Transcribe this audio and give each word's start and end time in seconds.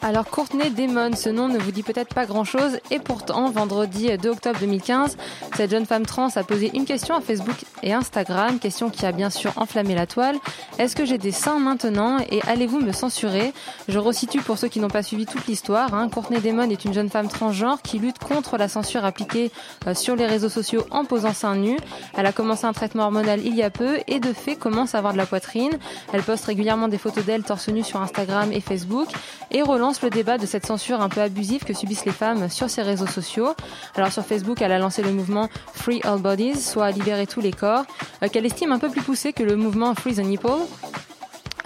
Alors 0.00 0.26
Courtney 0.26 0.70
Damon, 0.70 1.16
ce 1.16 1.28
nom 1.28 1.48
ne 1.48 1.58
vous 1.58 1.72
dit 1.72 1.82
peut-être 1.82 2.14
pas 2.14 2.24
grand-chose 2.24 2.78
et 2.92 3.00
pourtant, 3.00 3.50
vendredi 3.50 4.16
2 4.16 4.28
octobre 4.30 4.60
2015, 4.60 5.16
cette 5.56 5.72
jeune 5.72 5.86
femme 5.86 6.06
trans 6.06 6.28
a 6.36 6.44
posé 6.44 6.70
une 6.72 6.84
question 6.84 7.16
à 7.16 7.20
Facebook 7.20 7.56
et 7.82 7.92
Instagram, 7.92 8.60
question 8.60 8.90
qui 8.90 9.04
a 9.06 9.10
bien 9.10 9.28
sûr 9.28 9.52
enflammé 9.56 9.96
la 9.96 10.06
toile. 10.06 10.36
Est-ce 10.78 10.94
que 10.94 11.04
j'ai 11.04 11.18
des 11.18 11.32
seins 11.32 11.58
maintenant 11.58 12.18
et 12.30 12.40
allez-vous 12.46 12.78
me 12.78 12.92
censurer? 12.92 13.52
Je 13.88 13.98
resitue 13.98 14.40
pour 14.40 14.56
ceux 14.56 14.68
qui 14.68 14.78
n'ont 14.78 14.88
pas 14.88 15.02
suivi 15.02 15.26
toute 15.26 15.48
l'histoire. 15.48 15.92
Hein. 15.94 16.08
Courtney 16.08 16.40
Damon 16.40 16.70
est 16.70 16.84
une 16.84 16.94
jeune 16.94 17.10
femme 17.10 17.28
transgenre 17.28 17.82
qui 17.82 17.98
lutte 17.98 18.20
contre 18.20 18.56
la 18.56 18.68
censure 18.68 19.04
appliquée 19.04 19.50
euh, 19.88 19.94
sur 19.94 20.14
les 20.14 20.26
réseaux 20.26 20.48
sociaux 20.48 20.86
en 20.92 21.06
posant 21.06 21.34
seins 21.34 21.56
nus. 21.56 21.78
Elle 22.16 22.26
a 22.26 22.32
commencé 22.32 22.66
un 22.66 22.72
traitement 22.72 23.04
hormonal 23.04 23.44
il 23.44 23.56
y 23.56 23.64
a 23.64 23.70
peu 23.70 23.98
et 24.06 24.20
de 24.20 24.32
fait 24.32 24.54
commence 24.54 24.94
à 24.94 24.98
avoir 24.98 25.12
de 25.12 25.18
la 25.18 25.26
poitrine. 25.26 25.76
Elle 26.12 26.22
poste 26.22 26.44
régulièrement 26.44 26.86
des 26.86 26.98
photos 26.98 27.24
d'elle 27.24 27.42
torse 27.42 27.68
nu 27.68 27.82
sur 27.82 28.00
Instagram 28.00 28.52
et 28.52 28.60
Facebook 28.60 29.08
et 29.50 29.62
relance 29.62 29.87
le 30.02 30.10
débat 30.10 30.36
de 30.36 30.44
cette 30.44 30.66
censure 30.66 31.00
un 31.00 31.08
peu 31.08 31.20
abusive 31.22 31.64
que 31.64 31.72
subissent 31.72 32.04
les 32.04 32.12
femmes 32.12 32.50
sur 32.50 32.68
ses 32.68 32.82
réseaux 32.82 33.06
sociaux. 33.06 33.54
Alors 33.94 34.12
sur 34.12 34.24
Facebook, 34.24 34.60
elle 34.60 34.72
a 34.72 34.78
lancé 34.78 35.02
le 35.02 35.12
mouvement 35.12 35.48
Free 35.72 36.00
All 36.04 36.20
Bodies, 36.20 36.60
soit 36.60 36.90
libérer 36.90 37.26
tous 37.26 37.40
les 37.40 37.52
corps, 37.52 37.84
euh, 38.22 38.28
qu'elle 38.28 38.44
estime 38.44 38.72
un 38.72 38.78
peu 38.78 38.90
plus 38.90 39.02
poussé 39.02 39.32
que 39.32 39.42
le 39.42 39.56
mouvement 39.56 39.94
Free 39.94 40.14
the 40.14 40.18
Nipple. 40.18 40.48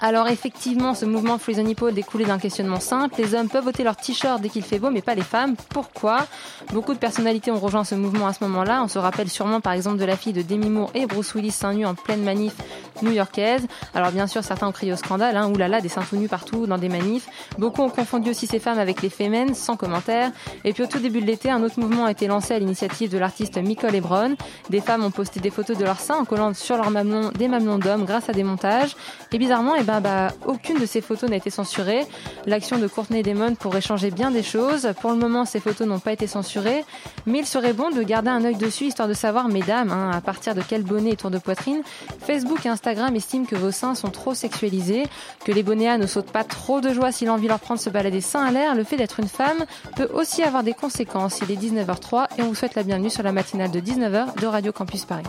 Alors 0.05 0.27
effectivement, 0.27 0.95
ce 0.95 1.05
mouvement 1.05 1.37
Free 1.37 1.55
the 1.55 1.93
découlait 1.93 2.25
d'un 2.25 2.37
questionnement 2.37 2.81
simple. 2.81 3.15
Les 3.19 3.35
hommes 3.35 3.47
peuvent 3.47 3.63
voter 3.63 3.85
leur 3.85 3.95
t-shirt 3.95 4.41
dès 4.41 4.49
qu'il 4.49 4.61
fait 4.61 4.77
beau, 4.77 4.89
mais 4.89 5.01
pas 5.01 5.15
les 5.15 5.21
femmes. 5.21 5.55
Pourquoi? 5.69 6.27
Beaucoup 6.73 6.93
de 6.93 6.99
personnalités 6.99 7.51
ont 7.51 7.59
rejoint 7.59 7.85
ce 7.85 7.95
mouvement 7.95 8.27
à 8.27 8.33
ce 8.33 8.43
moment-là. 8.43 8.83
On 8.83 8.89
se 8.89 8.99
rappelle 8.99 9.29
sûrement 9.29 9.61
par 9.61 9.71
exemple 9.71 9.99
de 9.99 10.03
la 10.03 10.17
fille 10.17 10.33
de 10.33 10.41
Demi 10.41 10.69
Moore 10.69 10.91
et 10.93 11.05
Bruce 11.05 11.33
Willis 11.35 11.51
seins 11.51 11.73
nus 11.73 11.85
en 11.85 11.95
pleine 11.95 12.21
manif 12.21 12.53
new-yorkaise. 13.01 13.65
Alors 13.95 14.11
bien 14.11 14.27
sûr, 14.27 14.43
certains 14.43 14.67
ont 14.67 14.73
crié 14.73 14.91
au 14.91 14.97
scandale, 14.97 15.37
hein, 15.37 15.49
oulala, 15.49 15.79
des 15.79 15.87
seins 15.87 16.03
tout 16.03 16.17
nus 16.17 16.27
partout 16.27 16.67
dans 16.67 16.77
des 16.77 16.89
manifs. 16.89 17.29
Beaucoup 17.57 17.81
ont 17.81 17.89
confondu 17.89 18.29
aussi 18.29 18.45
ces 18.45 18.59
femmes 18.59 18.79
avec 18.79 19.01
les 19.01 19.09
femmes, 19.09 19.53
sans 19.53 19.77
commentaire. 19.77 20.31
Et 20.65 20.73
puis 20.73 20.83
au 20.83 20.87
tout 20.87 20.99
début 20.99 21.21
de 21.21 21.25
l'été, 21.25 21.49
un 21.49 21.63
autre 21.63 21.79
mouvement 21.79 22.05
a 22.05 22.11
été 22.11 22.27
lancé 22.27 22.53
à 22.53 22.59
l'initiative 22.59 23.09
de 23.09 23.17
l'artiste 23.17 23.57
Michael 23.57 23.95
Hebron. 23.95 24.35
Des 24.69 24.81
femmes 24.81 25.05
ont 25.05 25.11
posté 25.11 25.39
des 25.39 25.49
photos 25.49 25.77
de 25.77 25.85
leurs 25.85 26.01
seins 26.01 26.17
en 26.17 26.25
collant 26.25 26.53
sur 26.53 26.75
leurs 26.75 26.91
mamelons 26.91 27.31
des 27.37 27.47
mamelons 27.47 27.77
d'hommes 27.77 28.03
grâce 28.03 28.27
à 28.27 28.33
des 28.33 28.43
montages. 28.43 28.97
Et 29.31 29.37
bizarrement, 29.37 29.75
eh 29.79 29.83
ben, 29.83 29.92
bah, 29.99 30.29
aucune 30.45 30.79
de 30.79 30.85
ces 30.85 31.01
photos 31.01 31.29
n'a 31.29 31.35
été 31.35 31.49
censurée. 31.49 32.05
L'action 32.45 32.77
de 32.77 32.87
Courtney 32.87 33.23
Damon 33.23 33.55
pourrait 33.55 33.81
changer 33.81 34.11
bien 34.11 34.31
des 34.31 34.43
choses. 34.43 34.89
Pour 35.01 35.11
le 35.11 35.17
moment, 35.17 35.45
ces 35.45 35.59
photos 35.59 35.87
n'ont 35.87 35.99
pas 35.99 36.13
été 36.13 36.27
censurées, 36.27 36.85
mais 37.25 37.39
il 37.39 37.45
serait 37.45 37.73
bon 37.73 37.89
de 37.89 38.01
garder 38.03 38.29
un 38.29 38.43
œil 38.43 38.55
dessus 38.55 38.85
histoire 38.85 39.07
de 39.07 39.13
savoir, 39.13 39.47
mesdames, 39.47 39.91
hein, 39.91 40.11
à 40.13 40.21
partir 40.21 40.55
de 40.55 40.61
quel 40.61 40.83
bonnet 40.83 41.11
et 41.11 41.15
tour 41.15 41.31
de 41.31 41.37
poitrine, 41.37 41.81
Facebook 42.25 42.65
et 42.65 42.69
Instagram 42.69 43.15
estiment 43.15 43.45
que 43.45 43.55
vos 43.55 43.71
seins 43.71 43.95
sont 43.95 44.09
trop 44.09 44.33
sexualisés, 44.33 45.03
que 45.45 45.51
les 45.51 45.63
bonnets 45.63 45.97
ne 45.97 46.07
sautent 46.07 46.31
pas 46.31 46.43
trop 46.43 46.81
de 46.81 46.93
joie 46.93 47.11
si 47.11 47.25
l'envie 47.25 47.47
leur 47.47 47.59
prend 47.59 47.75
de 47.75 47.79
se 47.79 47.89
balader 47.89 48.21
seins 48.21 48.45
à 48.45 48.51
l'air. 48.51 48.75
Le 48.75 48.83
fait 48.83 48.97
d'être 48.97 49.19
une 49.19 49.27
femme 49.27 49.65
peut 49.95 50.09
aussi 50.13 50.43
avoir 50.43 50.63
des 50.63 50.73
conséquences. 50.73 51.39
Il 51.41 51.51
est 51.51 51.55
19h03 51.55 52.27
et 52.37 52.41
on 52.41 52.47
vous 52.47 52.55
souhaite 52.55 52.75
la 52.75 52.83
bienvenue 52.83 53.09
sur 53.09 53.23
la 53.23 53.31
matinale 53.31 53.71
de 53.71 53.79
19h 53.79 54.39
de 54.39 54.47
Radio 54.47 54.71
Campus 54.71 55.05
Paris. 55.05 55.23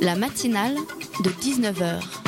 La 0.00 0.14
matinale 0.14 0.76
de 1.24 1.30
19h, 1.30 2.27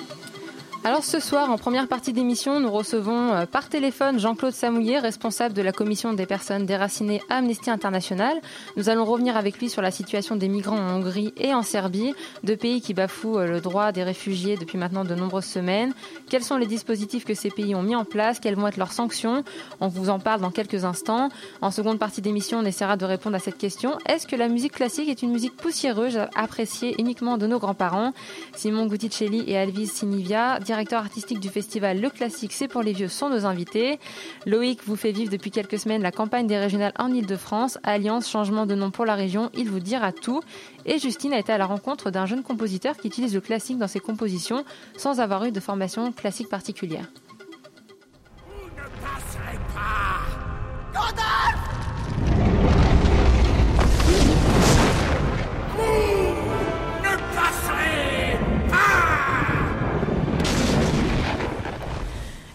Alors 0.83 1.03
ce 1.03 1.19
soir, 1.19 1.51
en 1.51 1.59
première 1.59 1.87
partie 1.87 2.11
d'émission, 2.11 2.59
nous 2.59 2.71
recevons 2.71 3.33
euh, 3.33 3.45
par 3.45 3.69
téléphone 3.69 4.19
Jean-Claude 4.19 4.51
Samouillet, 4.51 4.97
responsable 4.97 5.53
de 5.53 5.61
la 5.61 5.71
commission 5.71 6.13
des 6.13 6.25
personnes 6.25 6.65
déracinées 6.65 7.21
Amnesty 7.29 7.69
International. 7.69 8.41
Nous 8.77 8.89
allons 8.89 9.05
revenir 9.05 9.37
avec 9.37 9.59
lui 9.59 9.69
sur 9.69 9.83
la 9.83 9.91
situation 9.91 10.35
des 10.35 10.47
migrants 10.47 10.79
en 10.79 10.95
Hongrie 10.95 11.35
et 11.37 11.53
en 11.53 11.61
Serbie, 11.61 12.15
deux 12.43 12.57
pays 12.57 12.81
qui 12.81 12.95
bafouent 12.95 13.37
euh, 13.37 13.45
le 13.45 13.61
droit 13.61 13.91
des 13.91 14.01
réfugiés 14.01 14.57
depuis 14.57 14.79
maintenant 14.79 15.05
de 15.05 15.13
nombreuses 15.13 15.45
semaines. 15.45 15.93
Quels 16.31 16.41
sont 16.41 16.57
les 16.57 16.65
dispositifs 16.65 17.25
que 17.25 17.35
ces 17.35 17.51
pays 17.51 17.75
ont 17.75 17.83
mis 17.83 17.95
en 17.95 18.03
place? 18.03 18.39
Quelles 18.39 18.55
vont 18.55 18.67
être 18.67 18.77
leurs 18.77 18.91
sanctions? 18.91 19.43
On 19.81 19.87
vous 19.87 20.09
en 20.09 20.17
parle 20.17 20.41
dans 20.41 20.49
quelques 20.49 20.83
instants. 20.83 21.29
En 21.61 21.69
seconde 21.69 21.99
partie 21.99 22.23
d'émission, 22.23 22.57
on 22.57 22.65
essaiera 22.65 22.97
de 22.97 23.05
répondre 23.05 23.35
à 23.35 23.39
cette 23.39 23.59
question. 23.59 23.99
Est-ce 24.07 24.25
que 24.25 24.35
la 24.35 24.47
musique 24.47 24.73
classique 24.73 25.09
est 25.09 25.21
une 25.21 25.31
musique 25.31 25.55
poussiéreuse, 25.55 26.21
appréciée 26.33 26.95
uniquement 26.97 27.37
de 27.37 27.45
nos 27.45 27.59
grands-parents? 27.59 28.13
Simon 28.55 28.87
Gutticelli 28.87 29.43
et 29.45 29.59
Alvis 29.59 29.85
Sinivia, 29.85 30.59
directeur 30.71 31.01
artistique 31.01 31.41
du 31.41 31.49
festival 31.49 31.99
Le 31.99 32.09
Classique, 32.09 32.53
c'est 32.53 32.69
pour 32.69 32.81
les 32.81 32.93
vieux, 32.93 33.09
sont 33.09 33.27
nos 33.27 33.45
invités. 33.45 33.99
Loïc 34.45 34.79
vous 34.85 34.95
fait 34.95 35.11
vivre 35.11 35.29
depuis 35.29 35.51
quelques 35.51 35.77
semaines 35.77 36.01
la 36.01 36.13
campagne 36.13 36.47
des 36.47 36.57
régionales 36.57 36.93
en 36.97 37.11
Ile-de-France. 37.13 37.77
Alliance, 37.83 38.29
changement 38.29 38.65
de 38.65 38.73
nom 38.73 38.89
pour 38.89 39.03
la 39.03 39.15
région, 39.15 39.49
il 39.53 39.69
vous 39.69 39.81
dira 39.81 40.13
tout. 40.13 40.41
Et 40.85 40.97
Justine 40.97 41.33
a 41.33 41.39
été 41.39 41.51
à 41.51 41.57
la 41.57 41.65
rencontre 41.65 42.09
d'un 42.09 42.25
jeune 42.25 42.41
compositeur 42.41 42.95
qui 42.95 43.07
utilise 43.07 43.33
le 43.33 43.41
classique 43.41 43.79
dans 43.79 43.89
ses 43.89 43.99
compositions 43.99 44.63
sans 44.95 45.19
avoir 45.19 45.43
eu 45.43 45.51
de 45.51 45.59
formation 45.59 46.09
classique 46.13 46.47
particulière. 46.47 47.07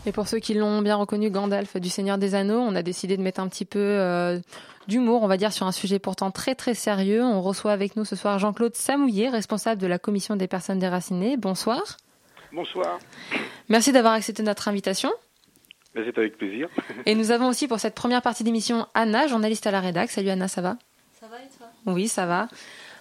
Et 0.06 0.12
pour 0.12 0.28
ceux 0.28 0.38
qui 0.38 0.54
l'ont 0.54 0.82
bien 0.82 0.94
reconnu, 0.94 1.30
Gandalf 1.30 1.76
du 1.78 1.88
Seigneur 1.88 2.16
des 2.16 2.36
Anneaux, 2.36 2.60
on 2.60 2.76
a 2.76 2.82
décidé 2.82 3.16
de 3.16 3.22
mettre 3.22 3.40
un 3.40 3.48
petit 3.48 3.64
peu 3.64 3.80
euh, 3.80 4.38
d'humour, 4.86 5.24
on 5.24 5.26
va 5.26 5.36
dire, 5.36 5.52
sur 5.52 5.66
un 5.66 5.72
sujet 5.72 5.98
pourtant 5.98 6.30
très 6.30 6.54
très 6.54 6.74
sérieux. 6.74 7.24
On 7.24 7.42
reçoit 7.42 7.72
avec 7.72 7.96
nous 7.96 8.04
ce 8.04 8.14
soir 8.14 8.38
Jean-Claude 8.38 8.76
Samouillet, 8.76 9.28
responsable 9.28 9.80
de 9.80 9.88
la 9.88 9.98
commission 9.98 10.36
des 10.36 10.46
personnes 10.46 10.78
déracinées. 10.78 11.36
Bonsoir. 11.36 11.96
Bonsoir, 12.52 13.00
Merci 13.68 13.90
d'avoir 13.90 14.14
accepté 14.14 14.44
notre 14.44 14.68
invitation. 14.68 15.10
C'est 15.94 16.16
avec 16.16 16.38
plaisir. 16.38 16.68
Et 17.04 17.16
nous 17.16 17.32
avons 17.32 17.48
aussi 17.48 17.66
pour 17.66 17.80
cette 17.80 17.94
première 17.96 18.22
partie 18.22 18.44
d'émission 18.44 18.86
Anna, 18.94 19.26
journaliste 19.26 19.66
à 19.66 19.72
la 19.72 19.80
rédac. 19.80 20.10
Salut 20.10 20.30
Anna, 20.30 20.46
ça 20.46 20.60
va? 20.60 20.76
Ça 21.20 21.26
va 21.26 21.38
et 21.38 21.48
toi? 21.58 21.66
Oui, 21.86 22.06
ça 22.06 22.26
va. 22.26 22.48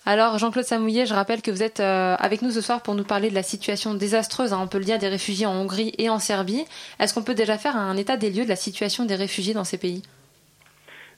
Alors 0.07 0.37
Jean-Claude 0.37 0.65
Samouillet, 0.65 1.05
je 1.07 1.13
rappelle 1.15 1.41
que 1.41 1.49
vous 1.49 1.63
êtes 1.63 1.79
euh, 1.79 2.15
avec 2.19 2.41
nous 2.43 2.51
ce 2.51 2.61
soir 2.61 2.83
pour 2.83 2.93
nous 2.93 3.03
parler 3.03 3.29
de 3.29 3.35
la 3.35 3.41
situation 3.41 3.95
désastreuse, 3.95 4.53
hein, 4.53 4.59
on 4.61 4.67
peut 4.67 4.77
le 4.77 4.83
dire, 4.85 4.99
des 4.99 5.07
réfugiés 5.07 5.47
en 5.47 5.53
Hongrie 5.55 5.93
et 5.97 6.09
en 6.09 6.19
Serbie. 6.19 6.63
Est-ce 6.99 7.13
qu'on 7.13 7.23
peut 7.23 7.33
déjà 7.33 7.57
faire 7.57 7.75
un 7.75 7.97
état 7.97 8.15
des 8.15 8.29
lieux 8.29 8.43
de 8.43 8.49
la 8.49 8.55
situation 8.55 9.05
des 9.05 9.15
réfugiés 9.15 9.55
dans 9.55 9.63
ces 9.63 9.79
pays? 9.79 10.03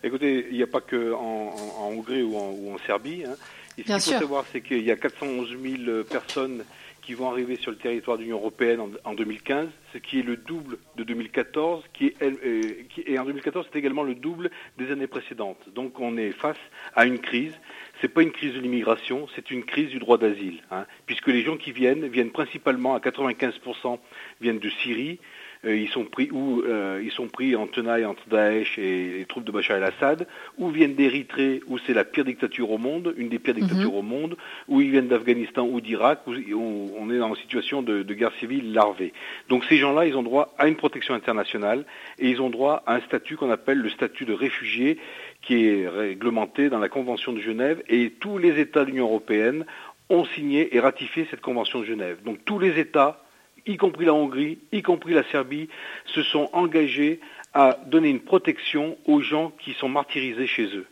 Écoutez, 0.03 0.47
il 0.51 0.55
n'y 0.57 0.63
a 0.63 0.67
pas 0.67 0.79
que 0.81 1.11
en, 1.13 1.17
en- 1.19 1.83
en 1.83 1.87
Hongrie 1.91 2.21
ou 2.23 2.37
en, 2.37 2.49
ou 2.51 2.73
en 2.73 2.77
Serbie. 2.85 3.23
Hein. 3.25 3.35
Et 3.77 3.81
ce 3.81 3.87
qu'il 3.87 3.93
faut 4.13 4.19
savoir, 4.19 4.45
c'est 4.53 4.61
qu'il 4.61 4.83
y 4.83 4.91
a 4.91 4.95
411 4.95 5.49
000 5.61 6.03
personnes 6.09 6.63
qui 7.01 7.13
vont 7.13 7.29
arriver 7.29 7.55
sur 7.57 7.71
le 7.71 7.77
territoire 7.77 8.17
de 8.17 8.23
l'Union 8.23 8.37
européenne 8.37 8.79
en, 8.81 8.89
en 9.09 9.13
2015, 9.13 9.67
ce 9.93 9.97
qui 9.97 10.19
est 10.19 10.23
le 10.23 10.35
double 10.35 10.77
de 10.97 11.03
2014, 11.03 11.83
qui 11.93 12.07
est, 12.07 12.15
elle- 12.19 12.37
euh, 12.45 12.61
qui- 12.93 13.03
et 13.05 13.17
en 13.19 13.25
2014, 13.25 13.65
c'est 13.71 13.79
également 13.79 14.03
le 14.03 14.15
double 14.15 14.49
des 14.77 14.91
années 14.91 15.07
précédentes. 15.07 15.59
Donc 15.75 15.99
on 15.99 16.15
est 16.17 16.31
face 16.31 16.57
à 16.95 17.05
une 17.05 17.19
crise. 17.19 17.53
C'est 18.01 18.13
pas 18.13 18.21
une 18.21 18.31
crise 18.31 18.53
de 18.53 18.59
l'immigration, 18.59 19.27
c'est 19.35 19.49
une 19.51 19.63
crise 19.63 19.89
du 19.89 19.99
droit 19.99 20.17
d'asile, 20.17 20.61
hein, 20.71 20.85
puisque 21.05 21.27
les 21.27 21.43
gens 21.43 21.57
qui 21.57 21.71
viennent 21.71 22.07
viennent 22.07 22.31
principalement 22.31 22.95
à 22.95 22.99
95% 22.99 23.99
viennent 24.41 24.59
de 24.59 24.69
Syrie. 24.69 25.19
Euh, 25.65 25.75
ils 25.75 25.89
sont 25.89 26.05
pris 26.05 26.29
ou 26.31 26.61
euh, 26.61 27.01
ils 27.03 27.11
sont 27.11 27.27
pris 27.27 27.55
en 27.55 27.65
tenaille 27.65 28.05
entre 28.05 28.27
Daesh 28.29 28.77
et 28.77 29.17
les 29.17 29.25
troupes 29.25 29.44
de 29.44 29.51
Bachar 29.51 29.77
el-Assad, 29.77 30.27
ou 30.57 30.69
viennent 30.69 30.94
d'Érythrée 30.94 31.61
où 31.67 31.79
c'est 31.79 31.94
la 31.94 32.03
pire 32.03 32.25
dictature 32.25 32.69
au 32.69 32.77
monde, 32.77 33.13
une 33.17 33.29
des 33.29 33.39
pires 33.39 33.55
dictatures 33.55 33.95
au 33.95 34.03
monde, 34.03 34.38
ou 34.67 34.81
ils 34.81 34.91
viennent 34.91 35.07
d'Afghanistan 35.07 35.65
ou 35.65 35.81
d'Irak 35.81 36.21
où 36.27 36.33
on 36.53 37.07
on 37.07 37.11
est 37.11 37.19
dans 37.19 37.29
une 37.29 37.41
situation 37.41 37.81
de, 37.81 38.03
de 38.03 38.13
guerre 38.13 38.33
civile 38.39 38.73
larvée. 38.73 39.13
Donc 39.50 39.65
ces 39.65 39.77
gens-là, 39.77 40.05
ils 40.05 40.15
ont 40.17 40.23
droit 40.23 40.53
à 40.57 40.67
une 40.67 40.75
protection 40.75 41.13
internationale 41.13 41.85
et 42.19 42.29
ils 42.29 42.41
ont 42.41 42.50
droit 42.50 42.83
à 42.85 42.95
un 42.95 43.01
statut 43.01 43.38
qu'on 43.38 43.51
appelle 43.51 43.77
le 43.77 43.89
statut 43.89 44.25
de 44.25 44.33
réfugié 44.33 44.97
qui 45.42 45.68
est 45.68 45.88
réglementé 45.88 46.69
dans 46.69 46.80
la 46.80 46.89
Convention 46.89 47.34
de 47.34 47.39
Genève 47.39 47.81
et 47.88 48.12
tous 48.19 48.38
les 48.38 48.60
États 48.60 48.84
de 48.84 48.89
l'Union 48.89 49.06
européenne 49.06 49.66
ont 50.10 50.25
signé 50.25 50.75
et 50.75 50.80
ratifié 50.80 51.28
cette 51.30 51.42
Convention 51.42 51.80
de 51.80 51.86
Genève. 51.86 52.18
Donc 52.24 52.39
tous 52.45 52.60
les 52.60 52.80
États, 52.80 53.24
y 53.66 53.78
compris 53.78 54.06
la 54.06 54.13
Hongrie, 54.13 54.60
y 54.72 54.81
compris 54.81 55.13
la 55.13 55.24
Serbie, 55.24 55.69
se 56.06 56.24
sont 56.24 56.50
engagés 56.54 57.19
à 57.54 57.78
donner 57.88 58.10
une 58.10 58.22
protection 58.22 58.98
aux 59.06 59.22
gens 59.22 59.51
qui 59.60 59.74
sont 59.74 59.89
martyrisés 59.89 60.48
chez 60.48 60.75
eux. 60.75 60.88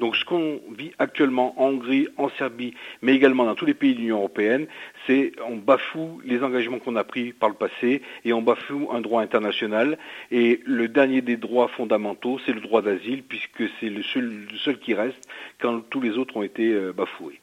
Donc 0.00 0.16
ce 0.16 0.24
qu'on 0.24 0.60
vit 0.76 0.92
actuellement 0.98 1.54
en 1.60 1.66
Hongrie, 1.66 2.08
en 2.16 2.30
Serbie, 2.30 2.74
mais 3.02 3.14
également 3.14 3.44
dans 3.44 3.54
tous 3.54 3.66
les 3.66 3.74
pays 3.74 3.94
de 3.94 4.00
l'Union 4.00 4.16
européenne, 4.16 4.66
c'est 5.06 5.32
on 5.46 5.56
bafoue 5.56 6.20
les 6.24 6.42
engagements 6.42 6.78
qu'on 6.78 6.96
a 6.96 7.04
pris 7.04 7.32
par 7.32 7.50
le 7.50 7.54
passé 7.54 8.00
et 8.24 8.32
on 8.32 8.40
bafoue 8.40 8.88
un 8.92 9.02
droit 9.02 9.22
international. 9.22 9.98
Et 10.30 10.60
le 10.64 10.88
dernier 10.88 11.20
des 11.20 11.36
droits 11.36 11.68
fondamentaux, 11.68 12.40
c'est 12.46 12.52
le 12.52 12.60
droit 12.60 12.80
d'asile, 12.80 13.22
puisque 13.22 13.70
c'est 13.78 13.90
le 13.90 14.02
seul, 14.02 14.46
le 14.50 14.58
seul, 14.58 14.78
qui 14.78 14.94
reste 14.94 15.28
quand 15.60 15.80
tous 15.90 16.00
les 16.00 16.16
autres 16.16 16.36
ont 16.36 16.42
été 16.42 16.72
euh, 16.72 16.92
bafoués. 16.92 17.38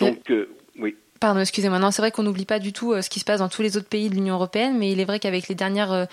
Donc, 0.00 0.30
euh, 0.30 0.48
oui. 0.78 0.96
Pardon, 1.20 1.40
excusez-moi. 1.40 1.78
Non, 1.78 1.92
c'est 1.92 2.02
vrai 2.02 2.10
qu'on 2.10 2.24
n'oublie 2.24 2.44
pas 2.44 2.58
du 2.58 2.72
tout 2.72 2.92
euh, 2.92 3.02
ce 3.02 3.08
qui 3.08 3.20
se 3.20 3.24
passe 3.24 3.38
dans 3.38 3.48
tous 3.48 3.62
les 3.62 3.76
autres 3.76 3.88
pays 3.88 4.10
de 4.10 4.14
l'Union 4.14 4.34
européenne, 4.34 4.76
mais 4.76 4.90
il 4.90 4.98
est 4.98 5.04
vrai 5.04 5.20
qu'avec 5.20 5.46
les 5.48 5.54
dernières 5.54 6.08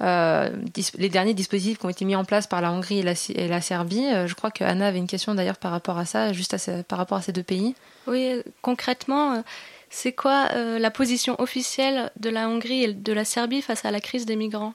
les 0.00 1.08
derniers 1.08 1.34
dispositifs 1.34 1.78
qui 1.78 1.86
ont 1.86 1.90
été 1.90 2.04
mis 2.04 2.16
en 2.16 2.24
place 2.24 2.46
par 2.46 2.60
la 2.60 2.72
Hongrie 2.72 2.98
et 2.98 3.02
la, 3.02 3.12
et 3.34 3.48
la 3.48 3.60
Serbie, 3.60 4.06
je 4.26 4.34
crois 4.34 4.50
que 4.50 4.64
Anna 4.64 4.86
avait 4.88 4.98
une 4.98 5.06
question 5.06 5.34
d'ailleurs 5.34 5.58
par 5.58 5.70
rapport 5.70 5.98
à 5.98 6.04
ça, 6.04 6.32
juste 6.32 6.54
à 6.54 6.82
par 6.82 6.98
rapport 6.98 7.18
à 7.18 7.22
ces 7.22 7.32
deux 7.32 7.42
pays. 7.42 7.74
Oui, 8.06 8.42
concrètement, 8.62 9.42
c'est 9.90 10.12
quoi 10.12 10.48
la 10.78 10.90
position 10.90 11.40
officielle 11.40 12.10
de 12.20 12.30
la 12.30 12.48
Hongrie 12.48 12.84
et 12.84 12.92
de 12.92 13.12
la 13.12 13.24
Serbie 13.24 13.62
face 13.62 13.84
à 13.84 13.90
la 13.90 14.00
crise 14.00 14.26
des 14.26 14.36
migrants? 14.36 14.74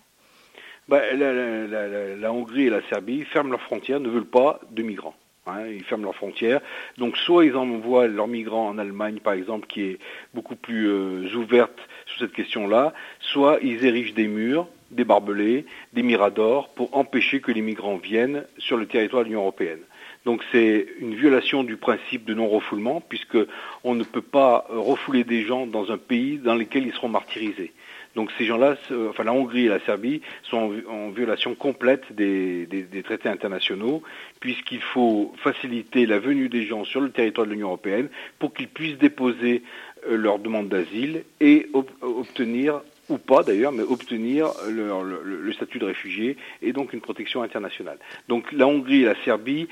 Bah, 0.87 1.01
la, 1.13 1.31
la, 1.31 1.67
la, 1.67 2.15
la 2.15 2.33
Hongrie 2.33 2.67
et 2.67 2.69
la 2.69 2.81
Serbie 2.89 3.23
ferment 3.23 3.51
leurs 3.51 3.61
frontières, 3.61 3.99
ne 3.99 4.09
veulent 4.09 4.25
pas 4.25 4.59
de 4.71 4.81
migrants. 4.83 5.15
Hein, 5.47 5.65
ils 5.67 5.83
ferment 5.83 6.03
leurs 6.03 6.15
frontières. 6.15 6.61
Donc 6.97 7.17
soit 7.17 7.45
ils 7.45 7.55
envoient 7.55 8.07
leurs 8.07 8.27
migrants 8.27 8.67
en 8.67 8.77
Allemagne, 8.77 9.19
par 9.19 9.33
exemple, 9.33 9.67
qui 9.67 9.81
est 9.83 9.99
beaucoup 10.33 10.55
plus 10.55 10.87
euh, 10.87 11.35
ouverte 11.35 11.77
sur 12.05 12.19
cette 12.19 12.33
question-là, 12.33 12.93
soit 13.19 13.59
ils 13.61 13.85
érigent 13.85 14.13
des 14.13 14.27
murs, 14.27 14.67
des 14.91 15.03
barbelés, 15.03 15.65
des 15.93 16.03
miradors 16.03 16.69
pour 16.69 16.95
empêcher 16.95 17.41
que 17.41 17.51
les 17.51 17.61
migrants 17.61 17.97
viennent 17.97 18.45
sur 18.57 18.77
le 18.77 18.85
territoire 18.85 19.23
de 19.23 19.29
l'Union 19.29 19.41
européenne. 19.41 19.79
Donc 20.25 20.43
c'est 20.51 20.85
une 20.99 21.15
violation 21.15 21.63
du 21.63 21.77
principe 21.77 22.25
de 22.25 22.33
non-refoulement, 22.33 23.01
puisque 23.01 23.37
on 23.83 23.95
ne 23.95 24.03
peut 24.03 24.21
pas 24.21 24.65
refouler 24.69 25.23
des 25.23 25.41
gens 25.41 25.65
dans 25.65 25.91
un 25.91 25.97
pays 25.97 26.37
dans 26.37 26.55
lequel 26.55 26.85
ils 26.85 26.93
seront 26.93 27.09
martyrisés. 27.09 27.73
Donc 28.15 28.29
ces 28.37 28.45
gens-là, 28.45 28.75
enfin 29.09 29.23
la 29.23 29.33
Hongrie 29.33 29.65
et 29.65 29.69
la 29.69 29.79
Serbie, 29.79 30.21
sont 30.43 30.73
en, 30.89 31.09
violation 31.09 31.55
complète 31.55 32.13
des, 32.13 32.67
traités 33.03 33.29
internationaux, 33.29 34.03
puisqu'il 34.39 34.81
faut 34.81 35.33
faciliter 35.37 36.05
la 36.05 36.19
venue 36.19 36.49
des 36.49 36.65
gens 36.65 36.83
sur 36.83 37.01
le 37.01 37.11
territoire 37.11 37.47
de 37.47 37.53
l'Union 37.53 37.67
européenne 37.67 38.09
pour 38.37 38.53
qu'ils 38.53 38.67
puissent 38.67 38.97
déposer 38.97 39.63
euh, 40.09 40.17
leur 40.17 40.39
demande 40.39 40.67
d'asile 40.67 41.23
et 41.39 41.69
obtenir 42.01 42.81
ou 43.09 43.17
pas 43.17 43.43
d'ailleurs, 43.43 43.71
mais 43.71 43.83
obtenir 43.83 44.49
le, 44.69 45.51
statut 45.53 45.79
de 45.79 45.85
réfugié 45.85 46.37
et 46.61 46.73
donc 46.73 46.93
une 46.93 47.01
protection 47.01 47.43
internationale. 47.43 47.97
Donc 48.27 48.51
la 48.51 48.67
Hongrie 48.67 49.01
et 49.01 49.05
la 49.05 49.15
Serbie 49.23 49.67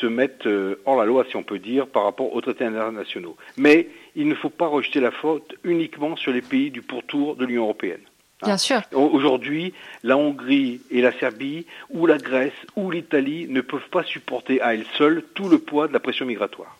se 0.00 0.06
mettent 0.06 0.46
euh, 0.46 0.76
hors 0.84 0.96
la 0.96 1.04
loi, 1.04 1.24
si 1.28 1.36
on 1.36 1.42
peut 1.42 1.58
dire, 1.58 1.86
par 1.86 2.04
rapport 2.04 2.34
aux 2.34 2.40
traités 2.40 2.64
internationaux. 2.64 3.36
Mais 3.56 3.88
il 4.14 4.28
ne 4.28 4.34
faut 4.34 4.50
pas 4.50 4.66
rejeter 4.66 5.00
la 5.00 5.10
faute 5.10 5.54
uniquement 5.64 6.16
sur 6.16 6.32
les 6.32 6.42
pays 6.42 6.70
du 6.70 6.82
pourtour 6.82 7.36
de 7.36 7.46
l'Union 7.46 7.62
européenne. 7.62 8.00
Hein. 8.42 8.46
Bien 8.46 8.56
sûr. 8.58 8.82
Aujourd'hui, 8.92 9.72
la 10.02 10.16
Hongrie 10.16 10.80
et 10.90 11.00
la 11.00 11.12
Serbie, 11.18 11.66
ou 11.90 12.06
la 12.06 12.18
Grèce, 12.18 12.52
ou 12.76 12.90
l'Italie 12.90 13.46
ne 13.48 13.60
peuvent 13.60 13.88
pas 13.90 14.02
supporter 14.02 14.60
à 14.60 14.74
elles 14.74 14.86
seules 14.98 15.24
tout 15.34 15.48
le 15.48 15.58
poids 15.58 15.88
de 15.88 15.92
la 15.92 16.00
pression 16.00 16.26
migratoire 16.26 16.76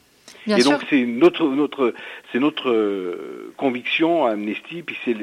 et 0.47 0.63
donc 0.63 0.81
c'est 0.91 1.05
notre 1.05 1.47
notre 1.49 1.95
c'est 2.31 2.39
notre 2.39 2.71
euh, 2.71 3.53
conviction 3.57 4.27
à 4.27 4.33
Amnesty, 4.33 4.83
puis 4.83 4.97
c'est 5.05 5.17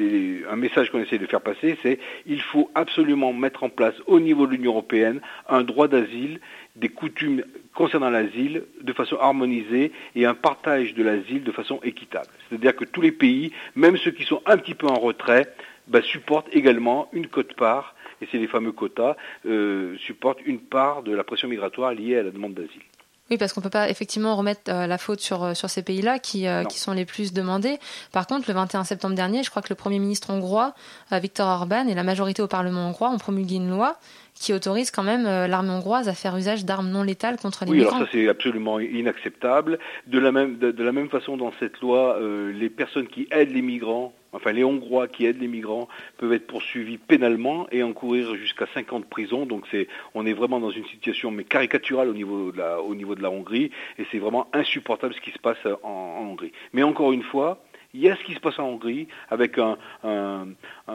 un 0.50 0.56
message 0.56 0.90
qu'on 0.90 1.00
essaie 1.00 1.18
de 1.18 1.26
faire 1.26 1.40
passer, 1.40 1.76
c'est 1.82 1.98
il 2.26 2.40
faut 2.40 2.70
absolument 2.74 3.32
mettre 3.32 3.62
en 3.62 3.68
place 3.68 3.94
au 4.06 4.20
niveau 4.20 4.46
de 4.46 4.52
l'Union 4.52 4.72
européenne 4.72 5.20
un 5.48 5.62
droit 5.62 5.88
d'asile, 5.88 6.40
des 6.76 6.88
coutumes 6.88 7.42
concernant 7.74 8.10
l'asile 8.10 8.64
de 8.80 8.92
façon 8.92 9.16
harmonisée 9.20 9.92
et 10.14 10.26
un 10.26 10.34
partage 10.34 10.94
de 10.94 11.02
l'asile 11.02 11.44
de 11.44 11.52
façon 11.52 11.80
équitable. 11.82 12.28
C'est-à-dire 12.48 12.74
que 12.76 12.84
tous 12.84 13.00
les 13.00 13.12
pays, 13.12 13.52
même 13.74 13.96
ceux 13.96 14.10
qui 14.10 14.24
sont 14.24 14.42
un 14.46 14.56
petit 14.56 14.74
peu 14.74 14.86
en 14.86 14.98
retrait, 14.98 15.52
bah, 15.86 16.02
supportent 16.02 16.48
également 16.52 17.08
une 17.12 17.26
cote-part, 17.26 17.94
et 18.22 18.28
c'est 18.30 18.38
les 18.38 18.46
fameux 18.46 18.72
quotas, 18.72 19.16
euh, 19.46 19.96
supportent 19.98 20.44
une 20.44 20.60
part 20.60 21.02
de 21.02 21.12
la 21.12 21.24
pression 21.24 21.48
migratoire 21.48 21.94
liée 21.94 22.16
à 22.16 22.22
la 22.22 22.30
demande 22.30 22.54
d'asile. 22.54 22.82
Oui, 23.30 23.38
parce 23.38 23.52
qu'on 23.52 23.60
peut 23.60 23.70
pas 23.70 23.88
effectivement 23.88 24.34
remettre 24.34 24.62
euh, 24.68 24.88
la 24.88 24.98
faute 24.98 25.20
sur, 25.20 25.44
euh, 25.44 25.54
sur 25.54 25.70
ces 25.70 25.82
pays-là 25.82 26.18
qui, 26.18 26.48
euh, 26.48 26.64
qui 26.64 26.80
sont 26.80 26.92
les 26.92 27.04
plus 27.04 27.32
demandés. 27.32 27.78
Par 28.12 28.26
contre, 28.26 28.46
le 28.48 28.54
21 28.54 28.82
septembre 28.82 29.14
dernier, 29.14 29.44
je 29.44 29.50
crois 29.50 29.62
que 29.62 29.68
le 29.70 29.76
Premier 29.76 30.00
ministre 30.00 30.30
hongrois, 30.30 30.74
Viktor 31.12 31.46
Orban, 31.46 31.86
et 31.86 31.94
la 31.94 32.02
majorité 32.02 32.42
au 32.42 32.48
Parlement 32.48 32.88
hongrois 32.88 33.10
ont 33.10 33.18
promulgué 33.18 33.56
une 33.56 33.70
loi 33.70 33.96
qui 34.34 34.52
autorise 34.52 34.90
quand 34.90 35.02
même 35.02 35.24
l'armée 35.24 35.70
hongroise 35.70 36.08
à 36.08 36.14
faire 36.14 36.36
usage 36.36 36.64
d'armes 36.64 36.88
non 36.88 37.02
létales 37.02 37.36
contre 37.36 37.64
les 37.64 37.70
oui, 37.70 37.78
migrants. 37.78 37.90
Oui, 37.90 37.96
alors 37.98 38.08
ça 38.08 38.12
c'est 38.12 38.28
absolument 38.28 38.80
inacceptable. 38.80 39.78
De 40.06 40.18
la 40.18 40.32
même, 40.32 40.58
de, 40.58 40.70
de, 40.70 40.82
la 40.82 40.92
même 40.92 41.08
façon, 41.08 41.36
dans 41.36 41.52
cette 41.60 41.80
loi, 41.80 42.18
les 42.20 42.70
personnes 42.70 43.06
qui 43.06 43.28
aident 43.30 43.52
les 43.52 43.62
migrants 43.62 44.12
enfin 44.32 44.52
les 44.52 44.64
Hongrois 44.64 45.08
qui 45.08 45.26
aident 45.26 45.40
les 45.40 45.48
migrants 45.48 45.88
peuvent 46.18 46.32
être 46.32 46.46
poursuivis 46.46 46.98
pénalement 46.98 47.66
et 47.70 47.82
encourir 47.82 48.34
jusqu'à 48.36 48.66
5 48.72 48.92
ans 48.92 49.00
de 49.00 49.04
prison. 49.04 49.46
Donc 49.46 49.66
on 50.14 50.26
est 50.26 50.32
vraiment 50.32 50.60
dans 50.60 50.70
une 50.70 50.86
situation 50.86 51.34
caricaturale 51.48 52.08
au 52.08 52.14
niveau 52.14 52.52
de 52.52 52.58
la, 52.58 53.30
Hongrie 53.30 53.70
et 53.98 54.06
c'est 54.10 54.18
vraiment 54.18 54.48
insupportable 54.52 55.14
ce 55.14 55.20
qui 55.20 55.30
se 55.30 55.38
passe 55.38 55.58
en, 55.82 56.26
Hongrie. 56.30 56.52
Mais 56.72 56.82
encore 56.82 57.12
une 57.12 57.22
fois, 57.22 57.62
il 57.92 58.00
y 58.00 58.08
a 58.08 58.16
ce 58.16 58.22
qui 58.22 58.34
se 58.34 58.40
passe 58.40 58.58
en 58.58 58.68
Hongrie 58.68 59.08
avec 59.30 59.58
un, 59.58 59.76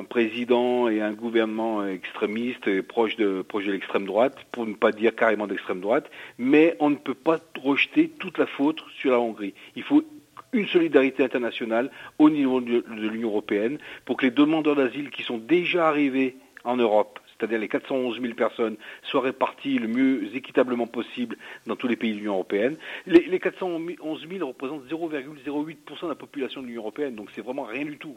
président 0.09 0.87
et 0.87 1.01
un 1.01 1.11
gouvernement 1.11 1.85
extrémiste 1.85 2.81
proche 2.83 3.17
de, 3.17 3.41
proche 3.41 3.65
de 3.65 3.73
l'extrême 3.73 4.05
droite, 4.05 4.37
pour 4.51 4.65
ne 4.65 4.73
pas 4.73 4.91
dire 4.91 5.13
carrément 5.13 5.47
d'extrême 5.47 5.81
droite, 5.81 6.09
mais 6.37 6.75
on 6.79 6.89
ne 6.89 6.95
peut 6.95 7.13
pas 7.13 7.39
rejeter 7.61 8.09
toute 8.09 8.37
la 8.37 8.45
faute 8.45 8.81
sur 8.97 9.11
la 9.11 9.19
Hongrie. 9.19 9.53
Il 9.75 9.83
faut 9.83 10.03
une 10.55 10.67
solidarité 10.67 11.23
internationale 11.23 11.91
au 12.17 12.29
niveau 12.29 12.61
de 12.61 12.83
l'Union 12.89 13.29
européenne 13.29 13.77
pour 14.05 14.17
que 14.17 14.25
les 14.25 14.31
demandeurs 14.31 14.75
d'asile 14.75 15.09
qui 15.09 15.23
sont 15.23 15.37
déjà 15.37 15.87
arrivés 15.87 16.37
en 16.63 16.77
Europe 16.77 17.19
c'est-à-dire 17.37 17.59
les 17.59 17.67
411 17.67 18.21
000 18.21 18.33
personnes, 18.33 18.77
soient 19.03 19.21
réparties 19.21 19.77
le 19.77 19.87
mieux 19.87 20.35
équitablement 20.35 20.87
possible 20.87 21.37
dans 21.65 21.75
tous 21.75 21.87
les 21.87 21.95
pays 21.95 22.11
de 22.11 22.17
l'Union 22.17 22.33
européenne. 22.33 22.77
Les, 23.05 23.25
les 23.25 23.39
411 23.39 24.27
000 24.29 24.47
représentent 24.47 24.85
0,08% 24.89 26.03
de 26.03 26.09
la 26.09 26.15
population 26.15 26.61
de 26.61 26.67
l'Union 26.67 26.81
européenne, 26.81 27.15
donc 27.15 27.29
c'est 27.33 27.41
vraiment 27.41 27.63
rien 27.63 27.85
du 27.85 27.97
tout. 27.97 28.15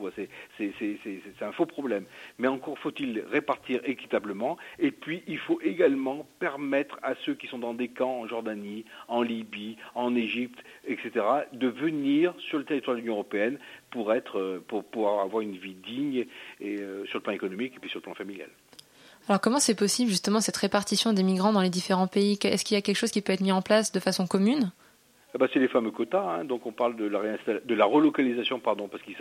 C'est 0.57 1.43
un 1.43 1.53
faux 1.53 1.67
problème. 1.67 2.05
Mais 2.39 2.49
encore 2.49 2.79
faut-il 2.79 3.23
répartir 3.31 3.81
équitablement. 3.85 4.57
Et 4.79 4.91
puis, 4.91 5.23
il 5.27 5.39
faut 5.39 5.61
également 5.61 6.27
permettre 6.39 6.99
à 7.03 7.15
ceux 7.15 7.35
qui 7.35 7.47
sont 7.47 7.59
dans 7.59 7.75
des 7.75 7.89
camps 7.89 8.21
en 8.21 8.27
Jordanie, 8.27 8.85
en 9.09 9.23
Libye, 9.23 9.77
en 9.95 10.15
Égypte, 10.15 10.63
etc., 10.87 11.25
de 11.53 11.69
venir 11.69 12.35
sur 12.39 12.59
le 12.59 12.65
territoire 12.65 12.97
de 12.97 13.01
l'Union 13.01 13.15
européenne 13.15 13.59
pour, 13.91 14.13
être, 14.13 14.63
pour 14.69 14.85
pouvoir 14.85 15.21
avoir 15.21 15.43
une 15.43 15.57
vie 15.57 15.75
digne 15.75 16.27
et, 16.61 16.81
euh, 16.81 17.05
sur 17.07 17.19
le 17.19 17.23
plan 17.23 17.33
économique 17.33 17.75
et 17.77 17.79
puis 17.79 17.91
sur 17.91 17.99
le 17.99 18.05
plan 18.05 18.15
familial. 18.15 18.51
Alors 19.29 19.43
comment 19.43 19.59
c'est 19.59 19.75
possible 19.75 20.11
justement 20.11 20.41
cette 20.41 20.57
répartition 20.57 21.13
des 21.13 21.23
migrants 21.23 21.53
dans 21.53 21.61
les 21.61 21.69
différents 21.69 22.07
pays? 22.07 22.39
Est-ce 22.43 22.65
qu'il 22.65 22.77
y 22.77 22.79
a 22.79 22.83
quelque 22.83 22.97
chose 22.97 23.11
qui 23.11 23.21
peut 23.21 23.35
être 23.35 23.43
mis 23.43 23.53
en 23.53 23.61
place 23.61 23.93
de 23.93 24.01
façon 24.01 24.27
commune? 24.27 24.73
Eh 25.35 25.39
ben, 25.39 25.47
c'est 25.53 25.59
les 25.59 25.69
fameux 25.69 25.91
quotas, 25.91 26.23
hein. 26.23 26.45
donc 26.45 26.65
on 26.65 26.73
parle 26.73 26.97
de 26.97 27.05
la, 27.05 27.21
de 27.47 27.75
la 27.75 27.85
relocalisation, 27.85 28.61
pardon, 28.61 28.89
parce 28.89 29.03
qu'il 29.03 29.15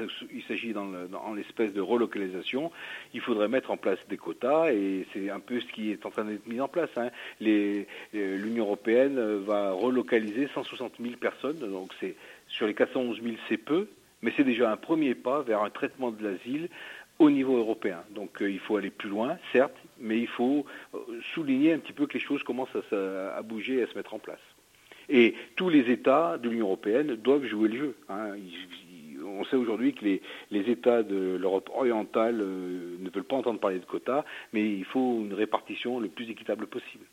s'agit 0.48 0.72
dans 0.72 0.88
l'espèce 1.36 1.74
de 1.74 1.82
relocalisation. 1.82 2.72
Il 3.14 3.20
faudrait 3.20 3.50
mettre 3.50 3.72
en 3.72 3.76
place 3.76 4.00
des 4.10 4.16
quotas 4.16 4.72
et 4.72 5.06
c'est 5.12 5.30
un 5.30 5.42
peu 5.42 5.60
ce 5.60 5.66
qui 5.74 5.92
est 5.92 6.06
en 6.06 6.10
train 6.10 6.24
d'être 6.24 6.48
mis 6.48 6.62
en 6.62 6.70
place. 6.70 6.90
Hein. 6.96 7.10
L'Union 7.42 8.64
européenne 8.64 9.20
va 9.40 9.74
relocaliser 9.74 10.48
160 10.54 10.94
000 11.02 11.16
personnes, 11.20 11.60
donc 11.60 11.92
sur 12.48 12.68
les 12.68 12.74
411 12.74 13.22
000 13.22 13.36
c'est 13.50 13.58
peu, 13.58 13.90
mais 14.22 14.32
c'est 14.38 14.46
déjà 14.46 14.72
un 14.72 14.78
premier 14.78 15.14
pas 15.14 15.42
vers 15.42 15.62
un 15.62 15.70
traitement 15.70 16.12
de 16.12 16.24
l'asile 16.24 16.70
au 17.19 17.29
niveau 17.29 17.57
européen. 17.57 18.03
Donc 18.12 18.41
euh, 18.41 18.50
il 18.50 18.59
faut 18.59 18.77
aller 18.77 18.89
plus 18.89 19.09
loin, 19.09 19.38
certes, 19.51 19.75
mais 20.00 20.19
il 20.19 20.27
faut 20.27 20.65
euh, 20.93 20.97
souligner 21.33 21.74
un 21.74 21.79
petit 21.79 21.93
peu 21.93 22.05
que 22.05 22.13
les 22.13 22.24
choses 22.24 22.43
commencent 22.43 22.75
à, 22.91 23.41
bouger 23.41 23.79
et 23.79 23.83
à 23.83 23.88
se 23.88 23.95
mettre 23.95 24.13
en 24.13 24.19
place. 24.19 24.39
Et 25.09 25.36
tous 25.55 25.69
les 25.69 25.89
États 25.91 26.38
de 26.38 26.50
l'Union 26.50 26.65
européenne 26.65 27.15
doivent 27.15 27.45
jouer 27.45 27.69
le 27.69 27.77
jeu. 27.77 27.95
Hein. 28.09 28.36
on 29.25 29.45
sait 29.45 29.55
aujourd'hui 29.55 29.93
que 29.93 30.05
les, 30.05 30.69
États 30.69 31.01
de 31.01 31.38
l'Europe 31.39 31.69
orientale 31.74 32.39
euh, 32.41 32.97
ne 33.00 33.09
veulent 33.09 33.24
pas 33.24 33.38
entendre 33.38 33.59
parler 33.59 33.79
de 33.79 33.86
quotas, 33.86 34.25
mais 34.53 34.69
il 34.69 34.86
faut 34.86 35.21
une 35.21 35.33
répartition 35.33 36.00
le 36.00 36.09
plus 36.09 36.29
équitable 36.29 36.67
possible. 36.67 37.05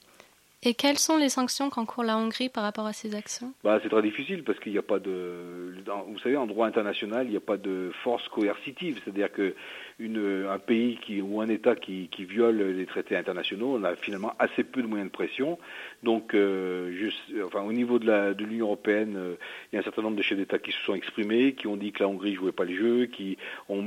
Et 0.66 0.73
quelles 0.73 0.99
sont 0.99 1.18
les 1.18 1.28
sanctions 1.28 1.68
qu'encourt 1.68 2.04
la 2.04 2.16
Hongrie 2.16 2.49
par 2.49 2.62
rapport 2.62 2.87
à 2.87 2.94
ces 2.94 3.14
actions? 3.14 3.52
Bah, 3.62 3.80
C'est 3.82 3.90
très 3.90 4.00
difficile 4.00 4.44
parce 4.44 4.58
qu'il 4.58 4.73
n'y 4.73 4.78
a 4.78 4.82
pas 4.82 4.99
de... 4.99 5.75
Vous 6.08 6.18
savez, 6.20 6.38
en 6.38 6.46
droit 6.46 6.66
international, 6.66 7.26
il 7.26 7.32
n'y 7.32 7.37
a 7.37 7.40
pas 7.40 7.58
de 7.58 7.92
force 8.02 8.26
coercitive. 8.28 8.99
C'est-à-dire 9.04 9.30
que 9.30 9.54
une, 9.99 10.47
un 10.51 10.59
pays 10.59 10.99
qui, 11.01 11.21
ou 11.21 11.41
un 11.41 11.49
État 11.49 11.77
qui, 11.77 12.09
qui, 12.09 12.25
viole 12.25 12.57
les 12.57 12.87
traités 12.87 13.17
internationaux, 13.17 13.77
on 13.79 13.85
a 13.85 13.95
finalement 13.95 14.33
assez 14.39 14.65
peu 14.65 14.83
de 14.83 14.87
moyens 14.87 15.11
de 15.11 15.15
pression. 15.15 15.59
Donc, 16.03 16.35
euh, 16.35 17.11
enfin, 17.45 17.63
au 17.63 17.73
niveau 17.73 17.99
de 17.99 18.35
l'Union 18.39 18.57
de 18.57 18.61
européenne, 18.63 19.15
euh, 19.17 19.35
il 19.73 19.77
y 19.77 19.79
a 19.79 19.81
un 19.81 19.85
certain 19.85 20.03
nombre 20.03 20.17
de 20.17 20.23
chefs 20.23 20.39
d'État 20.39 20.59
qui 20.59 20.73
se 20.73 20.81
sont 20.81 20.95
exprimés, 20.95 21.53
qui 21.53 21.67
ont 21.67 21.77
dit 21.77 21.93
que 21.93 22.03
la 22.03 22.09
Hongrie 22.09 22.35
jouait 22.35 22.53
pas 22.53 22.65
le 22.65 22.75
jeu, 22.75 23.07
qui 23.07 23.39
ont 23.69 23.85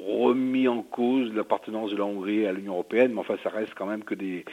remis 0.00 0.68
en 0.68 0.82
cause 0.82 1.32
l'appartenance 1.34 1.90
de 1.90 1.96
la 1.96 2.04
Hongrie 2.04 2.46
à 2.46 2.52
l'Union 2.52 2.72
européenne. 2.72 3.12
Mais 3.12 3.20
enfin, 3.20 3.36
ça 3.42 3.50
reste 3.50 3.74
quand 3.74 3.86
même 3.86 4.04
que 4.04 4.14
des 4.14 4.44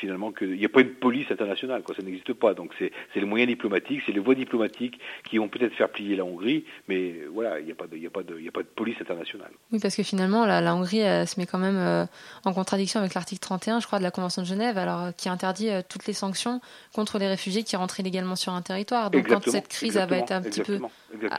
finalement 0.00 0.32
qu'il 0.32 0.56
n'y 0.56 0.64
a 0.64 0.68
pas 0.68 0.80
une 0.80 0.94
police 0.94 1.30
internationale, 1.30 1.82
quoi, 1.82 1.94
ça 1.94 2.02
n'existe 2.02 2.32
pas. 2.32 2.54
Donc 2.54 2.72
c'est 2.78 2.90
les 3.14 3.24
moyens 3.24 3.48
diplomatiques, 3.48 4.00
c'est 4.06 4.12
les 4.12 4.20
voies 4.20 4.34
diplomatiques 4.34 4.98
qui 5.28 5.38
vont 5.38 5.48
peut-être 5.48 5.74
faire 5.74 5.90
plier 5.90 6.16
la 6.16 6.24
Hongrie, 6.24 6.64
mais 6.88 7.14
voilà, 7.32 7.60
il 7.60 7.66
n'y 7.66 7.72
a, 7.72 7.74
pas 7.74 7.86
de, 7.86 7.96
a, 7.96 8.10
pas 8.10 8.22
de, 8.22 8.34
a 8.34 8.50
pas 8.50 8.62
de 8.62 8.68
police 8.68 8.96
internationale. 9.00 9.50
Oui, 9.72 9.78
parce 9.80 9.94
que 9.94 10.02
finalement, 10.02 10.46
la, 10.46 10.60
la 10.60 10.74
Hongrie 10.74 11.02
se 11.26 11.38
met 11.38 11.46
quand 11.46 11.58
même 11.58 11.76
euh, 11.76 12.06
en 12.44 12.52
contradiction 12.52 13.00
avec 13.00 13.14
l'article 13.14 13.40
31, 13.40 13.80
je 13.80 13.86
crois, 13.86 13.98
de 13.98 14.04
la 14.04 14.10
Convention 14.10 14.42
de 14.42 14.46
Genève, 14.46 14.78
alors 14.78 15.14
qui 15.16 15.28
interdit 15.28 15.70
euh, 15.70 15.82
toutes 15.86 16.06
les 16.06 16.12
sanctions 16.12 16.60
contre 16.94 17.18
les 17.18 17.28
réfugiés 17.28 17.62
qui 17.62 17.76
rentrent 17.76 18.00
illégalement 18.00 18.36
sur 18.36 18.52
un 18.52 18.62
territoire. 18.62 19.10
Donc 19.10 19.28
quand 19.28 19.42
cette 19.48 19.68
crise 19.68 19.94
va 19.94 20.16
être 20.16 20.32
un 20.32 20.42
petit 20.42 20.62
peu 20.62 20.80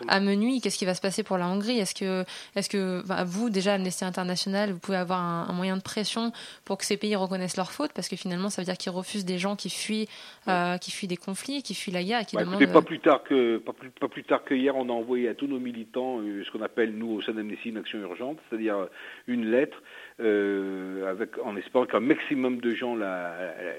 amenuie, 0.08 0.62
qu'est-ce 0.62 0.77
qui 0.77 0.86
va 0.86 0.96
se 0.96 1.01
passer 1.01 1.24
pour 1.24 1.38
la 1.38 1.48
Hongrie? 1.48 1.80
Est-ce 1.80 1.96
que, 1.96 2.25
est-ce 2.56 2.70
que 2.70 3.03
vous, 3.25 3.50
déjà, 3.50 3.74
Amnesty 3.74 4.06
International, 4.06 4.72
vous 4.72 4.80
pouvez 4.80 4.98
avoir 4.98 5.20
un, 5.20 5.48
un 5.50 5.53
moyen 5.53 5.77
de 5.77 5.82
pression 5.82 6.32
pour 6.65 6.77
que 6.77 6.86
ces 6.86 6.98
pays 6.98 7.15
reconnaissent 7.15 7.58
leurs 7.58 7.72
fautes? 7.72 7.94
Parce 7.94 8.08
que 8.08 8.15
finalement 8.15 8.50
ça 8.51 8.62
veut 8.62 8.65
dire 8.65 8.77
qu'ils 8.77 8.91
refusent 8.91 9.25
des 9.25 9.38
gens 9.38 9.55
qui 9.55 9.70
fuient, 9.70 10.08
euh, 10.48 10.77
qui 10.77 10.91
fuient 10.91 11.08
des 11.08 11.17
conflits, 11.17 11.63
qui 11.63 11.74
fuient 11.74 11.91
la 11.91 12.03
guerre, 12.03 12.25
qui 12.25 12.36
bah, 12.36 12.43
demandent. 12.43 12.72
pas 12.72 12.81
plus 12.81 13.00
tard 13.00 13.24
que 13.24 13.58
pas 13.58 13.74
plus, 13.74 13.89
pas 13.89 14.08
plus 14.08 14.24
tard 14.24 14.43
que 14.43 14.53
hier, 14.53 14.75
on 14.75 14.89
a 14.89 14.91
envoyé 14.93 15.27
à 15.27 15.34
tous 15.34 15.48
nos 15.48 15.60
militants 15.60 16.20
euh, 16.20 16.43
ce 16.43 16.51
qu'on 16.51 16.62
appelle 16.62 16.93
nous 16.96 17.12
au 17.12 17.22
sein 17.22 17.34
d'Amnesty 17.34 17.70
une 17.70 17.77
action 17.77 18.00
urgente, 18.00 18.38
c'est-à-dire 18.50 18.77
euh, 18.77 18.86
une 19.27 19.50
lettre 19.50 19.81
avec 20.20 21.39
en 21.43 21.55
espérant 21.55 21.88
qu'un 21.88 22.00
maximum 22.00 22.62
de 22.62 22.75
gens 22.75 22.96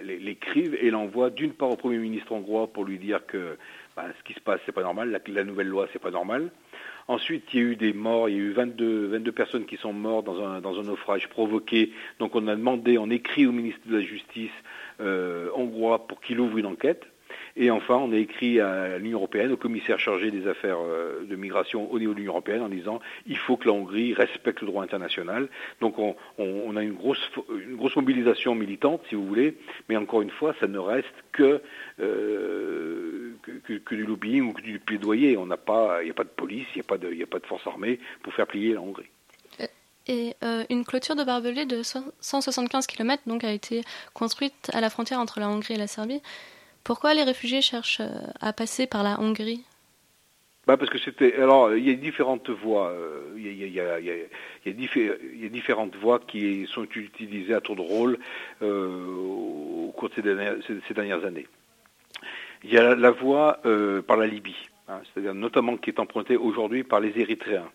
l'écrivent 0.03 0.77
et 0.81 0.91
l'envoient 0.91 1.31
d'une 1.31 1.53
part 1.53 1.71
au 1.71 1.77
premier 1.77 1.99
ministre 1.99 2.33
hongrois 2.33 2.67
pour 2.67 2.85
lui 2.85 2.99
dire 2.99 3.25
que 3.27 3.57
bah, 3.95 4.07
ce 4.19 4.25
qui 4.25 4.35
se 4.35 4.41
passe 4.41 4.59
c'est 4.67 4.73
pas 4.73 4.83
normal, 4.83 5.13
la, 5.13 5.21
la 5.33 5.45
nouvelle 5.45 5.69
loi 5.69 5.87
c'est 5.93 6.01
pas 6.01 6.11
normal. 6.11 6.51
Ensuite, 7.09 7.45
il 7.53 7.61
y 7.61 7.63
a 7.63 7.67
eu 7.67 7.77
des 7.77 7.93
morts, 7.93 8.29
il 8.29 8.37
y 8.37 8.39
a 8.39 8.43
eu 8.43 8.53
22, 8.53 9.09
22 9.09 9.33
personnes 9.33 9.65
qui 9.67 9.77
sont 9.77 9.93
mortes 9.93 10.25
dans 10.25 10.41
un, 10.43 10.61
dans 10.61 10.79
un 10.79 10.85
naufrage 10.85 11.29
provoqué. 11.29 11.93
Donc 12.19 12.35
on 12.35 12.47
a 12.49 12.55
demandé, 12.55 12.99
on 12.99 13.11
écrit 13.11 13.47
au 13.47 13.53
ministre 13.53 13.81
de 13.87 13.97
la 13.97 14.03
Justice 14.03 14.51
euh, 15.01 15.49
hongrois 15.55 16.07
pour 16.07 16.21
qu'il 16.21 16.41
ouvre 16.41 16.59
une 16.59 16.67
enquête. 16.67 17.12
Et 17.57 17.71
enfin, 17.71 17.97
on 17.97 18.13
a 18.13 18.17
écrit 18.17 18.61
à 18.61 18.99
l'Union 18.99 19.19
européenne, 19.19 19.53
au 19.53 19.57
commissaire 19.57 19.99
chargé 19.99 20.31
des 20.31 20.49
affaires 20.49 20.79
euh, 20.81 21.25
de 21.25 21.37
migration 21.37 21.91
au 21.93 21.99
niveau 21.99 22.13
de 22.13 22.19
l'Union 22.19 22.33
européenne, 22.33 22.63
en 22.63 22.69
disant 22.69 23.01
il 23.27 23.37
faut 23.37 23.57
que 23.57 23.67
la 23.67 23.75
Hongrie 23.75 24.15
respecte 24.15 24.63
le 24.63 24.69
droit 24.69 24.83
international. 24.83 25.49
Donc 25.81 25.99
on, 25.99 26.77
a 26.77 26.83
une 26.83 26.95
grosse, 26.95 27.21
mobilisation 27.97 28.55
militante, 28.55 29.03
si 29.09 29.15
vous 29.15 29.27
voulez, 29.27 29.57
mais 29.89 29.97
encore 29.97 30.23
une 30.23 30.31
fois, 30.31 30.55
ça 30.61 30.67
ne 30.67 30.79
reste 30.79 31.15
que, 31.33 31.61
euh, 32.01 33.33
que, 33.65 33.95
du 33.95 34.05
lobbying 34.05 34.49
ou 34.49 34.53
que 34.53 34.63
du 34.63 34.79
plaidoyer. 34.79 35.33
Il 35.33 35.45
n'y 35.45 35.53
a 35.53 35.57
pas 35.57 36.01
de 36.25 36.29
police, 36.35 36.67
il 36.75 36.79
n'y 36.79 37.23
a 37.23 37.27
pas 37.27 37.39
de, 37.39 37.47
force 37.47 37.67
armée 37.67 37.99
pour 38.23 38.33
faire 38.33 38.47
plier 38.47 38.73
la 38.75 38.81
Hongrie. 38.81 39.11
Et 40.09 40.35
euh, 40.43 40.65
une 40.69 40.85
clôture 40.85 41.15
de 41.15 41.23
barbelés 41.23 41.65
de 41.65 41.83
175 41.83 42.87
km 42.87 43.23
donc, 43.27 43.45
a 43.45 43.53
été 43.53 43.83
construite 44.15 44.71
à 44.73 44.81
la 44.81 44.91
frontière 44.91 45.21
entre 45.21 45.39
la 45.39 45.49
Hongrie 45.49 45.75
et 45.75 45.79
la 45.79 45.87
Serbie. 45.87 46.21
Pourquoi 46.85 47.15
les 47.15 47.23
réfugiés 47.23 47.63
cherchent 47.63 48.01
euh, 48.01 48.11
à 48.41 48.53
passer 48.53 48.87
par 48.87 49.03
la 49.03 49.21
Hongrie? 49.21 49.65
Bah 50.67 50.77
parce 50.77 50.91
que 50.91 50.99
c'était 50.99 51.35
alors 51.35 51.75
il 51.75 51.85
y 51.85 51.91
a 51.91 51.95
différentes 51.95 52.49
voies 52.49 52.95
il 53.37 53.75
y 53.75 53.81
a, 53.81 55.49
différentes 55.49 55.97
voies 55.97 56.21
qui 56.21 56.67
sont 56.67 56.85
utilisées 56.85 57.55
à 57.55 57.61
tour 57.61 57.77
de 57.77 57.81
rôle 57.81 58.19
euh, 58.63 58.87
au 59.17 59.93
cours 59.97 60.09
de 60.09 60.15
ces 60.15 60.95
dernières, 60.95 61.25
années. 61.25 61.47
Il 62.65 62.73
y 62.73 62.79
a 62.79 62.95
la 62.95 63.11
voie 63.11 63.59
euh, 63.67 64.03
par 64.03 64.17
la 64.17 64.27
Libye, 64.27 64.57
hein, 64.89 65.01
c'est-à-dire 65.13 65.35
notamment 65.35 65.77
qui 65.77 65.91
est 65.91 65.99
empruntée 65.99 66.37
aujourd'hui 66.37 66.85
par 66.85 67.01
les 67.01 67.19
Érythréens. 67.19 67.71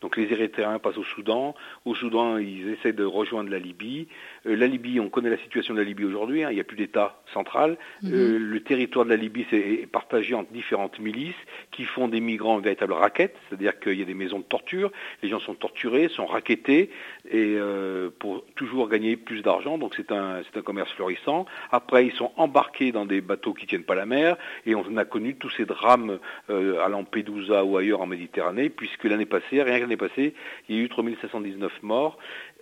Donc 0.00 0.16
les 0.16 0.30
Érythréens 0.32 0.78
passent 0.78 0.98
au 0.98 1.04
Soudan. 1.04 1.54
Au 1.84 1.94
Soudan, 1.94 2.36
ils 2.38 2.68
essaient 2.70 2.92
de 2.92 3.04
rejoindre 3.04 3.50
la 3.50 3.58
Libye. 3.58 4.08
Euh, 4.46 4.56
la 4.56 4.66
Libye, 4.66 5.00
on 5.00 5.08
connaît 5.08 5.30
la 5.30 5.38
situation 5.38 5.74
de 5.74 5.78
la 5.78 5.84
Libye 5.84 6.04
aujourd'hui. 6.04 6.44
Hein. 6.44 6.50
il 6.50 6.54
n'y 6.54 6.60
a 6.60 6.64
plus 6.64 6.76
d'État 6.76 7.20
central. 7.32 7.76
Mhm. 8.02 8.12
Euh, 8.12 8.38
le 8.38 8.60
territoire 8.62 9.04
de 9.04 9.10
la 9.10 9.16
Libye 9.16 9.46
est 9.52 9.90
partagé 9.90 10.34
entre 10.34 10.52
différentes 10.52 10.98
milices 10.98 11.34
qui 11.70 11.84
font 11.84 12.08
des 12.08 12.20
migrants 12.20 12.58
une 12.58 12.64
véritable 12.64 12.92
raquette. 12.92 13.36
C'est-à-dire 13.48 13.78
qu'il 13.80 13.98
y 13.98 14.02
a 14.02 14.04
des 14.04 14.14
maisons 14.14 14.38
de 14.38 14.44
torture. 14.44 14.90
Les 15.22 15.28
gens 15.28 15.40
sont 15.40 15.54
torturés, 15.54 16.08
sont 16.08 16.26
raquettés 16.26 16.90
et 17.30 17.56
euh, 17.56 18.10
pour 18.18 18.44
toujours 18.54 18.88
gagner 18.88 19.16
plus 19.16 19.42
d'argent. 19.42 19.78
Donc 19.78 19.94
c'est 19.96 20.12
un, 20.12 20.42
commerce 20.64 20.92
florissant. 20.92 21.46
Après, 21.72 22.06
ils 22.06 22.12
sont 22.12 22.32
embarqués 22.36 22.92
dans 22.92 23.04
des 23.04 23.20
bateaux 23.20 23.52
qui 23.52 23.66
tiennent 23.66 23.84
pas 23.84 23.94
la 23.94 24.06
mer 24.06 24.36
et 24.66 24.74
on 24.74 24.96
a 24.96 25.04
connu 25.04 25.34
tous 25.34 25.50
ces 25.50 25.66
drames 25.66 26.18
à 26.48 26.88
Lampedusa 26.88 27.64
ou 27.64 27.76
ailleurs 27.76 28.00
en 28.00 28.06
Méditerranée, 28.06 28.70
puisque 28.70 29.04
l'année 29.04 29.26
passée, 29.26 29.62
rien 29.62 29.76
que 29.76 29.82
l'année 29.82 29.96
passée, 29.96 30.34
il 30.68 30.76
y 30.76 30.78
a 30.78 30.82
eu 30.82 30.88
3719 30.88 31.82
morts. 31.82 32.16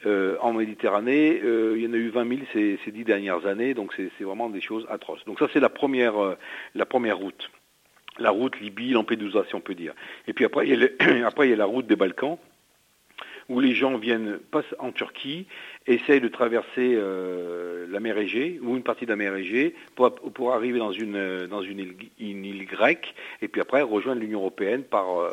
Euh, 0.04 0.36
en 0.40 0.52
Méditerranée, 0.52 1.40
euh, 1.44 1.74
il 1.76 1.84
y 1.84 1.86
en 1.86 1.92
a 1.92 1.96
eu 1.96 2.08
20 2.08 2.28
000 2.28 2.40
ces, 2.52 2.78
ces 2.84 2.90
dix 2.90 3.04
dernières 3.04 3.46
années, 3.46 3.72
donc 3.72 3.94
c'est 3.96 4.24
vraiment 4.24 4.50
des 4.50 4.60
choses 4.60 4.84
atroces. 4.90 5.24
Donc 5.26 5.38
ça 5.38 5.46
c'est 5.52 5.60
la 5.60 5.68
première, 5.68 6.20
euh, 6.20 6.36
la 6.74 6.86
première 6.86 7.18
route, 7.18 7.50
la 8.18 8.30
route 8.30 8.58
Libye, 8.60 8.90
Lampedusa 8.90 9.44
si 9.48 9.54
on 9.54 9.60
peut 9.60 9.76
dire. 9.76 9.94
Et 10.26 10.32
puis 10.32 10.44
après 10.44 10.66
il 10.66 10.80
y 10.80 10.84
a, 10.84 11.56
la 11.56 11.64
route 11.64 11.86
des 11.86 11.94
Balkans, 11.94 12.36
où 13.48 13.60
les 13.60 13.74
gens 13.74 13.96
viennent, 13.96 14.38
passent 14.50 14.74
en 14.80 14.90
Turquie, 14.90 15.46
essayent 15.86 16.20
de 16.20 16.28
traverser 16.28 16.96
la 17.88 18.00
mer 18.00 18.16
Égée, 18.16 18.60
ou 18.62 18.76
une 18.76 18.84
partie 18.84 19.04
de 19.04 19.10
la 19.10 19.16
mer 19.16 19.34
Égée, 19.34 19.74
pour, 19.96 20.54
arriver 20.54 20.78
dans 20.78 20.92
une, 20.92 21.48
île, 22.18 22.66
grecque, 22.66 23.14
et 23.42 23.48
puis 23.48 23.60
après 23.60 23.82
rejoindre 23.82 24.20
l'Union 24.20 24.38
Européenne 24.38 24.84
par, 24.84 25.28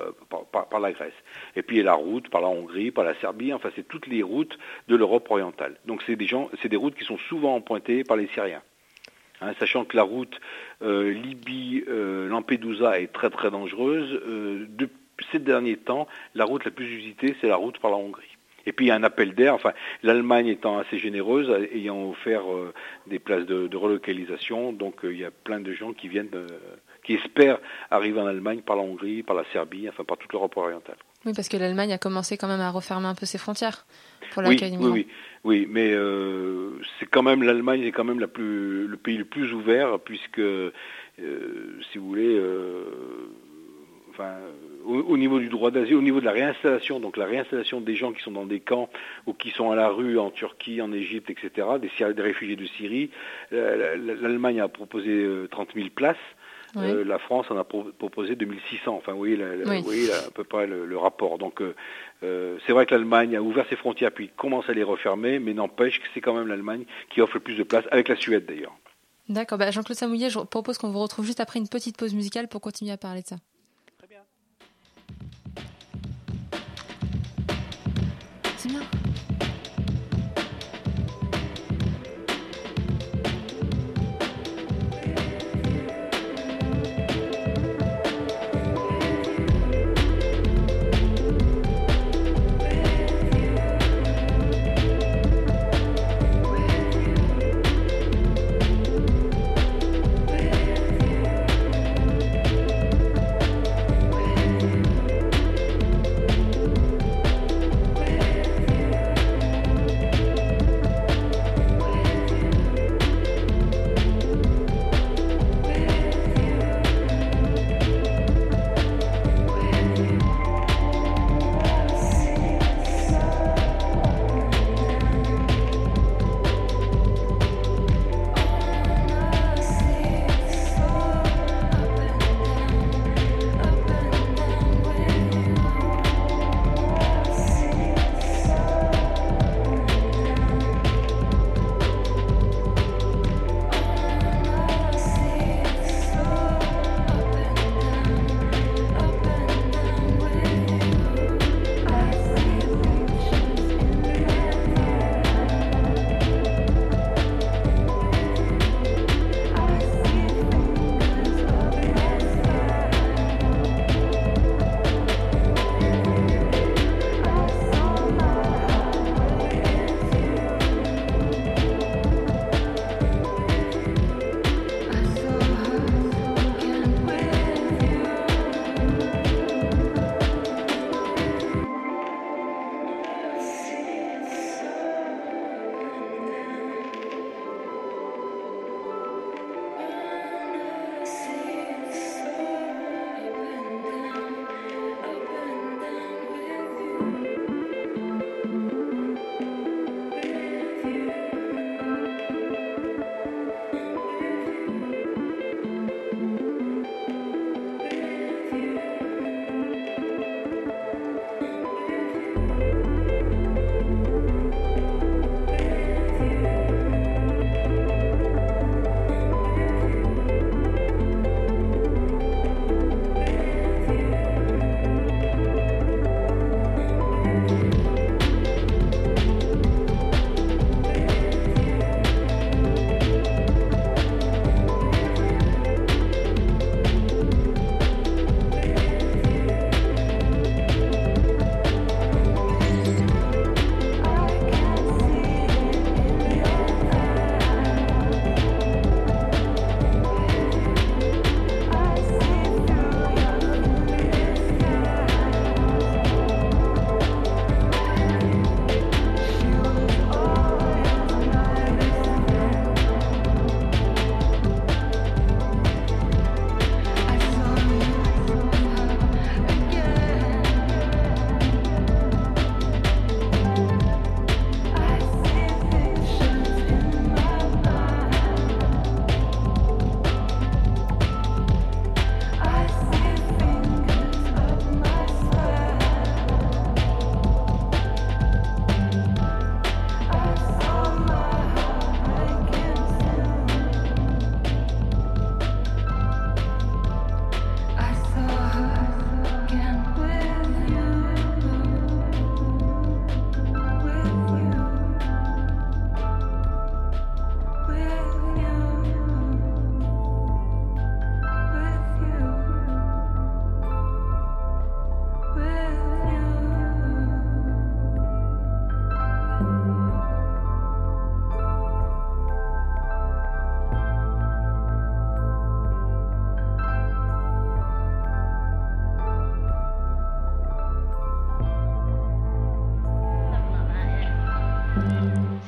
par, 0.51 0.79
la 0.79 0.91
Grèce. 0.91 1.13
Et 1.55 1.61
puis 1.61 1.77
il 1.77 1.79
y 1.79 1.81
a 1.81 1.85
la 1.85 1.93
route 1.93 2.29
par 2.29 2.41
la 2.41 2.47
Hongrie, 2.47 2.91
par 2.91 3.03
la 3.03 3.15
Serbie, 3.15 3.53
enfin 3.53 3.69
c'est 3.75 3.87
toutes 3.87 4.07
les 4.07 4.23
routes 4.23 4.57
de 4.87 4.95
l'Europe 4.95 5.29
orientale. 5.29 5.75
Donc 5.85 6.01
c'est 6.05 6.15
des, 6.15 6.27
gens, 6.27 6.49
c'est 6.61 6.69
des 6.69 6.77
routes 6.77 6.95
qui 6.95 7.05
sont 7.05 7.17
souvent 7.17 7.55
empruntées 7.55 8.03
par 8.03 8.17
les 8.17 8.27
Syriens. 8.27 8.61
Hein, 9.41 9.53
sachant 9.59 9.85
que 9.85 9.95
la 9.95 10.03
route 10.03 10.39
euh, 10.81 11.13
Libye-Lampedusa 11.13 12.99
est 12.99 13.13
très 13.13 13.29
très 13.29 13.49
dangereuse, 13.49 14.21
depuis 14.67 15.27
ces 15.31 15.39
derniers 15.39 15.77
temps, 15.77 16.07
la 16.35 16.45
route 16.45 16.65
la 16.65 16.71
plus 16.71 16.85
usitée, 16.85 17.35
c'est 17.39 17.47
la 17.47 17.55
route 17.55 17.79
par 17.79 17.91
la 17.91 17.97
Hongrie. 17.97 18.37
Et 18.65 18.71
puis 18.71 18.85
il 18.85 18.89
y 18.89 18.91
a 18.91 18.95
un 18.95 19.03
appel 19.03 19.33
d'air, 19.33 19.55
enfin 19.55 19.73
l'Allemagne 20.03 20.47
étant 20.47 20.77
assez 20.77 20.97
généreuse, 20.97 21.49
ayant 21.73 22.09
offert 22.09 22.51
euh, 22.53 22.73
des 23.07 23.19
places 23.19 23.45
de, 23.45 23.75
relocalisation, 23.75 24.73
donc 24.73 25.03
euh, 25.03 25.13
il 25.13 25.19
y 25.19 25.25
a 25.25 25.31
plein 25.31 25.59
de 25.59 25.71
gens 25.73 25.93
qui 25.93 26.07
viennent, 26.07 26.29
euh, 26.35 26.47
qui 27.03 27.13
espèrent 27.15 27.59
arriver 27.89 28.19
en 28.19 28.27
Allemagne 28.27 28.61
par 28.61 28.75
la 28.75 28.83
Hongrie, 28.83 29.23
par 29.23 29.35
la 29.35 29.43
Serbie, 29.51 29.87
enfin 29.89 30.03
par 30.03 30.17
toute 30.17 30.31
l'Europe 30.33 30.55
orientale. 30.57 30.97
Oui, 31.25 31.33
parce 31.35 31.49
que 31.49 31.57
l'Allemagne 31.57 31.91
a 31.91 31.97
commencé 31.97 32.37
quand 32.37 32.47
même 32.47 32.61
à 32.61 32.71
refermer 32.71 33.07
un 33.07 33.15
peu 33.15 33.25
ses 33.25 33.37
frontières 33.37 33.85
pour 34.31 34.41
l'accueil 34.41 34.77
oui, 34.79 34.89
oui, 34.89 35.07
oui, 35.43 35.67
mais 35.69 35.93
c'est 36.97 37.07
quand 37.07 37.23
même 37.23 37.43
l'Allemagne 37.43 37.81
est 37.81 37.91
quand 37.91 38.05
même 38.05 38.19
la 38.19 38.27
plus, 38.27 38.87
le 38.87 38.95
pays 38.95 39.17
le 39.17 39.25
plus 39.25 39.51
ouvert 39.53 39.99
puisque, 39.99 40.41
si 41.17 41.97
vous 41.97 42.07
voulez, 42.07 42.41
enfin 44.11 44.35
au, 44.85 45.17
niveau 45.17 45.39
du 45.39 45.49
droit 45.49 45.71
d'asile, 45.71 45.95
au 45.95 46.01
niveau 46.01 46.19
de 46.19 46.25
la 46.25 46.31
réinstallation, 46.31 46.99
donc 46.99 47.17
la 47.17 47.25
réinstallation 47.25 47.81
des 47.81 47.95
gens 47.95 48.11
qui 48.11 48.21
sont 48.21 48.31
dans 48.31 48.45
des 48.45 48.59
camps 48.59 48.89
ou 49.25 49.33
qui 49.33 49.51
sont 49.51 49.71
à 49.71 49.75
la 49.75 49.89
rue 49.89 50.17
en 50.17 50.31
Turquie, 50.31 50.81
en 50.81 50.91
Égypte, 50.91 51.29
etc., 51.29 51.67
des, 51.79 52.13
des 52.13 52.21
réfugiés 52.21 52.55
de 52.55 52.65
Syrie, 52.65 53.09
euh, 53.53 53.95
l'Allemagne 54.21 54.61
a 54.61 54.67
proposé 54.67 55.25
30 55.51 55.69
euh, 55.69 55.71
000 55.75 55.89
places. 55.93 56.17
Euh, 56.77 57.03
la 57.03 57.19
France 57.19 57.47
en 57.49 57.57
a 57.57 57.63
proposé 57.63 58.35
2600. 58.35 58.95
Enfin, 58.95 59.13
vous 59.13 59.17
voyez, 59.19 59.37
oui. 59.65 59.81
vous 59.81 60.11
à 60.11 60.31
peu 60.31 60.43
près 60.43 60.67
le, 60.67 60.97
rapport. 60.97 61.37
Donc, 61.37 61.61
euh, 61.61 61.75
euh, 62.23 62.57
c'est 62.65 62.73
vrai 62.73 62.85
que 62.85 62.93
l'Allemagne 62.93 63.35
a 63.35 63.41
ouvert 63.41 63.65
ses 63.69 63.75
frontières, 63.75 64.11
puis 64.11 64.29
commence 64.35 64.69
à 64.69 64.73
les 64.73 64.83
refermer, 64.83 65.39
mais 65.39 65.53
n'empêche 65.53 65.99
que 65.99 66.05
c'est 66.13 66.21
quand 66.21 66.33
même 66.33 66.47
l'Allemagne 66.47 66.85
qui 67.09 67.21
offre 67.21 67.35
le 67.35 67.39
plus 67.39 67.55
de 67.55 67.63
place, 67.63 67.85
avec 67.91 68.07
la 68.07 68.15
Suède 68.15 68.45
d'ailleurs. 68.45 68.75
D'accord. 69.29 69.57
Bah, 69.57 69.71
Jean-Claude 69.71 69.97
Samouillet, 69.97 70.29
je 70.29 70.39
propose 70.39 70.77
qu'on 70.77 70.89
vous 70.89 70.99
retrouve 70.99 71.25
juste 71.25 71.39
après 71.39 71.59
une 71.59 71.69
petite 71.69 71.97
pause 71.97 72.13
musicale 72.13 72.47
pour 72.47 72.61
continuer 72.61 72.91
à 72.91 72.97
parler 72.97 73.21
de 73.21 73.27
ça. 73.27 73.37
Très 73.97 74.07
bien. 74.07 74.21
C'est 78.57 78.69
bien. 78.69 78.81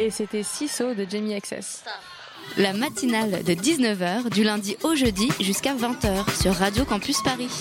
Et 0.01 0.09
c'était 0.09 0.41
Ciso 0.41 0.95
de 0.95 1.05
Jamie 1.07 1.39
XS. 1.39 1.83
La 2.57 2.73
matinale 2.73 3.43
de 3.43 3.53
19h 3.53 4.31
du 4.31 4.43
lundi 4.43 4.75
au 4.81 4.95
jeudi 4.95 5.29
jusqu'à 5.39 5.75
20h 5.75 6.41
sur 6.41 6.55
Radio 6.55 6.85
Campus 6.85 7.21
Paris. 7.21 7.51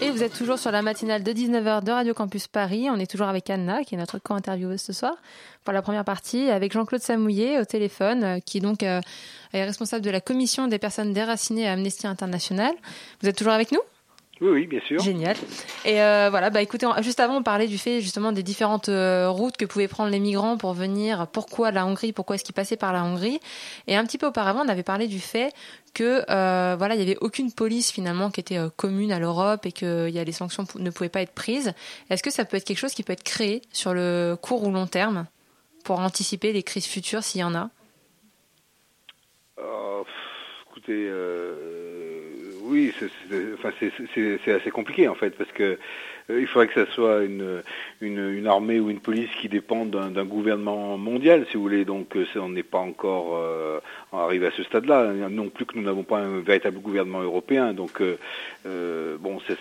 Et 0.00 0.10
vous 0.10 0.24
êtes 0.24 0.36
toujours 0.36 0.58
sur 0.58 0.72
la 0.72 0.82
matinale 0.82 1.22
de 1.22 1.30
19h 1.30 1.84
de 1.84 1.92
Radio 1.92 2.12
Campus 2.12 2.48
Paris. 2.48 2.88
On 2.90 2.98
est 2.98 3.08
toujours 3.08 3.28
avec 3.28 3.48
Anna, 3.50 3.84
qui 3.84 3.94
est 3.94 3.98
notre 3.98 4.18
co-intervieweuse 4.18 4.80
ce 4.80 4.92
soir, 4.92 5.14
pour 5.62 5.72
la 5.72 5.80
première 5.80 6.04
partie, 6.04 6.50
avec 6.50 6.72
Jean-Claude 6.72 7.02
Samouillet 7.02 7.60
au 7.60 7.64
téléphone, 7.64 8.24
euh, 8.24 8.40
qui 8.40 8.58
donc 8.58 8.82
euh, 8.82 9.00
est 9.52 9.64
responsable 9.64 10.04
de 10.04 10.10
la 10.10 10.20
commission 10.20 10.66
des 10.66 10.80
personnes 10.80 11.12
déracinées 11.12 11.68
à 11.68 11.74
Amnesty 11.74 12.08
International. 12.08 12.74
Vous 13.22 13.28
êtes 13.28 13.36
toujours 13.36 13.52
avec 13.52 13.70
nous? 13.70 13.80
Oui, 14.40 14.48
oui, 14.48 14.66
bien 14.66 14.80
sûr. 14.80 15.00
Génial. 15.00 15.36
Et 15.84 16.00
euh, 16.00 16.28
voilà, 16.30 16.48
bah 16.48 16.62
écoutez, 16.62 16.86
juste 17.02 17.20
avant, 17.20 17.36
on 17.36 17.42
parlait 17.42 17.66
du 17.66 17.76
fait 17.76 18.00
justement 18.00 18.32
des 18.32 18.42
différentes 18.42 18.88
euh, 18.88 19.28
routes 19.28 19.58
que 19.58 19.66
pouvaient 19.66 19.88
prendre 19.88 20.10
les 20.10 20.18
migrants 20.18 20.56
pour 20.56 20.72
venir. 20.72 21.26
Pourquoi 21.26 21.70
la 21.70 21.84
Hongrie 21.84 22.12
Pourquoi 22.12 22.36
est-ce 22.36 22.44
qu'ils 22.44 22.54
passaient 22.54 22.78
par 22.78 22.94
la 22.94 23.04
Hongrie 23.04 23.38
Et 23.86 23.96
un 23.96 24.04
petit 24.06 24.16
peu 24.16 24.26
auparavant, 24.26 24.64
on 24.64 24.68
avait 24.68 24.82
parlé 24.82 25.08
du 25.08 25.20
fait 25.20 25.52
que 25.92 26.24
euh, 26.30 26.74
voilà, 26.78 26.94
il 26.94 27.00
y 27.00 27.02
avait 27.02 27.18
aucune 27.20 27.52
police 27.52 27.92
finalement 27.92 28.30
qui 28.30 28.40
était 28.40 28.58
commune 28.76 29.12
à 29.12 29.18
l'Europe 29.18 29.66
et 29.66 29.72
que 29.72 30.08
y 30.08 30.18
a, 30.18 30.24
les 30.24 30.32
sanctions 30.32 30.64
ne 30.76 30.90
pouvaient 30.90 31.10
pas 31.10 31.20
être 31.20 31.34
prises. 31.34 31.74
Est-ce 32.08 32.22
que 32.22 32.30
ça 32.30 32.46
peut 32.46 32.56
être 32.56 32.64
quelque 32.64 32.78
chose 32.78 32.94
qui 32.94 33.02
peut 33.02 33.12
être 33.12 33.24
créé 33.24 33.60
sur 33.72 33.92
le 33.92 34.38
court 34.40 34.66
ou 34.66 34.70
long 34.70 34.86
terme 34.86 35.26
pour 35.84 36.00
anticiper 36.00 36.54
les 36.54 36.62
crises 36.62 36.86
futures 36.86 37.22
s'il 37.22 37.42
y 37.42 37.44
en 37.44 37.54
a? 37.54 37.68
Euh, 39.58 40.02
Écoutez. 40.70 41.10
Oui, 42.70 42.94
c'est 44.44 44.52
assez 44.52 44.70
compliqué 44.70 45.08
en 45.08 45.16
fait, 45.16 45.30
parce 45.30 45.50
que 45.50 45.76
il 46.38 46.46
faudrait 46.46 46.68
que 46.68 46.84
ça 46.84 46.92
soit 46.92 47.22
une, 47.22 47.62
une, 48.00 48.46
armée 48.46 48.80
ou 48.80 48.90
une 48.90 49.00
police 49.00 49.30
qui 49.40 49.48
dépende 49.48 49.90
d'un 49.90 50.24
gouvernement 50.24 50.96
mondial, 50.96 51.46
si 51.50 51.56
vous 51.56 51.62
voulez. 51.62 51.84
Donc 51.84 52.16
euh, 52.16 52.24
on 52.36 52.50
n'est 52.50 52.62
pas 52.62 52.78
encore 52.78 53.36
euh, 53.36 53.80
arrivé 54.12 54.46
à 54.46 54.50
ce 54.52 54.62
stade-là, 54.62 55.12
non 55.30 55.48
plus 55.48 55.66
que 55.66 55.76
nous 55.76 55.82
n'avons 55.82 56.02
pas 56.02 56.18
un 56.18 56.40
véritable 56.40 56.78
gouvernement 56.78 57.22
européen. 57.22 57.72
Donc 57.72 58.02
bon, 58.64 59.40
ce 59.46 59.54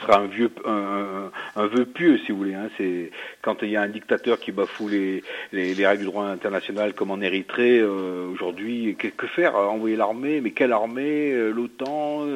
sera 0.00 0.18
un 0.18 0.26
vieux, 0.26 0.50
un, 0.64 1.66
vœu 1.66 1.84
pieux, 1.84 2.18
si 2.18 2.32
vous 2.32 2.38
voulez. 2.38 2.54
Hein. 2.54 2.70
C'est 2.76 3.10
quand 3.42 3.62
il 3.62 3.70
y 3.70 3.76
a 3.76 3.82
un 3.82 3.88
dictateur 3.88 4.38
qui 4.38 4.52
bafoue 4.52 4.88
les, 4.88 5.22
les, 5.52 5.86
règles 5.86 6.00
du 6.00 6.06
droit 6.06 6.24
international, 6.24 6.94
comme 6.94 7.10
en 7.10 7.20
Érythrée 7.20 7.82
aujourd'hui, 7.82 8.96
que, 8.98 9.08
que, 9.08 9.26
faire? 9.26 9.56
Envoyer 9.56 9.96
l'armée, 9.96 10.40
mais 10.40 10.50
quelle 10.50 10.72
armée? 10.72 11.32
L'OTAN, 11.50 12.26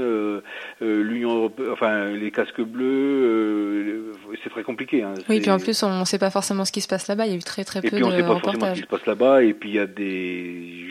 l'Union 0.80 1.36
européenne, 1.36 1.70
enfin 1.72 2.10
les 2.10 2.30
casques 2.30 2.60
bleus? 2.60 3.21
Euh, 3.22 4.12
c'est 4.42 4.50
très 4.50 4.62
compliqué. 4.62 5.02
Hein. 5.02 5.14
Oui, 5.28 5.40
puis 5.40 5.50
en 5.50 5.58
plus, 5.58 5.82
on 5.82 6.00
ne 6.00 6.04
sait 6.04 6.18
pas 6.18 6.30
forcément 6.30 6.64
ce 6.64 6.72
qui 6.72 6.80
se 6.80 6.88
passe 6.88 7.08
là-bas. 7.08 7.26
Il 7.26 7.32
y 7.32 7.34
a 7.34 7.38
eu 7.38 7.42
très 7.42 7.64
très 7.64 7.80
peu 7.80 7.90
de 7.90 8.04
reportages. 8.04 8.18
Et 8.18 8.22
puis 8.22 8.24
on 8.24 8.32
ne 8.32 8.34
sait 8.34 8.34
pas 8.34 8.40
forcément 8.40 8.74
ce 8.74 8.80
qui 8.80 8.82
se 8.82 8.86
passe 8.86 9.06
là-bas. 9.06 9.42
Et 9.42 9.54
puis 9.54 9.68
il 9.70 9.74
y 9.76 9.78
a 9.78 9.86
des 9.86 10.82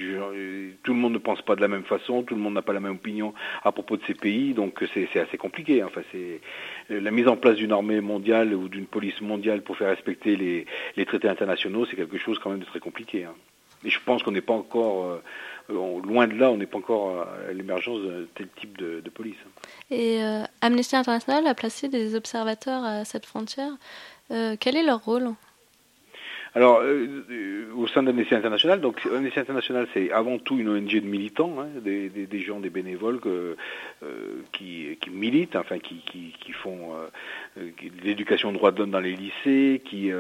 tout 0.84 0.94
le 0.94 1.00
monde 1.00 1.14
ne 1.14 1.18
pense 1.18 1.42
pas 1.42 1.56
de 1.56 1.62
la 1.62 1.68
même 1.68 1.84
façon, 1.84 2.24
tout 2.24 2.36
le 2.36 2.42
monde 2.42 2.54
n'a 2.54 2.62
pas 2.62 2.74
la 2.74 2.80
même 2.80 2.94
opinion 2.94 3.34
à 3.64 3.72
propos 3.72 3.98
de 3.98 4.02
ces 4.08 4.14
pays, 4.14 4.54
donc 4.54 4.84
c'est 4.94 5.20
assez 5.20 5.38
compliqué. 5.38 5.84
Enfin, 5.84 6.02
c'est 6.12 6.42
la 6.90 7.12
mise 7.12 7.28
en 7.28 7.38
place 7.38 7.56
d'une 7.56 7.72
armée 7.72 8.02
mondiale 8.02 8.54
ou 8.54 8.68
d'une 8.68 8.86
police 8.86 9.22
mondiale 9.22 9.62
pour 9.62 9.78
faire 9.78 9.90
respecter 9.90 10.36
les, 10.36 10.66
les 10.98 11.06
traités 11.06 11.30
internationaux, 11.30 11.86
c'est 11.86 11.96
quelque 11.96 12.18
chose 12.18 12.40
quand 12.40 12.50
même 12.50 12.60
de 12.60 12.66
très 12.66 12.80
compliqué. 12.80 13.26
Hein. 13.26 13.34
Et 13.84 13.90
je 13.90 14.00
pense 14.06 14.22
qu'on 14.24 14.32
n'est 14.32 14.42
pas 14.42 14.54
encore 14.54 15.06
euh, 15.06 15.08
euh, 15.16 15.22
loin 15.72 16.28
de 16.28 16.36
là, 16.36 16.52
on 16.52 16.58
n'est 16.58 16.66
pas 16.66 16.78
encore 16.78 17.22
à 17.22 17.54
l'émergence 17.54 18.02
de 18.02 18.28
tel 18.36 18.48
type 18.60 18.78
de, 18.78 19.10
police. 19.10 19.36
Et 19.90 20.24
euh, 20.24 20.44
Amnesty 20.62 20.96
International 20.96 21.48
a 21.48 21.54
placé 21.54 21.90
des 21.90 22.16
observateurs 22.16 22.84
à 22.84 23.06
cette 23.06 23.26
frontière. 23.26 23.72
Euh, 24.32 24.56
quel 24.60 24.78
est 24.78 24.84
leur 24.84 25.04
rôle? 25.04 25.30
Alors, 26.54 26.84
au 27.78 27.88
sein 27.88 28.04
d'Amnesty 28.04 28.36
International, 28.36 28.82
donc 28.82 29.00
Amnesty 29.06 29.40
International, 29.40 29.88
c'est 29.94 30.12
avant 30.12 30.38
tout 30.38 30.58
une 30.58 30.68
ONG 30.68 31.00
de 31.00 31.08
militants, 31.08 31.56
hein, 31.62 31.68
des, 31.80 32.40
gens, 32.42 32.60
des 32.60 32.70
bénévoles 32.70 33.22
qui, 34.52 34.98
militent, 35.10 35.56
enfin 35.56 35.80
qui, 35.80 36.02
qui 36.04 36.52
font 36.52 36.92
l'éducation 38.04 38.52
droits 38.52 38.72
de 38.72 38.80
l'homme 38.80 38.92
dans 38.92 39.00
les 39.00 39.16
lycées, 39.16 39.82
qui 39.86 40.12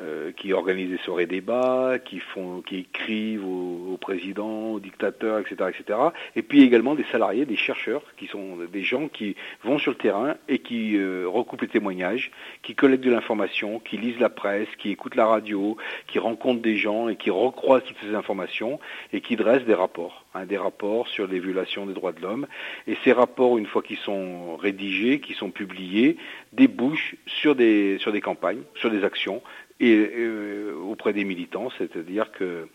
euh, 0.00 0.32
qui 0.32 0.52
organisent 0.52 0.90
des 0.90 0.98
soirées 0.98 1.26
débats, 1.26 1.98
qui 2.02 2.20
font, 2.20 2.62
qui 2.62 2.78
écrivent 2.78 3.44
au, 3.44 3.92
au, 3.92 3.96
président, 3.98 4.70
au 4.70 4.80
dictateur, 4.80 5.38
etc., 5.38 5.70
etc. 5.70 5.98
Et 6.36 6.42
puis 6.42 6.62
également 6.62 6.94
des 6.94 7.04
salariés, 7.12 7.44
des 7.44 7.56
chercheurs, 7.56 8.02
qui 8.16 8.26
sont 8.26 8.56
des 8.72 8.82
gens 8.82 9.08
qui 9.08 9.36
vont 9.62 9.78
sur 9.78 9.90
le 9.90 9.98
terrain 9.98 10.36
et 10.48 10.60
qui 10.60 10.96
euh, 10.96 11.26
recoupent 11.28 11.60
les 11.60 11.68
témoignages, 11.68 12.30
qui 12.62 12.74
collectent 12.74 13.04
de 13.04 13.10
l'information, 13.10 13.78
qui 13.78 13.98
lisent 13.98 14.18
la 14.18 14.30
presse, 14.30 14.68
qui 14.78 14.90
écoutent 14.90 15.16
la 15.16 15.26
radio, 15.26 15.76
qui 16.06 16.18
rencontrent 16.18 16.62
des 16.62 16.76
gens 16.76 17.08
et 17.08 17.16
qui 17.16 17.30
recroisent 17.30 17.84
toutes 17.84 18.00
ces 18.02 18.14
informations 18.14 18.80
et 19.12 19.20
qui 19.20 19.36
dressent 19.36 19.66
des 19.66 19.74
rapports, 19.74 20.24
hein, 20.34 20.46
des 20.46 20.56
rapports 20.56 21.08
sur 21.08 21.26
les 21.26 21.40
violations 21.40 21.84
des 21.84 21.94
droits 21.94 22.12
de 22.12 22.22
l'homme. 22.22 22.46
Et 22.86 22.96
ces 23.04 23.12
rapports, 23.12 23.58
une 23.58 23.66
fois 23.66 23.82
qu'ils 23.82 23.98
sont 23.98 24.56
rédigés, 24.56 25.20
qu'ils 25.20 25.36
sont 25.36 25.50
publiés, 25.50 26.16
débouchent 26.52 27.16
sur 27.26 27.54
des 27.54 27.98
sur 27.98 28.12
des 28.12 28.20
campagnes, 28.20 28.62
sur 28.74 28.90
des 28.90 29.04
actions 29.04 29.42
et 29.80 29.94
euh, 29.94 30.74
auprès 30.74 31.12
des 31.12 31.24
militants, 31.24 31.70
c'est-à-dire 31.78 32.30
que 32.32 32.68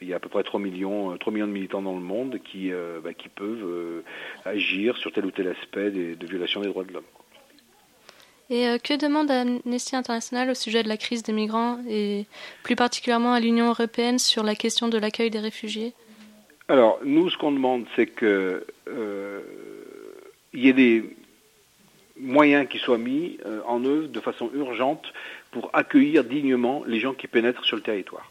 il 0.00 0.08
y 0.08 0.12
a 0.12 0.16
à 0.16 0.20
peu 0.20 0.28
près 0.28 0.42
3 0.42 0.60
millions, 0.60 1.16
3 1.16 1.32
millions 1.32 1.46
de 1.46 1.52
militants 1.52 1.82
dans 1.82 1.94
le 1.94 2.00
monde 2.00 2.38
qui, 2.44 2.72
euh, 2.72 3.00
bah, 3.02 3.14
qui 3.14 3.28
peuvent 3.28 3.64
euh, 3.64 4.04
agir 4.44 4.96
sur 4.96 5.12
tel 5.12 5.26
ou 5.26 5.30
tel 5.30 5.48
aspect 5.48 5.90
des, 5.90 6.14
de 6.14 6.26
violation 6.26 6.60
des 6.60 6.68
droits 6.68 6.84
de 6.84 6.92
l'homme. 6.92 7.04
Et 8.50 8.78
que 8.82 8.96
demande 8.96 9.30
Amnesty 9.30 9.94
International 9.94 10.48
au 10.48 10.54
sujet 10.54 10.82
de 10.82 10.88
la 10.88 10.96
crise 10.96 11.22
des 11.22 11.34
migrants 11.34 11.80
et 11.88 12.24
plus 12.62 12.76
particulièrement 12.76 13.34
à 13.34 13.40
l'Union 13.40 13.68
européenne 13.68 14.18
sur 14.18 14.42
la 14.42 14.54
question 14.54 14.88
de 14.88 14.96
l'accueil 14.96 15.28
des 15.28 15.38
réfugiés? 15.38 15.92
Alors, 16.68 16.98
nous, 17.04 17.28
ce 17.28 17.36
qu'on 17.36 17.52
demande, 17.52 17.84
c'est 17.94 18.06
qu'il 18.06 18.62
y 20.54 20.68
ait 20.68 20.72
des 20.72 21.14
moyens 22.16 22.66
qui 22.70 22.78
soient 22.78 22.96
mis 22.96 23.36
en 23.66 23.84
œuvre 23.84 24.08
de 24.08 24.20
façon 24.20 24.50
urgente 24.54 25.12
pour 25.50 25.70
accueillir 25.72 26.24
dignement 26.24 26.82
les 26.86 27.00
gens 27.00 27.14
qui 27.14 27.26
pénètrent 27.26 27.64
sur 27.64 27.76
le 27.76 27.82
territoire. 27.82 28.30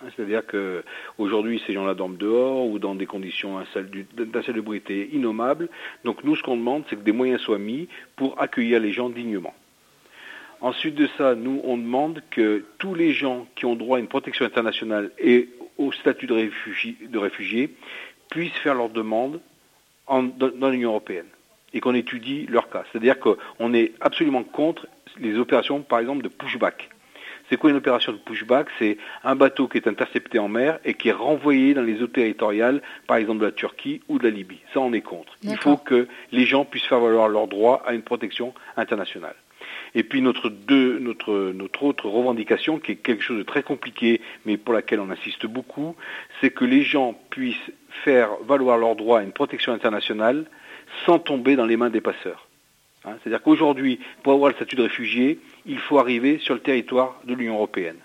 Hein, 0.00 0.08
c'est-à-dire 0.14 0.42
qu'aujourd'hui, 0.46 1.62
ces 1.66 1.72
gens-là 1.72 1.94
dorment 1.94 2.16
dehors 2.16 2.66
ou 2.66 2.78
dans 2.78 2.94
des 2.94 3.06
conditions 3.06 3.62
d'insalubrité 4.12 5.10
innommables. 5.12 5.68
Donc 6.04 6.24
nous, 6.24 6.36
ce 6.36 6.42
qu'on 6.42 6.56
demande, 6.56 6.84
c'est 6.88 6.96
que 6.96 7.02
des 7.02 7.12
moyens 7.12 7.40
soient 7.40 7.58
mis 7.58 7.88
pour 8.16 8.40
accueillir 8.40 8.80
les 8.80 8.92
gens 8.92 9.08
dignement. 9.08 9.54
Ensuite 10.60 10.94
de 10.94 11.08
ça, 11.18 11.34
nous, 11.34 11.60
on 11.64 11.76
demande 11.76 12.22
que 12.30 12.64
tous 12.78 12.94
les 12.94 13.12
gens 13.12 13.46
qui 13.56 13.66
ont 13.66 13.74
droit 13.74 13.98
à 13.98 14.00
une 14.00 14.08
protection 14.08 14.44
internationale 14.44 15.10
et 15.18 15.48
au 15.78 15.90
statut 15.90 16.26
de 16.26 17.18
réfugiés, 17.18 17.70
puissent 18.30 18.52
faire 18.62 18.74
leur 18.74 18.88
demande 18.88 19.40
dans 20.08 20.70
l'Union 20.70 20.90
européenne 20.90 21.26
et 21.74 21.80
qu'on 21.80 21.94
étudie 21.94 22.46
leur 22.46 22.68
cas. 22.68 22.84
C'est-à-dire 22.90 23.18
qu'on 23.18 23.74
est 23.74 23.92
absolument 24.00 24.44
contre 24.44 24.86
les 25.18 25.38
opérations, 25.38 25.82
par 25.82 25.98
exemple, 26.00 26.22
de 26.22 26.28
pushback. 26.28 26.90
C'est 27.48 27.56
quoi 27.56 27.70
une 27.70 27.76
opération 27.76 28.12
de 28.12 28.18
pushback? 28.18 28.68
C'est 28.78 28.96
un 29.24 29.34
bateau 29.34 29.68
qui 29.68 29.76
est 29.76 29.86
intercepté 29.86 30.38
en 30.38 30.48
mer 30.48 30.78
et 30.84 30.94
qui 30.94 31.08
est 31.08 31.12
renvoyé 31.12 31.74
dans 31.74 31.82
les 31.82 32.02
eaux 32.02 32.06
territoriales, 32.06 32.80
par 33.06 33.18
exemple 33.18 33.40
de 33.40 33.46
la 33.46 33.52
Turquie 33.52 34.00
ou 34.08 34.18
de 34.18 34.24
la 34.24 34.30
Libye. 34.30 34.60
Ça, 34.72 34.80
on 34.80 34.92
est 34.92 35.02
contre. 35.02 35.36
Il 35.42 35.56
faut 35.58 35.76
que 35.76 36.08
les 36.30 36.46
gens 36.46 36.64
puissent 36.64 36.86
faire 36.86 37.00
valoir 37.00 37.28
leur 37.28 37.48
droit 37.48 37.82
à 37.86 37.92
une 37.92 38.02
protection 38.02 38.54
internationale. 38.76 39.34
Et 39.94 40.02
puis 40.02 40.22
notre, 40.22 40.48
deux, 40.48 40.98
notre, 40.98 41.52
notre 41.52 41.82
autre 41.82 42.08
revendication, 42.08 42.78
qui 42.78 42.92
est 42.92 42.96
quelque 42.96 43.22
chose 43.22 43.38
de 43.38 43.42
très 43.42 43.62
compliqué, 43.62 44.20
mais 44.46 44.56
pour 44.56 44.72
laquelle 44.72 45.00
on 45.00 45.10
insiste 45.10 45.46
beaucoup, 45.46 45.94
c'est 46.40 46.50
que 46.50 46.64
les 46.64 46.82
gens 46.82 47.14
puissent 47.30 47.70
faire 48.04 48.30
valoir 48.46 48.78
leur 48.78 48.96
droit 48.96 49.20
à 49.20 49.22
une 49.22 49.32
protection 49.32 49.72
internationale 49.72 50.46
sans 51.04 51.18
tomber 51.18 51.56
dans 51.56 51.66
les 51.66 51.76
mains 51.76 51.90
des 51.90 52.00
passeurs. 52.00 52.48
Hein, 53.04 53.16
c'est-à-dire 53.22 53.42
qu'aujourd'hui, 53.42 53.98
pour 54.22 54.32
avoir 54.32 54.50
le 54.50 54.56
statut 54.56 54.76
de 54.76 54.82
réfugié, 54.82 55.38
il 55.66 55.78
faut 55.78 55.98
arriver 55.98 56.38
sur 56.38 56.54
le 56.54 56.60
territoire 56.60 57.20
de 57.24 57.34
l'Union 57.34 57.54
européenne. 57.54 57.98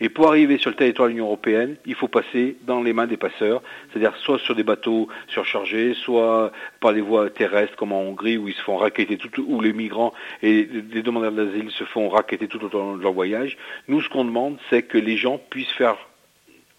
Et 0.00 0.08
pour 0.08 0.28
arriver 0.28 0.58
sur 0.58 0.70
le 0.70 0.76
territoire 0.76 1.08
de 1.08 1.12
l'Union 1.12 1.26
européenne, 1.26 1.76
il 1.86 1.94
faut 1.94 2.08
passer 2.08 2.56
dans 2.66 2.82
les 2.82 2.92
mains 2.92 3.06
des 3.06 3.16
passeurs, 3.16 3.62
c'est-à-dire 3.90 4.16
soit 4.16 4.38
sur 4.38 4.54
des 4.54 4.62
bateaux 4.62 5.08
surchargés, 5.28 5.94
soit 5.94 6.52
par 6.80 6.92
les 6.92 7.00
voies 7.00 7.30
terrestres 7.30 7.76
comme 7.76 7.92
en 7.92 8.02
Hongrie 8.02 8.36
où 8.36 8.48
ils 8.48 8.54
se 8.54 8.62
font 8.62 8.76
raqueter 8.76 9.16
tout, 9.16 9.30
où 9.46 9.60
les 9.60 9.72
migrants 9.72 10.12
et 10.42 10.68
les 10.92 11.02
demandeurs 11.02 11.32
d'asile 11.32 11.70
se 11.70 11.84
font 11.84 12.08
raqueter 12.08 12.48
tout 12.48 12.64
au 12.64 12.68
long 12.68 12.96
de 12.96 13.02
leur 13.02 13.12
voyage. 13.12 13.56
Nous, 13.88 14.00
ce 14.00 14.08
qu'on 14.08 14.24
demande, 14.24 14.58
c'est 14.70 14.82
que 14.82 14.98
les 14.98 15.16
gens 15.16 15.38
puissent 15.50 15.72
faire 15.72 15.96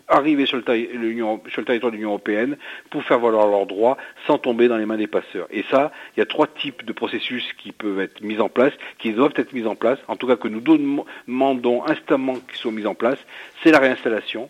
arriver 0.09 0.45
sur 0.45 0.57
le, 0.57 0.63
territoire 0.63 1.91
de 1.91 1.97
l'Union 1.97 2.09
européenne 2.09 2.57
pour 2.89 3.03
faire 3.03 3.19
valoir 3.19 3.47
leurs 3.47 3.65
droits 3.65 3.97
sans 4.27 4.37
tomber 4.37 4.67
dans 4.67 4.77
les 4.77 4.85
mains 4.85 4.97
des 4.97 5.07
passeurs. 5.07 5.47
Et 5.51 5.63
ça, 5.69 5.91
il 6.15 6.19
y 6.19 6.23
a 6.23 6.25
trois 6.25 6.47
types 6.47 6.83
de 6.85 6.93
processus 6.93 7.53
qui 7.53 7.71
peuvent 7.71 7.99
être 7.99 8.21
mis 8.21 8.39
en 8.39 8.49
place, 8.49 8.73
qui 8.97 9.13
doivent 9.13 9.33
être 9.35 9.53
mis 9.53 9.65
en 9.65 9.75
place, 9.75 9.99
en 10.07 10.15
tout 10.15 10.27
cas 10.27 10.35
que 10.35 10.47
nous 10.47 10.61
demandons 10.61 11.85
instamment 11.85 12.35
qu'ils 12.35 12.57
soient 12.57 12.71
mis 12.71 12.85
en 12.85 12.95
place, 12.95 13.19
c'est 13.63 13.71
la 13.71 13.79
réinstallation. 13.79 14.49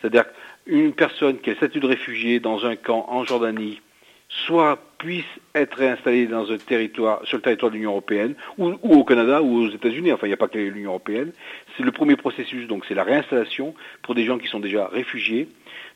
C'est-à-dire 0.00 0.24
qu'une 0.64 0.92
personne 0.92 1.38
qui 1.38 1.50
a 1.50 1.52
le 1.52 1.56
statut 1.56 1.80
de 1.80 1.86
réfugié 1.86 2.40
dans 2.40 2.66
un 2.66 2.76
camp 2.76 3.06
en 3.08 3.24
Jordanie 3.24 3.80
soit 4.28 4.78
puissent 4.98 5.24
être 5.54 5.76
réinstallés 5.76 6.26
dans 6.26 6.50
un 6.50 6.58
territoire, 6.58 7.20
sur 7.24 7.36
le 7.36 7.42
territoire 7.42 7.70
de 7.70 7.76
l'Union 7.76 7.90
européenne, 7.90 8.34
ou, 8.58 8.72
au 8.82 9.04
Canada 9.04 9.42
ou 9.42 9.64
aux 9.64 9.70
États-Unis. 9.70 10.12
Enfin, 10.12 10.26
il 10.26 10.30
n'y 10.30 10.34
a 10.34 10.38
pas 10.38 10.48
que 10.48 10.58
l'Union 10.58 10.90
européenne. 10.90 11.32
C'est 11.76 11.82
le 11.82 11.92
premier 11.92 12.16
processus, 12.16 12.66
donc 12.66 12.84
c'est 12.86 12.94
la 12.94 13.04
réinstallation 13.04 13.74
pour 14.02 14.14
des 14.14 14.24
gens 14.24 14.38
qui 14.38 14.48
sont 14.48 14.60
déjà 14.60 14.88
réfugiés. 14.88 15.48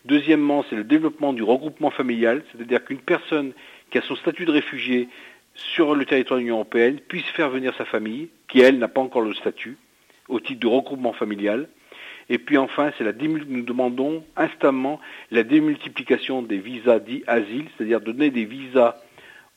Deuxièmement, 0.05 0.65
c'est 0.69 0.77
le 0.77 0.85
développement 0.85 1.33
du 1.33 1.43
regroupement 1.43 1.91
familial, 1.91 2.43
c'est-à-dire 2.53 2.85
qu'une 2.85 2.99
personne 2.99 3.53
qui 3.91 3.99
a 3.99 4.03
son 4.03 4.17
statut 4.17 4.45
de 4.45 4.53
réfugié 4.53 5.09
sur 5.55 5.95
le 5.95 6.05
territoire 6.05 6.39
de 6.39 6.45
l'Union 6.45 6.57
européenne 6.57 7.01
puisse 7.01 7.27
faire 7.27 7.51
venir 7.51 7.75
sa 7.77 7.85
famille, 7.85 8.29
qui 8.49 8.61
elle 8.61 8.79
n'a 8.79 8.89
pas 8.89 9.01
encore 9.01 9.23
le 9.23 9.35
statut, 9.35 9.77
au 10.29 10.41
titre 10.41 10.61
de 10.61 10.67
regroupement 10.67 11.13
familial. 11.13 11.69
Et 12.31 12.39
puis 12.39 12.57
enfin, 12.57 12.93
nous 13.01 13.63
demandons 13.63 14.25
instamment 14.37 15.01
la 15.33 15.43
démultiplication 15.43 16.43
des 16.43 16.59
visas 16.59 17.01
dits 17.01 17.25
asile, 17.27 17.67
c'est-à-dire 17.77 18.01
donner 18.01 18.31
des 18.31 18.45
visas 18.45 18.97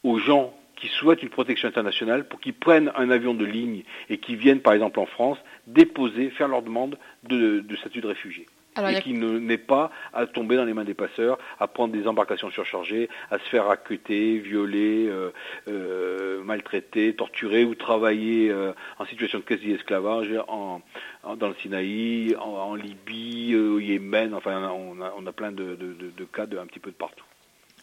aux 0.04 0.18
gens 0.18 0.54
qui 0.76 0.88
souhaitent 0.88 1.22
une 1.22 1.30
protection 1.30 1.70
internationale 1.70 2.28
pour 2.28 2.42
qu'ils 2.42 2.56
prennent 2.56 2.92
un 2.96 3.12
avion 3.12 3.36
de 3.36 3.46
ligne 3.46 3.84
et 4.10 4.18
qui 4.18 4.36
viennent 4.36 4.60
par 4.60 4.74
exemple 4.74 5.00
en 5.00 5.06
France 5.06 5.38
déposer, 5.68 6.32
faire 6.32 6.48
leur 6.48 6.64
demande 6.64 6.98
de 7.24 7.64
statut 7.78 8.02
de 8.02 8.08
réfugié 8.08 8.48
et 8.78 9.02
qui 9.02 9.14
n'est 9.14 9.58
pas 9.58 9.92
à 10.14 10.26
tomber 10.26 10.56
dans 10.56 10.66
les 10.66 10.74
mains 10.74 10.84
des 10.84 10.94
passeurs, 10.94 11.38
à 11.60 11.68
prendre 11.68 11.94
des 11.94 12.08
embarcations 12.08 12.50
surchargées, 12.50 13.10
à 13.32 13.40
se 13.40 13.44
faire 13.46 13.70
accuter, 13.70 14.38
violer, 14.40 15.08
euh, 15.08 15.32
euh, 15.68 16.44
maltraiter, 16.44 17.16
torturer 17.16 17.64
ou 17.64 17.76
travailler 17.76 18.50
euh, 18.50 18.74
en 19.00 19.06
situation 19.06 19.40
de 19.40 19.44
quasi-esclavage 19.44 20.30
en, 20.48 20.82
dans 21.38 21.48
le 21.48 21.56
Sinaï, 21.62 22.36
en, 22.40 22.76
Libye, 22.76 23.56
au 23.56 23.80
Yémen, 23.80 24.34
enfin 24.34 24.70
on 24.70 25.02
a, 25.02 25.14
on 25.18 25.26
a 25.28 25.32
plein 25.32 25.52
de, 25.52 25.76
de, 25.76 25.94
de, 25.94 26.26
cas 26.26 26.46
de, 26.46 26.58
un 26.58 26.66
petit 26.66 26.80
peu 26.80 26.92
de 26.92 26.96
partout. 26.96 27.26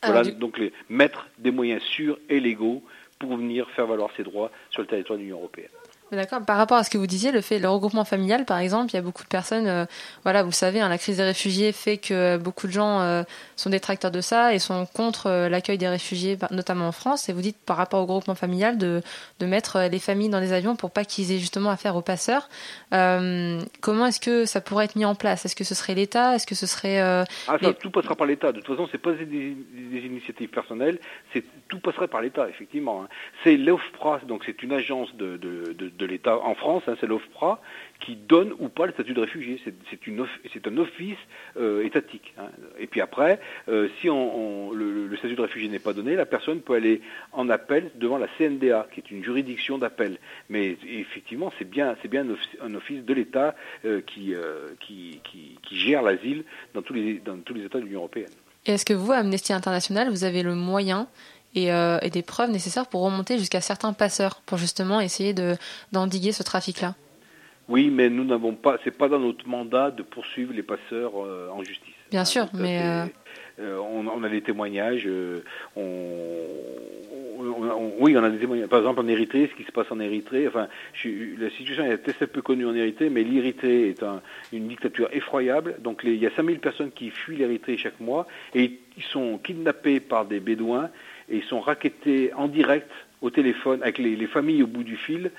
voilà, 0.03 0.25
donc 0.25 0.59
les, 0.59 0.73
mettre 0.89 1.29
des 1.39 1.51
moyens 1.51 1.83
sûrs 1.83 2.19
et 2.29 2.41
légaux 2.41 2.83
pour 3.19 3.37
venir 3.37 3.69
faire 3.71 3.87
valoir 3.87 4.11
ses 4.17 4.25
droits 4.25 4.51
sur 4.71 4.83
le 4.83 4.89
territoire 4.89 5.19
de 5.19 5.23
l'Union 5.23 5.39
européenne. 5.39 5.69
D'accord. 6.13 6.45
Par 6.45 6.57
rapport 6.57 6.77
à 6.77 6.83
ce 6.83 6.91
que 6.91 6.99
vous 6.99 7.07
disiez, 7.07 7.31
le 7.31 7.41
fait, 7.41 7.61
le 7.61 7.69
regroupement 7.69 8.05
familial, 8.05 8.45
par 8.45 8.59
exemple, 8.59 8.91
il 8.93 8.95
y 8.95 8.99
a 8.99 9.03
beaucoup 9.03 9.23
de 9.23 9.29
personnes, 9.29 9.69
euh, 9.69 9.85
voilà, 10.25 10.43
vous 10.43 10.51
savez, 10.51 10.81
hein, 10.81 10.89
la 10.89 10.99
crise 10.99 11.19
des 11.19 11.23
réfugiés 11.23 11.71
fait 11.71 11.99
que 11.99 12.37
beaucoup 12.37 12.67
de 12.67 12.73
gens 12.73 13.01
euh, 13.01 13.23
sont 13.55 13.71
détracteurs 13.71 14.11
de 14.11 14.21
ça 14.21 14.53
et 14.53 14.59
sont 14.59 14.87
contre 14.87 15.29
euh, 15.29 15.49
l'accueil 15.49 15.79
des 15.79 15.87
réfugiés, 15.87 16.37
notamment 16.51 16.89
en 16.89 16.93
France. 16.93 17.29
Et 17.29 17.33
vous 17.33 17.43
dites, 17.43 17.57
par 17.65 17.77
rapport 17.77 18.01
au 18.01 18.03
regroupement 18.03 18.35
familial, 18.35 18.77
de, 18.77 19.03
de 19.39 19.47
mettre 19.47 19.89
les 19.89 20.01
familles 20.01 20.31
dans 20.31 20.41
des 20.41 20.53
avions 20.53 20.75
pour 20.75 20.91
pas 20.91 21.05
qu'ils 21.05 21.31
aient 21.31 21.39
justement 21.39 21.71
affaire 21.71 21.95
aux 21.95 22.03
passeurs. 22.03 22.49
comment 22.91 24.07
est-ce 24.07 24.21
que 24.21 24.47
ça 24.47 24.61
pourrait 24.61 24.87
être 24.87 24.97
mis 24.97 25.05
en 25.05 25.15
place? 25.15 25.45
Est-ce 25.45 25.55
que 25.55 25.65
ce 25.65 25.77
serait 25.77 25.95
l'État? 25.95 26.35
Est-ce 26.35 26.47
que 26.47 26.57
ce 26.57 26.67
serait 26.67 27.01
Ah, 27.01 27.25
ça, 27.63 27.73
tout 27.73 27.91
passera 27.91 28.17
par 28.17 28.27
l'État. 28.27 28.51
De 28.51 28.61
toute 28.61 28.75
façon, 28.75 28.89
c'est 28.91 28.99
pas 28.99 29.13
des, 29.13 29.25
des, 29.25 30.01
initiatives 30.01 30.49
personnelles. 30.49 30.99
C'est 31.33 31.45
tout 31.69 31.79
passerait 31.79 32.09
par 32.09 32.21
l'État, 32.21 32.49
effectivement. 32.49 33.05
Hein. 33.05 33.09
C'est 33.45 33.57
l'OFPRA, 33.57 34.21
donc 34.27 34.43
c'est 34.45 34.63
une 34.63 34.73
agence 34.73 35.15
de, 35.15 35.37
de, 35.37 35.73
de 35.73 36.00
de 36.01 36.07
l'État 36.07 36.39
en 36.39 36.55
France, 36.55 36.83
hein, 36.87 36.97
c'est 37.01 37.07
l'OFPRA, 37.07 37.61
qui 38.01 38.17
donne 38.17 38.53
ou 38.59 38.69
pas 38.69 38.87
le 38.87 38.93
statut 38.93 39.13
de 39.13 39.21
réfugié. 39.21 39.61
C'est 40.53 40.67
un 40.67 40.79
office 40.79 41.19
euh, 41.57 41.85
étatique. 41.85 42.35
Hein. 42.39 42.49
Et 42.79 42.87
puis 42.87 43.01
après, 43.01 43.39
euh, 43.69 43.89
si 44.01 44.09
on, 44.09 44.73
le, 44.73 45.15
statut 45.17 45.37
de 45.37 45.43
réfugié 45.43 45.69
n'est 45.69 45.79
pas 45.79 45.93
donné, 45.93 46.17
la 46.17 46.27
personne 46.27 46.61
peut 46.61 46.75
aller 46.75 47.03
en 47.33 47.49
appel 47.51 47.91
devant 47.95 48.19
la 48.19 48.27
CNDA, 48.39 48.89
qui 48.93 49.01
est 49.01 49.11
une 49.11 49.23
juridiction 49.23 49.79
d'appel. 49.79 50.19
Mais 50.49 50.77
effectivement, 50.89 51.53
c'est 51.59 51.69
bien, 51.69 51.95
un 52.63 52.75
office 52.75 53.05
de 53.05 53.15
l'État 53.15 53.55
euh, 53.85 54.01
qui, 54.01 54.35
gère 55.71 56.03
l'asile 56.03 56.45
dans, 56.75 56.83
tous 56.83 56.95
les, 56.95 57.21
États 57.65 57.79
de 57.79 57.85
l'Union 57.85 58.01
européenne. 58.01 58.31
Est-ce 58.67 58.85
que 58.85 58.95
vous, 58.95 59.13
Amnesty 59.13 59.53
International, 59.53 60.11
vous 60.11 60.25
avez 60.25 60.43
le 60.43 60.55
moyen 60.55 61.09
euh, 61.57 61.99
et, 62.03 62.11
des 62.11 62.23
preuves 62.23 62.51
nécessaires 62.51 62.87
pour 62.87 63.03
remonter 63.03 63.39
jusqu'à 63.39 63.61
certains 63.61 63.93
passeurs, 63.93 64.41
pour 64.47 64.59
justement 64.59 65.01
essayer 65.01 65.35
d'endiguer 65.93 66.33
ce 66.33 66.43
trafic-là. 66.43 66.95
Oui, 67.69 67.91
mais 67.91 68.09
nous 68.09 68.25
n'avons 68.25 68.55
pas, 68.55 68.79
c'est 68.85 68.97
pas 68.97 69.09
dans 69.09 69.19
notre 69.19 69.47
mandat 69.49 69.91
de 69.91 70.03
poursuivre 70.03 70.53
les 70.53 70.63
passeurs 70.63 71.13
euh, 71.17 71.49
en 71.53 71.63
justice. 71.63 71.95
Bien 72.11 72.25
sûr, 72.25 72.49
mais 72.53 73.09
euh, 73.61 73.79
on, 73.79 74.25
a 74.25 74.29
des 74.29 74.43
témoignages. 74.43 75.09
oui, 75.77 75.87
on 78.17 78.25
a 78.25 78.31
des 78.31 78.39
témoignages. 78.39 78.69
Par 78.69 78.81
exemple, 78.81 79.01
en 79.01 79.07
Érythrée, 79.07 79.49
ce 79.53 79.57
qui 79.57 79.65
se 79.65 79.71
passe 79.71 79.87
en 79.91 80.01
Érythrée, 80.01 80.49
enfin, 80.49 80.67
la 81.05 81.51
situation 81.51 81.85
est 81.85 82.09
assez 82.09 82.27
peu 82.27 82.43
connue 82.43 82.67
en 82.67 82.75
Érythrée, 82.75 83.11
mais 83.11 83.23
l'Érythrée 83.23 83.91
est 83.91 84.03
une 84.53 84.67
dictature 84.67 85.09
effroyable. 85.13 85.77
Donc, 85.81 86.01
il 86.05 86.17
y 86.17 86.27
a 86.27 86.31
5000 86.35 86.59
personnes 86.59 86.91
qui 86.91 87.11
fuient 87.11 87.37
l'Érythrée 87.37 87.77
chaque 87.77 88.01
mois 88.01 88.27
et 88.55 88.81
ils 88.97 89.05
sont 89.05 89.39
kidnappés 89.39 90.01
par 90.01 90.27
des 90.27 90.41
Bédouins 90.41 90.91
et 91.31 91.39
ils 91.39 91.45
sont 91.45 91.61
raquettés 91.61 92.33
en 92.35 92.49
direct 92.49 92.91
au 93.23 93.31
téléphone 93.31 93.83
avec 93.83 93.99
les, 93.99 94.27
familles 94.27 94.63
au 94.63 94.67
bout 94.67 94.85
du 94.85 94.97
fil. 94.97 95.31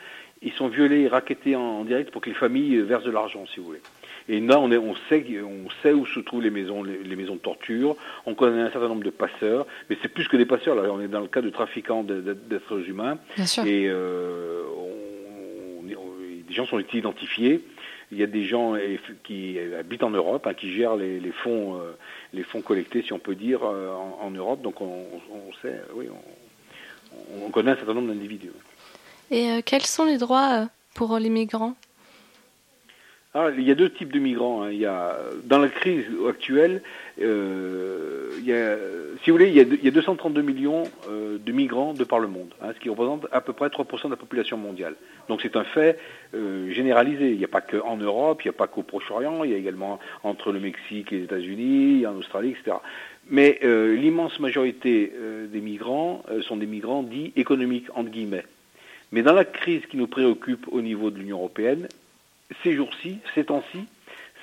Ils 0.42 0.54
sont 0.54 0.68
violés 0.68 1.02
et 1.02 1.08
raquettés 1.08 1.56
en, 1.56 1.84
direct 1.84 2.12
pour 2.12 2.22
que 2.22 2.30
les 2.30 2.36
familles 2.36 2.78
versent 2.80 3.04
de 3.04 3.12
l'argent, 3.12 3.46
si 3.54 3.60
vous 3.60 3.68
voulez. 3.68 3.82
Et 4.30 4.40
là, 4.40 4.60
on, 4.60 4.72
est, 4.72 4.78
on, 4.78 4.96
sait, 5.10 5.26
on 5.44 5.70
sait 5.82 5.94
où 5.94 6.06
se 6.06 6.20
trouvent 6.20 6.42
les 6.42 6.50
maisons, 6.50 6.84
les, 6.84 7.16
maisons 7.16 7.36
de 7.36 7.40
torture. 7.40 7.96
On 8.26 8.34
connaît 8.34 8.62
un 8.62 8.72
certain 8.72 8.88
nombre 8.88 9.04
de 9.04 9.10
passeurs, 9.10 9.66
mais 9.90 9.98
c'est 10.02 10.08
plus 10.08 10.28
que 10.28 10.38
des 10.38 10.46
passeurs. 10.46 10.76
Là, 10.76 10.84
on 10.92 11.02
est 11.02 11.08
dans 11.08 11.20
le 11.20 11.28
cas 11.28 11.42
de 11.42 11.50
trafiquants 11.50 12.04
d'êtres 12.04 12.88
humains. 12.88 13.18
Bien 13.36 13.46
sûr. 13.46 13.66
Et 13.66 13.88
euh, 13.88 14.64
des 16.48 16.54
gens 16.54 16.66
sont 16.66 16.80
identifiés. 16.80 17.62
Il 18.12 18.18
y 18.18 18.24
a 18.24 18.28
des 18.28 18.44
gens 18.44 18.76
qui 19.24 19.58
habitent 19.80 20.04
en 20.04 20.10
Europe, 20.10 20.46
hein, 20.46 20.54
qui 20.54 20.74
gèrent 20.74 20.98
les, 20.98 21.32
fonds, 21.44 21.78
euh, 21.78 21.98
les 22.34 22.44
fonds 22.44 22.62
collectés, 22.62 23.04
si 23.04 23.14
on 23.14 23.20
peut 23.20 23.36
dire, 23.36 23.62
euh, 23.64 23.96
en, 24.20 24.32
Europe. 24.32 24.62
Donc 24.62 24.82
on, 24.82 25.06
sait, 25.62 25.82
oui, 25.96 26.08
on, 27.42 27.50
connaît 27.50 27.72
un 27.72 27.76
certain 27.76 27.94
nombre 27.94 28.10
d'individus. 28.10 28.52
Et 29.30 29.50
euh, 29.50 29.62
quels 29.66 29.86
sont 29.86 30.04
les 30.04 30.18
droits 30.18 30.68
pour 30.94 31.18
les 31.20 31.30
migrants? 31.30 31.76
Ah, 33.34 33.48
il 33.58 33.64
y 33.64 33.72
a 33.72 33.76
deux 33.76 33.90
types 33.90 34.12
de 34.12 34.20
migrants. 34.20 34.64
Hein. 34.64 34.72
Il 34.72 34.80
y 34.80 34.86
a, 34.86 35.18
dans 35.46 35.60
la 35.60 35.70
crise 35.70 36.04
actuelle, 36.28 36.82
euh, 37.22 38.30
il 38.40 38.46
y 38.46 38.52
a, 38.52 38.76
si 39.24 39.30
vous 39.30 39.38
voulez, 39.38 39.48
il 39.48 39.56
y 39.56 39.62
a, 39.62 39.64
il 39.64 39.86
y 39.86 39.88
a 39.88 39.92
232 39.92 40.42
millions 40.42 40.84
euh, 41.10 41.38
de 41.38 41.52
migrants 41.54 41.94
de 41.94 42.04
par 42.04 42.20
le 42.20 42.28
monde, 42.28 42.54
hein, 42.62 42.72
ce 42.76 42.80
qui 42.82 42.90
représente 42.90 43.28
à 43.32 43.40
peu 43.40 43.54
près 43.54 43.70
3% 43.70 44.06
de 44.06 44.10
la 44.10 44.18
population 44.18 44.58
mondiale. 44.58 44.96
Donc 45.30 45.40
c'est 45.42 45.56
un 45.56 45.64
fait 45.64 45.98
euh, 46.36 46.74
généralisé. 46.74 47.32
Il 47.32 47.38
n'y 47.38 47.46
a 47.46 47.48
pas 47.48 47.62
qu'en 47.62 47.96
Europe, 47.96 48.42
il 48.44 48.50
n'y 48.50 48.56
a 48.56 48.58
pas 48.58 48.68
qu'au 48.68 48.84
Proche-Orient, 48.84 49.46
il 49.46 49.52
y 49.52 49.54
a 49.54 49.58
également 49.58 50.00
entre 50.24 50.52
le 50.52 50.60
Mexique 50.60 51.14
et 51.14 51.20
les 51.20 51.24
États-Unis, 51.24 52.06
en 52.06 52.18
Australie, 52.18 52.50
etc. 52.50 52.78
Mais 53.30 53.60
l'immense 53.64 54.40
majorité 54.42 55.14
des 55.48 55.62
migrants 55.62 56.24
sont 56.42 56.58
des 56.58 56.66
migrants 56.66 57.04
dits 57.04 57.32
économiques, 57.38 57.88
entre 57.94 58.10
guillemets. 58.10 58.46
Mais 59.14 59.22
dans 59.22 59.34
la 59.34 59.46
crise 59.46 59.86
qui 59.86 59.96
nous 59.96 60.08
préoccupe 60.08 60.66
au 60.70 60.82
niveau 60.82 61.12
de 61.12 61.20
l'Union 61.20 61.38
européenne, 61.38 61.88
ces 62.64 62.74
jours-ci, 62.74 63.20
ces 63.36 63.46
temps-ci, 63.46 63.86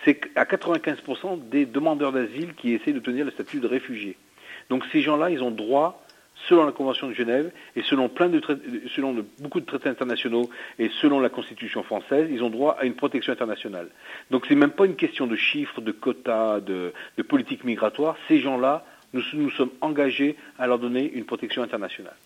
c'est 0.05 0.21
à 0.37 0.44
95% 0.44 1.49
des 1.49 1.66
demandeurs 1.66 2.12
d'asile 2.12 2.55
qui 2.55 2.73
essaient 2.73 2.92
d'obtenir 2.92 3.25
le 3.25 3.31
statut 3.31 3.61
de 3.61 3.66
réfugié. 3.66 4.16
Donc 4.71 4.85
ces 4.92 5.01
gens-là, 5.01 5.31
ils 5.31 5.42
ont 5.42 5.51
droit, 5.51 6.05
selon 6.49 6.64
la 6.64 6.73
Convention 6.73 7.09
de 7.09 7.14
Genève 7.14 7.51
et 7.75 7.83
selon, 7.83 8.09
plein 8.09 8.29
de 8.29 8.40
selon 8.94 9.25
beaucoup 9.40 9.61
de 9.61 9.66
traités 9.66 9.88
internationaux 9.88 10.49
et 10.79 10.88
selon 11.01 11.21
la 11.21 11.29
Constitution 11.29 11.83
française, 11.83 12.29
ils 12.31 12.42
ont 12.42 12.51
droit 12.51 12.77
à 12.79 12.85
une 12.85 12.94
protection 12.94 13.33
internationale. 13.33 13.88
Donc 14.31 14.47
c'est 14.47 14.55
même 14.55 14.71
pas 14.71 14.87
une 14.87 14.97
question 14.97 15.27
de 15.27 15.37
chiffres, 15.37 15.81
de 15.81 15.92
quotas, 15.92 16.61
de, 16.61 16.92
de 17.16 17.23
politique 17.23 17.64
migratoire. 17.64 18.16
Ces 18.29 18.38
gens-là 18.38 18.85
nous 19.14 19.23
nous 19.35 19.51
sommes 19.51 19.71
engagés 19.81 20.37
à 20.59 20.66
leur 20.66 20.79
donner 20.79 21.11
une 21.14 21.25
protection 21.25 21.62
internationale. 21.62 22.16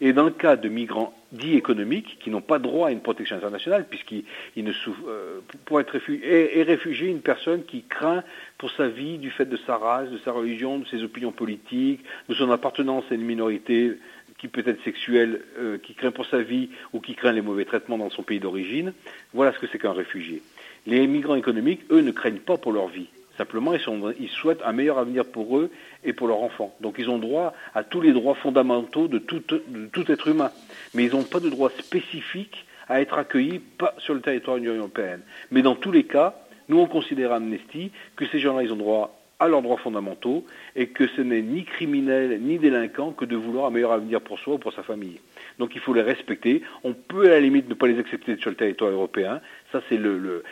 Et 0.00 0.12
dans 0.12 0.24
le 0.24 0.30
cas 0.30 0.56
de 0.56 0.68
migrants 0.68 1.14
dits 1.32 1.54
économiques, 1.54 2.18
qui 2.20 2.30
n'ont 2.30 2.40
pas 2.40 2.58
droit 2.58 2.88
à 2.88 2.90
une 2.90 3.00
protection 3.00 3.36
internationale, 3.36 3.86
puisqu'ils 3.88 4.24
ne 4.56 4.72
souffrent, 4.72 5.08
euh, 5.08 5.40
être 5.78 5.90
réfugié, 5.90 6.58
est, 6.58 6.62
réfugié 6.62 7.08
une 7.08 7.20
personne 7.20 7.64
qui 7.64 7.82
craint 7.82 8.24
pour 8.58 8.70
sa 8.72 8.88
vie 8.88 9.18
du 9.18 9.30
fait 9.30 9.46
de 9.46 9.56
sa 9.56 9.76
race, 9.76 10.10
de 10.10 10.18
sa 10.18 10.32
religion, 10.32 10.78
de 10.78 10.86
ses 10.86 11.02
opinions 11.02 11.32
politiques, 11.32 12.00
de 12.28 12.34
son 12.34 12.50
appartenance 12.50 13.04
à 13.10 13.14
une 13.14 13.24
minorité 13.24 13.92
qui 14.38 14.48
peut 14.48 14.64
être 14.66 14.82
sexuelle, 14.82 15.42
euh, 15.58 15.78
qui 15.78 15.94
craint 15.94 16.10
pour 16.10 16.26
sa 16.26 16.42
vie 16.42 16.68
ou 16.92 17.00
qui 17.00 17.14
craint 17.14 17.32
les 17.32 17.42
mauvais 17.42 17.64
traitements 17.64 17.98
dans 17.98 18.10
son 18.10 18.22
pays 18.22 18.40
d'origine. 18.40 18.92
Voilà 19.32 19.52
ce 19.52 19.58
que 19.58 19.66
c'est 19.70 19.78
qu'un 19.78 19.92
réfugié. 19.92 20.42
Les 20.86 21.06
migrants 21.06 21.36
économiques, 21.36 21.80
eux, 21.90 22.00
ne 22.00 22.10
craignent 22.10 22.40
pas 22.40 22.58
pour 22.58 22.72
leur 22.72 22.88
vie. 22.88 23.08
Simplement, 23.36 23.72
ils, 23.74 24.28
souhaitent 24.28 24.62
un 24.64 24.72
meilleur 24.72 24.98
avenir 24.98 25.24
pour 25.24 25.58
eux 25.58 25.70
et 26.04 26.12
pour 26.12 26.28
leurs 26.28 26.42
enfants. 26.42 26.74
Donc 26.80 26.96
ils 26.98 27.10
ont 27.10 27.18
droit 27.18 27.52
à 27.74 27.82
tous 27.82 28.00
les 28.00 28.12
droits 28.12 28.36
fondamentaux 28.36 29.08
de 29.08 29.18
tout, 29.18 30.12
être 30.12 30.28
humain. 30.28 30.52
Mais 30.94 31.04
ils 31.04 31.12
n'ont 31.12 31.24
pas 31.24 31.40
de 31.40 31.48
droit 31.48 31.70
spécifique 31.70 32.64
à 32.88 33.00
être 33.00 33.18
accueillis 33.18 33.60
sur 33.98 34.14
le 34.14 34.20
territoire 34.20 34.56
de 34.56 34.62
l'Union 34.62 34.76
européenne. 34.76 35.22
Mais 35.50 35.62
dans 35.62 35.74
tous 35.74 35.90
les 35.90 36.04
cas, 36.04 36.36
nous 36.68 36.78
on 36.78 36.86
considère 36.86 37.32
à 37.32 37.36
Amnesty 37.36 37.90
que 38.14 38.26
ces 38.26 38.38
gens-là, 38.38 38.62
ils 38.62 38.72
ont 38.72 38.76
droit 38.76 39.18
à 39.40 39.48
leurs 39.48 39.62
droits 39.62 39.78
fondamentaux 39.78 40.44
et 40.76 40.88
que 40.88 41.06
ce 41.08 41.20
n'est 41.20 41.42
ni 41.42 41.64
criminel 41.64 42.40
ni 42.40 42.58
délinquant 42.58 43.10
que 43.10 43.24
de 43.24 43.34
vouloir 43.34 43.66
un 43.66 43.70
meilleur 43.70 43.92
avenir 43.92 44.20
pour 44.20 44.38
soi 44.38 44.54
ou 44.54 44.58
pour 44.58 44.72
sa 44.72 44.82
famille. 44.82 45.20
donc 45.58 45.74
il 45.74 45.80
faut 45.80 45.92
les 45.92 46.02
respecter. 46.02 46.62
On 46.84 46.92
peut 46.92 47.26
à 47.26 47.30
la 47.30 47.40
limite 47.40 47.68
ne 47.68 47.74
pas 47.74 47.88
les 47.88 47.98
accepter 47.98 48.36
sur 48.36 48.50
le 48.50 48.56
territoire 48.56 48.90
européen. 48.90 49.40
Ça, 49.74 49.80
c'est 49.88 49.96
le, 49.96 50.44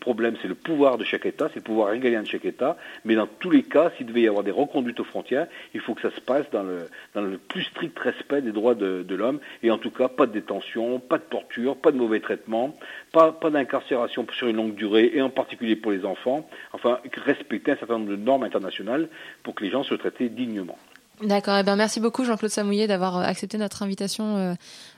problème, 0.00 0.36
c'est 0.40 0.48
le 0.48 0.54
pouvoir 0.54 0.96
de 0.96 1.04
chaque 1.04 1.26
État, 1.26 1.48
c'est 1.48 1.56
le 1.56 1.64
pouvoir 1.64 1.88
régalien 1.88 2.22
de 2.22 2.26
chaque 2.26 2.46
État. 2.46 2.78
Mais 3.04 3.14
dans 3.14 3.26
tous 3.26 3.50
les 3.50 3.62
cas, 3.62 3.90
s'il 3.98 4.06
devait 4.06 4.22
y 4.22 4.26
avoir 4.26 4.42
des 4.42 4.50
reconduites 4.50 4.98
aux 5.00 5.04
frontières, 5.04 5.48
il 5.74 5.80
faut 5.80 5.94
que 5.94 6.00
ça 6.00 6.10
se 6.10 6.20
passe 6.22 6.46
dans 6.50 6.62
le, 6.62 7.36
plus 7.36 7.64
strict 7.64 7.98
respect 7.98 8.40
des 8.40 8.52
droits 8.52 8.74
de, 8.74 9.02
de 9.02 9.14
l'homme. 9.14 9.38
Et 9.62 9.70
en 9.70 9.76
tout 9.76 9.90
cas, 9.90 10.08
pas 10.08 10.24
de 10.24 10.32
détention, 10.32 10.98
pas 10.98 11.18
de 11.18 11.24
torture, 11.24 11.76
pas 11.76 11.92
de 11.92 11.98
mauvais 11.98 12.20
traitement, 12.20 12.74
pas, 13.12 13.32
pas 13.32 13.50
d'incarcération 13.50 14.26
sur 14.32 14.48
une 14.48 14.56
longue 14.56 14.74
durée, 14.74 15.10
et 15.12 15.20
en 15.20 15.28
particulier 15.28 15.76
pour 15.76 15.92
les 15.92 16.06
enfants. 16.06 16.48
Enfin, 16.72 17.00
respecter 17.18 17.72
un 17.72 17.76
certain 17.76 17.98
nombre 17.98 18.12
de 18.12 18.16
normes 18.16 18.44
internationales 18.44 19.10
pour 19.42 19.54
que 19.54 19.62
les 19.62 19.68
gens 19.68 19.82
soient 19.82 19.98
traités 19.98 20.30
dignement. 20.30 20.78
D'accord. 21.22 21.58
Eh 21.58 21.62
ben, 21.62 21.76
merci 21.76 22.00
beaucoup 22.00 22.24
Jean-Claude 22.24 22.50
Samouillet 22.50 22.86
d'avoir 22.86 23.18
euh, 23.18 23.22
accepté 23.22 23.58
notre 23.58 23.82
invitation 23.82 24.36
euh, 24.38 24.54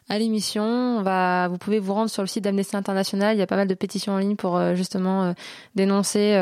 à 0.09 0.19
l'émission. 0.19 0.63
On 0.63 1.03
va, 1.03 1.49
vous 1.49 1.59
pouvez 1.59 1.81
vous 1.81 1.95
rendre 1.95 2.11
sur 2.11 2.23
le 2.23 2.29
site 2.29 2.45
d'Amnesty 2.45 2.77
International. 2.77 3.35
Il 3.35 3.41
y 3.41 3.43
a 3.43 3.47
pas 3.47 3.57
mal 3.57 3.67
de 3.67 3.75
pétitions 3.75 4.13
en 4.13 4.19
ligne 4.19 4.37
pour 4.37 4.57
euh, 4.57 4.77
justement 4.77 5.35
dénoncer 5.75 6.39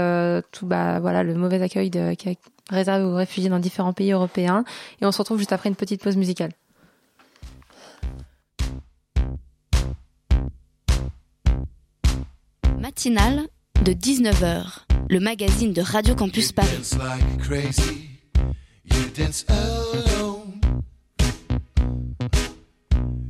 tout, 0.53 0.67
bah 0.67 1.01
voilà, 1.01 1.23
le 1.23 1.35
mauvais 1.35 1.61
accueil 1.63 1.89
de, 1.89 2.15
qui 2.15 2.29
est 2.29 2.39
réservé 2.69 3.05
aux 3.05 3.15
réfugiés 3.15 3.49
dans 3.49 3.59
différents 3.59 3.93
pays 3.93 4.13
européens. 4.13 4.65
Et 5.01 5.07
on 5.07 5.13
se 5.13 5.19
retrouve 5.19 5.39
juste 5.39 5.53
après 5.53 5.69
une 5.71 5.77
petite 5.77 6.03
pause 6.03 6.17
musicale. 6.17 6.51
Matinale 12.79 13.43
de 13.85 13.93
19h, 13.93 14.85
le 15.09 15.21
magazine 15.21 15.73
de 15.73 15.81
Radio 15.81 16.15
Campus 16.15 16.53
Paris. 16.53 16.91
You 18.93 19.09
dance 19.11 19.45
alone. 19.49 20.61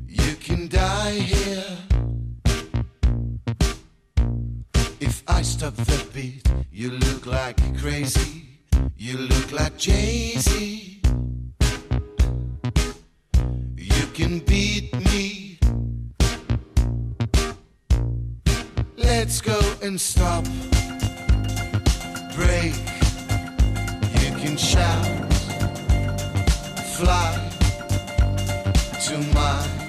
You 0.09 0.35
can 0.37 0.69
die 0.69 1.13
here. 1.13 1.79
If 5.01 5.23
I 5.27 5.43
stop 5.43 5.75
the 5.75 6.07
beat, 6.15 6.51
you 6.73 6.91
look 6.91 7.27
like 7.27 7.59
crazy. 7.79 8.49
You 8.97 9.19
look 9.19 9.53
like 9.53 9.77
Jay 9.77 10.35
Z. 10.39 11.03
You 13.77 14.07
can 14.15 14.41
beat 14.41 14.95
me. 15.11 15.59
Let's 18.97 19.41
go 19.41 19.61
and 19.83 20.01
stop. 20.01 20.45
Break. 22.35 22.75
You 24.21 24.31
can 24.43 24.57
shout 24.57 25.30
fly 27.01 27.33
to 29.01 29.17
my 29.33 29.80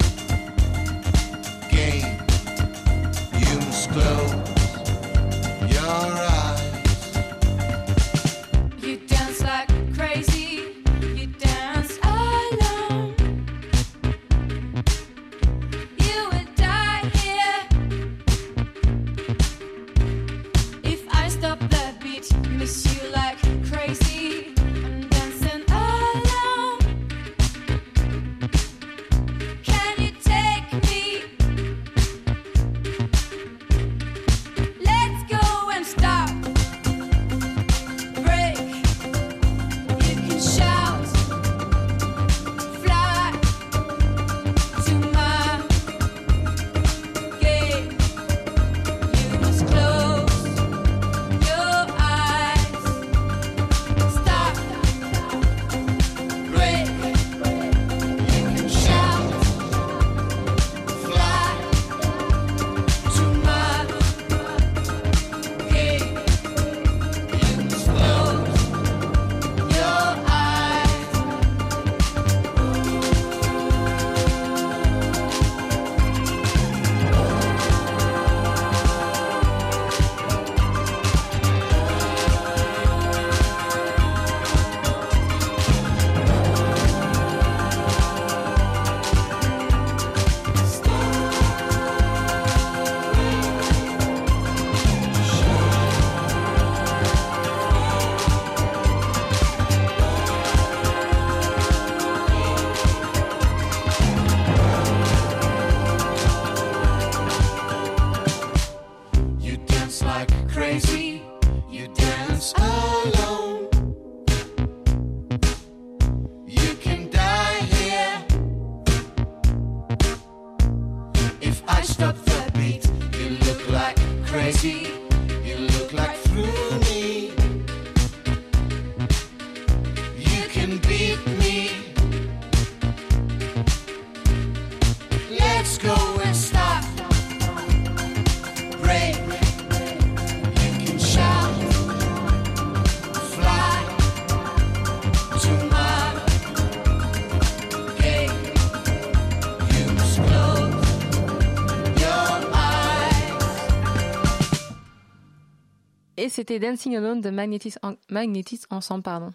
c'était 156.42 156.58
Dancing 156.58 156.96
Alone 156.98 157.22
de 157.22 157.30
Magnetis, 157.30 157.76
En- 157.84 157.94
Magnetis 158.10 158.62
Ensemble, 158.72 159.04
pardon. 159.04 159.30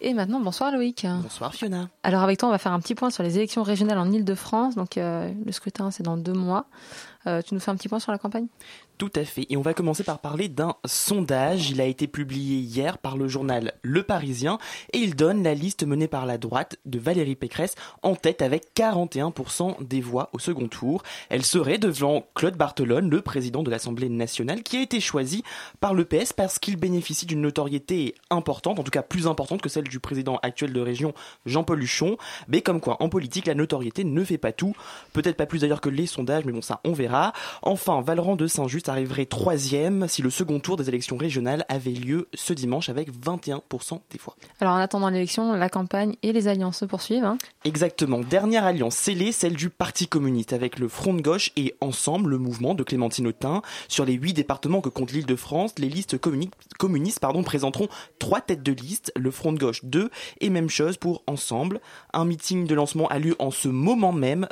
Et 0.00 0.12
maintenant, 0.12 0.40
bonsoir 0.40 0.70
Loïc. 0.70 1.06
Bonsoir 1.22 1.54
Fiona. 1.54 1.88
Alors 2.02 2.22
avec 2.22 2.38
toi, 2.38 2.48
on 2.48 2.52
va 2.52 2.58
faire 2.58 2.72
un 2.72 2.80
petit 2.80 2.94
point 2.94 3.08
sur 3.10 3.22
les 3.22 3.36
élections 3.38 3.62
régionales 3.62 3.98
en 3.98 4.10
Ile-de-France. 4.12 4.74
Donc 4.74 4.98
euh, 4.98 5.32
le 5.46 5.52
scrutin, 5.52 5.90
c'est 5.90 6.02
dans 6.02 6.16
deux 6.18 6.32
mois. 6.34 6.66
Euh, 7.26 7.42
tu 7.42 7.54
nous 7.54 7.60
fais 7.60 7.70
un 7.70 7.76
petit 7.76 7.88
point 7.88 8.00
sur 8.00 8.12
la 8.12 8.18
campagne? 8.18 8.46
Tout 8.98 9.10
à 9.16 9.24
fait. 9.24 9.46
Et 9.50 9.56
on 9.56 9.62
va 9.62 9.74
commencer 9.74 10.04
par 10.04 10.20
parler 10.20 10.48
d'un 10.48 10.76
sondage. 10.84 11.70
Il 11.70 11.80
a 11.80 11.84
été 11.84 12.06
publié 12.06 12.58
hier 12.58 12.98
par 12.98 13.16
le 13.16 13.26
journal 13.26 13.72
Le 13.82 14.04
Parisien 14.04 14.58
et 14.92 14.98
il 14.98 15.16
donne 15.16 15.42
la 15.42 15.54
liste 15.54 15.84
menée 15.84 16.06
par 16.06 16.26
la 16.26 16.38
droite 16.38 16.76
de 16.84 16.98
Valérie 17.00 17.34
Pécresse 17.34 17.74
en 18.02 18.14
tête 18.14 18.40
avec 18.40 18.68
41% 18.76 19.84
des 19.84 20.00
voix 20.00 20.30
au 20.32 20.38
second 20.38 20.68
tour. 20.68 21.02
Elle 21.28 21.44
serait 21.44 21.78
devant 21.78 22.24
Claude 22.34 22.56
Barthelone, 22.56 23.10
le 23.10 23.20
président 23.20 23.62
de 23.62 23.70
l'Assemblée 23.70 24.08
nationale, 24.08 24.62
qui 24.62 24.76
a 24.76 24.82
été 24.82 25.00
choisi 25.00 25.42
par 25.80 25.92
le 25.92 26.04
PS 26.04 26.32
parce 26.32 26.60
qu'il 26.60 26.76
bénéficie 26.76 27.26
d'une 27.26 27.40
notoriété 27.40 28.14
importante, 28.30 28.78
en 28.78 28.84
tout 28.84 28.92
cas 28.92 29.02
plus 29.02 29.26
importante 29.26 29.60
que 29.60 29.68
celle 29.68 29.88
du 29.88 29.98
président 29.98 30.38
actuel 30.42 30.72
de 30.72 30.80
région 30.80 31.14
Jean-Paul 31.46 31.82
Huchon. 31.82 32.16
Mais 32.46 32.60
comme 32.60 32.80
quoi, 32.80 33.02
en 33.02 33.08
politique, 33.08 33.46
la 33.46 33.54
notoriété 33.54 34.04
ne 34.04 34.22
fait 34.22 34.38
pas 34.38 34.52
tout. 34.52 34.76
Peut-être 35.12 35.36
pas 35.36 35.46
plus 35.46 35.60
d'ailleurs 35.60 35.80
que 35.80 35.88
les 35.88 36.06
sondages, 36.06 36.44
mais 36.44 36.52
bon, 36.52 36.62
ça, 36.62 36.80
on 36.84 36.92
verra. 36.92 37.13
Enfin, 37.62 38.00
Valorant 38.00 38.36
de 38.36 38.46
Saint-Just 38.46 38.88
arriverait 38.88 39.26
troisième 39.26 40.06
si 40.08 40.22
le 40.22 40.30
second 40.30 40.60
tour 40.60 40.76
des 40.76 40.88
élections 40.88 41.16
régionales 41.16 41.64
avait 41.68 41.90
lieu 41.90 42.28
ce 42.34 42.52
dimanche 42.52 42.88
avec 42.88 43.08
21% 43.12 44.00
des 44.10 44.18
voix. 44.18 44.36
Alors 44.60 44.74
en 44.74 44.78
attendant 44.78 45.08
l'élection, 45.08 45.52
la 45.54 45.68
campagne 45.68 46.16
et 46.22 46.32
les 46.32 46.48
alliances 46.48 46.78
se 46.78 46.84
poursuivent. 46.84 47.24
hein. 47.24 47.38
Exactement. 47.64 48.20
Dernière 48.20 48.64
alliance 48.64 48.94
scellée, 48.96 49.32
celle 49.32 49.54
du 49.54 49.70
Parti 49.70 50.06
communiste 50.08 50.52
avec 50.52 50.78
le 50.78 50.88
Front 50.88 51.14
de 51.14 51.22
gauche 51.22 51.52
et 51.56 51.74
Ensemble, 51.80 52.30
le 52.30 52.38
mouvement 52.38 52.74
de 52.74 52.82
Clémentine 52.82 53.26
Autain. 53.26 53.62
Sur 53.88 54.04
les 54.04 54.14
huit 54.14 54.32
départements 54.32 54.80
que 54.80 54.88
compte 54.88 55.12
l'île 55.12 55.26
de 55.26 55.36
France, 55.36 55.72
les 55.78 55.88
listes 55.88 56.18
communi- 56.18 56.50
communistes 56.78 57.20
pardon, 57.20 57.42
présenteront 57.42 57.88
trois 58.18 58.40
têtes 58.40 58.62
de 58.62 58.72
liste, 58.72 59.12
le 59.16 59.30
Front 59.30 59.52
de 59.52 59.58
gauche 59.58 59.84
deux, 59.84 60.10
et 60.40 60.50
même 60.50 60.68
chose 60.70 60.96
pour 60.96 61.22
Ensemble. 61.26 61.80
Un 62.12 62.24
meeting 62.24 62.66
de 62.66 62.74
lancement 62.74 63.08
a 63.08 63.18
lieu 63.18 63.36
en 63.38 63.50
ce 63.50 63.68
moment 63.68 64.12
même, 64.12 64.46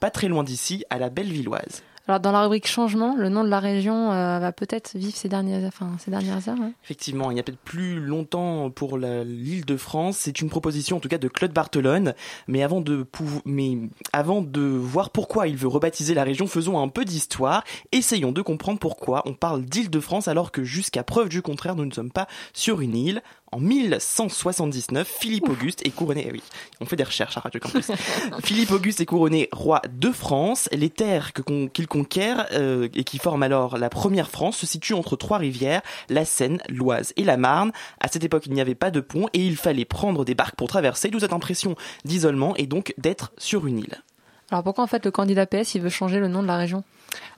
pas 0.00 0.10
très 0.10 0.28
loin 0.28 0.44
d'ici, 0.44 0.84
à 0.90 0.98
la 0.98 1.08
Bellevilloise. 1.10 1.82
Alors 2.08 2.20
dans 2.20 2.32
la 2.32 2.42
rubrique 2.42 2.66
changement, 2.66 3.14
le 3.16 3.28
nom 3.28 3.44
de 3.44 3.50
la 3.50 3.60
région 3.60 4.12
euh, 4.12 4.38
va 4.38 4.50
peut-être 4.50 4.96
vivre 4.96 5.14
ces 5.14 5.28
dernières, 5.28 5.62
enfin, 5.66 5.90
ces 5.98 6.10
dernières 6.10 6.48
heures. 6.48 6.56
hein. 6.58 6.72
Effectivement, 6.82 7.30
il 7.30 7.36
y 7.36 7.40
a 7.40 7.42
peut-être 7.42 7.58
plus 7.58 8.00
longtemps 8.00 8.70
pour 8.70 8.96
l'île 8.96 9.66
de 9.66 9.76
France. 9.76 10.16
C'est 10.16 10.40
une 10.40 10.48
proposition, 10.48 10.96
en 10.96 11.00
tout 11.00 11.08
cas, 11.10 11.18
de 11.18 11.28
Claude 11.28 11.52
Barthelone. 11.52 12.14
Mais 12.46 12.62
avant 12.62 12.80
de 12.80 13.06
mais 13.44 13.76
avant 14.14 14.40
de 14.40 14.62
voir 14.62 15.10
pourquoi 15.10 15.48
il 15.48 15.56
veut 15.58 15.68
rebaptiser 15.68 16.14
la 16.14 16.24
région, 16.24 16.46
faisons 16.46 16.80
un 16.80 16.88
peu 16.88 17.04
d'histoire. 17.04 17.62
Essayons 17.92 18.32
de 18.32 18.40
comprendre 18.40 18.78
pourquoi 18.78 19.22
on 19.26 19.34
parle 19.34 19.66
d'île 19.66 19.90
de 19.90 20.00
France 20.00 20.28
alors 20.28 20.50
que 20.50 20.64
jusqu'à 20.64 21.02
preuve 21.02 21.28
du 21.28 21.42
contraire, 21.42 21.76
nous 21.76 21.84
ne 21.84 21.92
sommes 21.92 22.10
pas 22.10 22.26
sur 22.54 22.80
une 22.80 22.96
île. 22.96 23.22
En 23.50 23.60
1179, 23.60 25.08
Philippe 25.20 25.48
Auguste 25.48 25.86
est 25.86 25.90
couronné. 25.90 26.24
eh 26.28 26.32
oui, 26.32 26.42
on 26.80 26.84
fait 26.86 26.96
des 26.96 27.04
recherches 27.04 27.36
à 27.38 27.40
Radio 27.40 27.60
Campus. 27.60 27.90
Philippe 28.44 28.70
Auguste 28.72 29.00
est 29.00 29.06
couronné 29.06 29.48
roi 29.52 29.80
de 29.90 30.10
France. 30.10 30.68
Les 30.72 30.90
terres 30.90 31.32
qu'il 31.72 31.88
conquiert 31.88 32.46
euh, 32.52 32.88
et 32.94 33.04
qui 33.04 33.18
forment 33.18 33.42
alors 33.42 33.78
la 33.78 33.88
première 33.88 34.30
France 34.30 34.58
se 34.58 34.66
situent 34.66 34.94
entre 34.94 35.16
trois 35.16 35.38
rivières, 35.38 35.80
la 36.10 36.26
Seine, 36.26 36.60
l'Oise 36.68 37.14
et 37.16 37.24
la 37.24 37.38
Marne. 37.38 37.72
À 38.00 38.08
cette 38.08 38.24
époque, 38.24 38.44
il 38.46 38.52
n'y 38.52 38.60
avait 38.60 38.74
pas 38.74 38.90
de 38.90 39.00
pont 39.00 39.28
et 39.32 39.40
il 39.40 39.56
fallait 39.56 39.86
prendre 39.86 40.26
des 40.26 40.34
barques 40.34 40.56
pour 40.56 40.68
traverser, 40.68 41.08
d'où 41.08 41.20
cette 41.20 41.32
impression 41.32 41.74
d'isolement 42.04 42.54
et 42.56 42.66
donc 42.66 42.92
d'être 42.98 43.32
sur 43.38 43.66
une 43.66 43.78
île. 43.78 44.02
Alors 44.50 44.64
pourquoi 44.64 44.84
en 44.84 44.86
fait 44.86 45.04
le 45.04 45.10
candidat 45.10 45.46
PS 45.46 45.74
il 45.74 45.82
veut 45.82 45.88
changer 45.88 46.20
le 46.20 46.28
nom 46.28 46.42
de 46.42 46.46
la 46.46 46.56
région? 46.56 46.84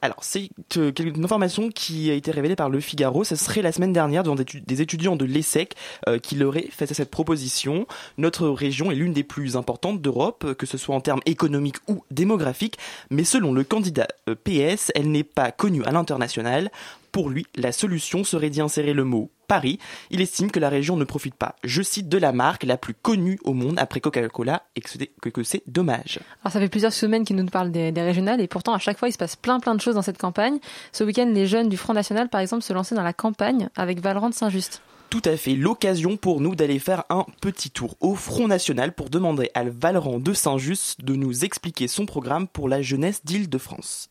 Alors, 0.02 0.22
c'est 0.22 0.48
une 0.76 1.24
information 1.24 1.68
qui 1.68 2.10
a 2.10 2.14
été 2.14 2.30
révélée 2.30 2.56
par 2.56 2.70
Le 2.70 2.80
Figaro. 2.80 3.24
Ce 3.24 3.36
serait 3.36 3.62
la 3.62 3.72
semaine 3.72 3.92
dernière 3.92 4.22
devant 4.22 4.34
des, 4.34 4.44
étu- 4.44 4.64
des 4.64 4.82
étudiants 4.82 5.16
de 5.16 5.24
l'ESSEC 5.24 5.74
euh, 6.08 6.18
qui 6.18 6.36
leur 6.36 6.56
aient 6.56 6.68
fait 6.70 6.86
cette 6.92 7.10
proposition. 7.10 7.86
Notre 8.18 8.48
région 8.48 8.90
est 8.90 8.94
l'une 8.94 9.12
des 9.12 9.24
plus 9.24 9.56
importantes 9.56 10.00
d'Europe, 10.00 10.54
que 10.54 10.66
ce 10.66 10.78
soit 10.78 10.94
en 10.94 11.00
termes 11.00 11.20
économiques 11.26 11.76
ou 11.88 12.02
démographiques. 12.10 12.78
Mais 13.10 13.24
selon 13.24 13.52
le 13.52 13.64
candidat 13.64 14.08
euh, 14.28 14.34
PS, 14.34 14.90
elle 14.94 15.10
n'est 15.10 15.24
pas 15.24 15.52
connue 15.52 15.84
à 15.84 15.92
l'international. 15.92 16.70
Pour 17.12 17.28
lui, 17.28 17.46
la 17.56 17.72
solution 17.72 18.24
serait 18.24 18.50
d'y 18.50 18.60
insérer 18.60 18.94
le 18.94 19.04
mot 19.04 19.30
Paris. 19.50 19.78
Il 20.10 20.20
estime 20.20 20.50
que 20.50 20.60
la 20.60 20.68
région 20.68 20.96
ne 20.96 21.04
profite 21.04 21.34
pas, 21.34 21.56
je 21.64 21.82
cite, 21.82 22.08
de 22.08 22.18
la 22.18 22.30
marque 22.32 22.62
la 22.62 22.76
plus 22.76 22.94
connue 22.94 23.38
au 23.44 23.52
monde 23.52 23.78
après 23.80 24.00
Coca-Cola 24.00 24.62
et 24.76 24.80
que 24.80 25.42
c'est- 25.42 25.62
dommage. 25.66 26.20
Alors 26.42 26.52
ça 26.52 26.60
fait 26.60 26.68
plusieurs 26.68 26.92
semaines 26.92 27.24
qu'il 27.24 27.34
nous 27.36 27.46
parle 27.46 27.70
des, 27.72 27.90
des 27.90 28.02
régionales 28.02 28.40
et 28.40 28.46
pourtant 28.46 28.72
à 28.74 28.78
chaque 28.78 28.98
fois 28.98 29.08
il 29.08 29.12
se 29.12 29.18
passe 29.18 29.34
plein 29.36 29.58
plein 29.58 29.74
de 29.74 29.80
choses 29.80 29.96
dans 29.96 30.02
cette 30.02 30.18
campagne. 30.18 30.58
Ce 30.92 31.02
week-end 31.04 31.28
les 31.32 31.46
jeunes 31.46 31.68
du 31.68 31.76
Front 31.76 31.92
National 31.94 32.28
par 32.28 32.40
exemple 32.40 32.62
se 32.62 32.72
lançaient 32.72 32.94
dans 32.94 33.02
la 33.02 33.12
campagne 33.12 33.68
avec 33.74 34.00
Valorant 34.00 34.28
de 34.30 34.34
Saint-Just. 34.34 34.80
tout 35.10 35.22
à 35.24 35.36
fait 35.36 35.54
l'occasion 35.56 36.16
pour 36.16 36.40
nous 36.40 36.54
d'aller 36.54 36.78
faire 36.78 37.02
un 37.10 37.26
petit 37.40 37.70
tour 37.70 37.96
au 38.00 38.14
Front 38.14 38.46
National 38.46 38.92
pour 38.94 39.10
demander 39.10 39.50
à 39.54 39.64
Valran 39.64 40.20
de 40.20 40.32
Saint-Just 40.32 41.04
de 41.04 41.16
nous 41.16 41.44
expliquer 41.44 41.88
son 41.88 42.06
programme 42.06 42.46
pour 42.46 42.68
la 42.68 42.80
jeunesse 42.82 43.24
d'Île-de-France. 43.24 44.08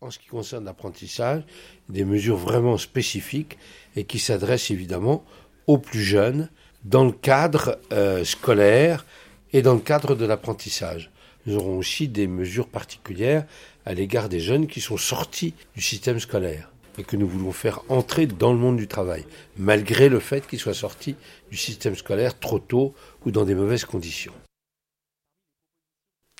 En 0.00 0.10
ce 0.10 0.18
qui 0.18 0.26
concerne 0.26 0.64
l'apprentissage, 0.64 1.42
des 1.88 2.04
mesures 2.04 2.36
vraiment 2.36 2.78
spécifiques 2.78 3.58
et 3.96 4.04
qui 4.04 4.18
s'adressent 4.18 4.70
évidemment 4.70 5.24
aux 5.66 5.78
plus 5.78 6.02
jeunes 6.02 6.48
dans 6.84 7.04
le 7.04 7.12
cadre 7.12 7.78
euh, 7.92 8.24
scolaire 8.24 9.04
et 9.52 9.62
dans 9.62 9.74
le 9.74 9.80
cadre 9.80 10.14
de 10.14 10.24
l'apprentissage. 10.24 11.10
Nous 11.46 11.56
aurons 11.56 11.78
aussi 11.78 12.08
des 12.08 12.26
mesures 12.26 12.68
particulières 12.68 13.44
à 13.86 13.94
l'égard 13.94 14.28
des 14.28 14.40
jeunes 14.40 14.66
qui 14.66 14.80
sont 14.80 14.96
sortis 14.96 15.54
du 15.74 15.82
système 15.82 16.20
scolaire 16.20 16.70
et 16.98 17.04
que 17.04 17.16
nous 17.16 17.28
voulons 17.28 17.52
faire 17.52 17.80
entrer 17.88 18.26
dans 18.26 18.52
le 18.52 18.58
monde 18.58 18.76
du 18.76 18.88
travail, 18.88 19.24
malgré 19.56 20.08
le 20.08 20.20
fait 20.20 20.46
qu'ils 20.46 20.58
soient 20.58 20.74
sortis 20.74 21.16
du 21.50 21.56
système 21.56 21.94
scolaire 21.94 22.38
trop 22.38 22.58
tôt 22.58 22.94
ou 23.24 23.30
dans 23.30 23.44
des 23.44 23.54
mauvaises 23.54 23.84
conditions. 23.84 24.34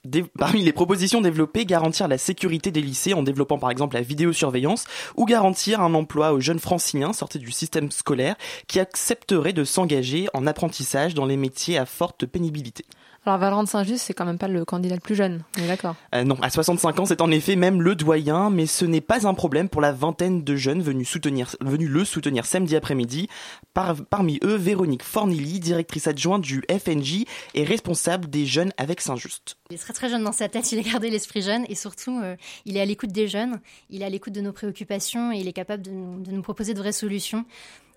Parmi 0.38 0.62
les 0.62 0.72
propositions 0.72 1.20
développées, 1.20 1.66
garantir 1.66 2.09
la 2.09 2.18
sécurité 2.18 2.70
des 2.70 2.80
lycées 2.80 3.14
en 3.14 3.22
développant 3.22 3.59
par 3.59 3.70
exemple 3.70 3.96
la 3.96 4.03
vidéosurveillance 4.03 4.84
ou 5.16 5.26
garantir 5.26 5.80
un 5.80 5.94
emploi 5.94 6.32
aux 6.32 6.40
jeunes 6.40 6.59
franciliens 6.59 7.12
sortis 7.12 7.38
du 7.38 7.51
système 7.51 7.90
scolaire 7.90 8.36
qui 8.66 8.80
accepteraient 8.80 9.53
de 9.53 9.64
s'engager 9.64 10.28
en 10.32 10.46
apprentissage 10.46 11.14
dans 11.14 11.26
les 11.26 11.36
métiers 11.36 11.76
à 11.76 11.86
forte 11.86 12.24
pénibilité. 12.26 12.84
Alors 13.26 13.38
Valorant 13.38 13.62
de 13.64 13.68
Saint-Just 13.68 14.02
c'est 14.06 14.14
quand 14.14 14.24
même 14.24 14.38
pas 14.38 14.48
le 14.48 14.64
candidat 14.64 14.94
le 14.94 15.00
plus 15.00 15.14
jeune, 15.14 15.42
on 15.58 15.62
est 15.62 15.66
d'accord 15.66 15.94
Euh, 16.14 16.24
non, 16.24 16.36
à 16.40 16.48
65 16.48 16.98
ans, 17.00 17.04
c'est 17.04 17.20
en 17.20 17.30
effet 17.30 17.54
même 17.54 17.82
le 17.82 17.94
doyen, 17.94 18.48
mais 18.48 18.64
ce 18.66 18.86
n'est 18.86 19.02
pas 19.02 19.26
un 19.26 19.34
problème 19.34 19.68
pour 19.68 19.82
la 19.82 19.92
vingtaine 19.92 20.42
de 20.42 20.56
jeunes 20.56 20.80
venus, 20.80 21.06
soutenir, 21.08 21.54
venus 21.60 21.90
le 21.90 22.04
soutenir 22.06 22.46
samedi 22.46 22.76
après-midi. 22.76 23.28
Par- 23.74 23.96
parmi 24.08 24.38
eux, 24.42 24.54
Véronique 24.56 25.02
Fornilly, 25.02 25.60
directrice 25.60 26.06
adjointe 26.06 26.40
du 26.42 26.62
FNJ 26.70 27.24
et 27.54 27.64
responsable 27.64 28.30
des 28.30 28.46
jeunes 28.46 28.72
avec 28.78 29.02
Saint-Just. 29.02 29.56
Il 29.70 29.74
est 29.74 29.78
très 29.78 29.92
très 29.92 30.08
jeune 30.08 30.24
dans 30.24 30.32
sa 30.32 30.48
tête, 30.48 30.72
il 30.72 30.78
a 30.78 30.82
gardé 30.82 31.10
l'esprit 31.10 31.42
jeune 31.42 31.66
et 31.68 31.74
surtout 31.74 32.18
euh, 32.22 32.36
il 32.64 32.78
est 32.78 32.80
à 32.80 32.86
l'écoute 32.86 33.12
des 33.12 33.28
jeunes, 33.28 33.60
il 33.90 34.00
est 34.00 34.06
à 34.06 34.10
l'écoute 34.10 34.32
de 34.32 34.40
nos 34.40 34.52
préoccupations 34.52 35.30
et 35.30 35.36
il 35.38 35.46
est 35.46 35.52
capable 35.52 35.82
de 35.82 35.90
nous, 35.90 36.22
de 36.22 36.30
nous 36.32 36.42
proposer 36.42 36.72
de 36.72 36.78
vraies 36.78 36.92
solutions. 36.92 37.44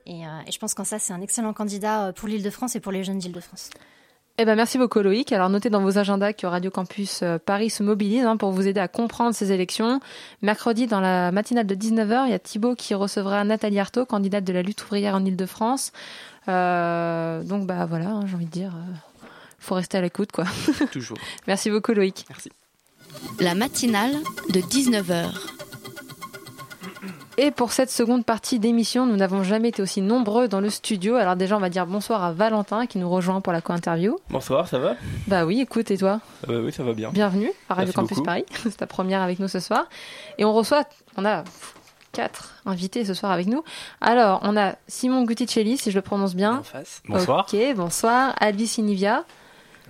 Et, 0.05 0.25
euh, 0.27 0.29
et 0.45 0.51
je 0.51 0.59
pense 0.59 0.73
qu'en 0.73 0.83
ça 0.83 0.99
c'est 0.99 1.13
un 1.13 1.21
excellent 1.21 1.53
candidat 1.53 2.11
pour 2.13 2.27
l'Île-de-France 2.27 2.75
et 2.75 2.81
pour 2.81 2.91
les 2.91 3.05
jeunes 3.05 3.19
d'Île-de-France. 3.19 3.69
Eh 4.39 4.45
ben 4.45 4.55
merci 4.55 4.79
beaucoup 4.79 4.99
Loïc. 4.99 5.31
Alors 5.31 5.49
notez 5.49 5.69
dans 5.69 5.81
vos 5.81 5.99
agendas 5.99 6.33
que 6.33 6.47
Radio 6.47 6.71
Campus 6.71 7.19
euh, 7.21 7.37
Paris 7.37 7.69
se 7.69 7.83
mobilise 7.83 8.25
hein, 8.25 8.35
pour 8.35 8.51
vous 8.51 8.67
aider 8.67 8.79
à 8.79 8.87
comprendre 8.87 9.35
ces 9.35 9.51
élections. 9.51 9.99
Mercredi 10.41 10.87
dans 10.87 10.99
la 10.99 11.31
matinale 11.31 11.67
de 11.67 11.75
19h, 11.75 12.23
il 12.25 12.31
y 12.31 12.33
a 12.33 12.39
Thibaut 12.39 12.73
qui 12.73 12.95
recevra 12.95 13.43
Nathalie 13.43 13.79
Arthaud, 13.79 14.07
candidate 14.07 14.43
de 14.43 14.51
la 14.51 14.63
lutte 14.63 14.83
ouvrière 14.83 15.13
en 15.13 15.23
Ile-de-France. 15.23 15.91
Euh, 16.47 17.43
donc 17.43 17.67
bah 17.67 17.85
voilà, 17.85 18.09
hein, 18.09 18.23
j'ai 18.25 18.33
envie 18.33 18.45
de 18.45 18.51
dire, 18.51 18.73
euh, 18.75 19.27
faut 19.59 19.75
rester 19.75 19.99
à 19.99 20.01
l'écoute 20.01 20.31
quoi. 20.31 20.45
Toujours. 20.91 21.17
Merci 21.47 21.69
beaucoup 21.69 21.93
Loïc. 21.93 22.25
Merci. 22.27 22.49
La 23.39 23.53
matinale 23.53 24.15
de 24.49 24.61
19h. 24.61 25.29
Et 27.37 27.49
pour 27.49 27.71
cette 27.71 27.89
seconde 27.89 28.25
partie 28.25 28.59
d'émission, 28.59 29.07
nous 29.07 29.15
n'avons 29.15 29.41
jamais 29.43 29.69
été 29.69 29.81
aussi 29.81 30.01
nombreux 30.01 30.47
dans 30.47 30.61
le 30.61 30.69
studio. 30.69 31.15
Alors 31.15 31.35
déjà, 31.35 31.57
on 31.57 31.59
va 31.59 31.69
dire 31.69 31.87
bonsoir 31.87 32.23
à 32.23 32.31
Valentin 32.31 32.85
qui 32.85 32.99
nous 32.99 33.09
rejoint 33.09 33.41
pour 33.41 33.51
la 33.51 33.59
co-interview. 33.61 34.17
Bonsoir, 34.29 34.67
ça 34.67 34.77
va? 34.77 34.95
Bah 35.27 35.43
oui, 35.45 35.59
écoute, 35.59 35.89
et 35.89 35.97
toi? 35.97 36.19
Euh, 36.49 36.63
Oui, 36.63 36.71
ça 36.71 36.83
va 36.83 36.93
bien. 36.93 37.09
Bienvenue 37.09 37.51
à 37.69 37.73
Radio 37.73 37.87
Merci 37.87 37.95
Campus 37.95 38.17
beaucoup. 38.17 38.25
Paris. 38.25 38.45
C'est 38.63 38.77
ta 38.77 38.85
première 38.87 39.21
avec 39.23 39.39
nous 39.39 39.47
ce 39.47 39.59
soir. 39.59 39.85
Et 40.37 40.45
on 40.45 40.53
reçoit, 40.53 40.83
on 41.17 41.25
a 41.25 41.43
quatre 42.11 42.53
invités 42.67 43.03
ce 43.03 43.15
soir 43.15 43.31
avec 43.31 43.47
nous. 43.47 43.63
Alors, 43.99 44.39
on 44.43 44.55
a 44.55 44.75
Simon 44.87 45.23
Guticelli, 45.23 45.77
si 45.79 45.89
je 45.89 45.95
le 45.95 46.03
prononce 46.03 46.35
bien. 46.35 46.59
En 46.59 46.63
face. 46.63 47.01
Bonsoir. 47.09 47.47
Ok, 47.51 47.59
bonsoir. 47.75 48.35
Alvis 48.39 48.75
Inivia. 48.77 49.25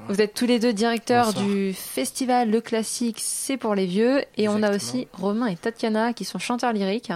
Vous 0.08 0.22
êtes 0.22 0.34
tous 0.34 0.46
les 0.46 0.60
deux 0.60 0.74
directeurs 0.74 1.28
Bonsoir. 1.28 1.46
du 1.46 1.74
festival 1.74 2.50
Le 2.50 2.62
Classique, 2.62 3.20
c'est 3.20 3.58
pour 3.58 3.76
les 3.76 3.86
vieux. 3.86 4.24
Et 4.38 4.50
on 4.50 4.64
a 4.64 4.76
aussi 4.76 5.08
Romain 5.14 5.48
et 5.48 5.56
Tatiana 5.56 6.14
qui 6.14 6.26
sont 6.26 6.40
chanteurs 6.40 6.74
lyriques. 6.74 7.12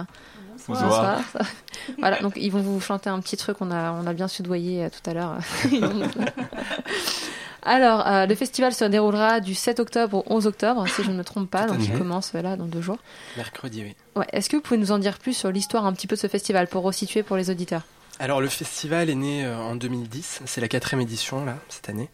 Bonsoir. 0.66 1.20
voilà, 1.98 2.18
donc 2.20 2.34
ils 2.36 2.50
vont 2.50 2.60
vous 2.60 2.80
chanter 2.80 3.10
un 3.10 3.20
petit 3.20 3.36
truc, 3.36 3.58
on 3.60 3.70
a, 3.70 3.92
on 3.92 4.06
a 4.06 4.12
bien 4.12 4.28
soudoyé 4.28 4.84
euh, 4.84 4.88
tout 4.90 5.08
à 5.08 5.14
l'heure. 5.14 5.38
Alors, 7.62 8.06
euh, 8.06 8.26
le 8.26 8.34
festival 8.34 8.72
se 8.72 8.84
déroulera 8.84 9.40
du 9.40 9.54
7 9.54 9.80
octobre 9.80 10.18
au 10.18 10.32
11 10.32 10.46
octobre, 10.46 10.86
si 10.88 11.02
je 11.02 11.10
ne 11.10 11.16
me 11.16 11.24
trompe 11.24 11.50
pas, 11.50 11.66
donc 11.66 11.78
il 11.80 11.92
commence 11.92 12.32
euh, 12.34 12.42
là 12.42 12.56
dans 12.56 12.66
deux 12.66 12.80
jours. 12.80 12.98
Mercredi, 13.36 13.82
oui. 13.82 13.96
Ouais, 14.16 14.26
Est-ce 14.32 14.48
que 14.48 14.56
vous 14.56 14.62
pouvez 14.62 14.78
nous 14.78 14.92
en 14.92 14.98
dire 14.98 15.18
plus 15.18 15.34
sur 15.34 15.50
l'histoire 15.50 15.84
un 15.84 15.92
petit 15.92 16.06
peu 16.06 16.16
de 16.16 16.20
ce 16.20 16.28
festival 16.28 16.68
pour 16.68 16.82
resituer 16.82 17.22
pour 17.22 17.36
les 17.36 17.50
auditeurs? 17.50 17.82
Alors, 18.20 18.40
le 18.40 18.48
festival 18.48 19.10
est 19.10 19.14
né 19.14 19.44
euh, 19.44 19.56
en 19.56 19.76
2010. 19.76 20.42
C'est 20.46 20.60
la 20.60 20.68
quatrième 20.68 21.02
édition, 21.02 21.44
là, 21.44 21.58
cette 21.68 21.88
année. 21.88 22.08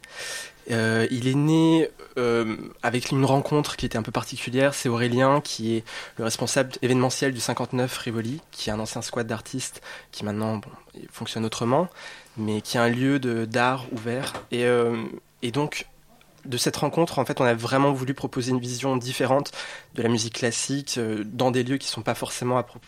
Euh, 0.70 1.06
il 1.10 1.28
est 1.28 1.34
né 1.34 1.90
euh, 2.16 2.56
avec 2.82 3.10
une 3.10 3.24
rencontre 3.24 3.76
qui 3.76 3.86
était 3.86 3.98
un 3.98 4.02
peu 4.02 4.12
particulière. 4.12 4.74
C'est 4.74 4.88
Aurélien, 4.88 5.40
qui 5.40 5.76
est 5.76 5.84
le 6.16 6.24
responsable 6.24 6.72
événementiel 6.82 7.32
du 7.34 7.40
59 7.40 7.96
Rivoli, 7.98 8.40
qui 8.50 8.70
est 8.70 8.72
un 8.72 8.80
ancien 8.80 9.02
squad 9.02 9.26
d'artistes 9.26 9.82
qui 10.10 10.24
maintenant 10.24 10.60
fonctionne 11.10 11.44
autrement, 11.44 11.88
mais 12.36 12.60
qui 12.60 12.76
est 12.76 12.80
un 12.80 12.88
lieu 12.88 13.18
d'art 13.18 13.86
ouvert. 13.92 14.32
Et, 14.52 14.64
euh, 14.64 14.96
et 15.42 15.50
donc, 15.50 15.86
de 16.44 16.56
cette 16.58 16.76
rencontre, 16.76 17.18
en 17.18 17.24
fait, 17.24 17.40
on 17.40 17.44
a 17.44 17.54
vraiment 17.54 17.92
voulu 17.92 18.12
proposer 18.14 18.50
une 18.50 18.60
vision 18.60 18.96
différente 18.96 19.50
de 19.94 20.02
la 20.02 20.08
musique 20.08 20.34
classique 20.34 21.00
dans 21.24 21.50
des 21.50 21.62
lieux 21.62 21.78
qui 21.78 21.88
sont 21.88 22.02
pas 22.02 22.14
forcément 22.14 22.60
appro- 22.60 22.80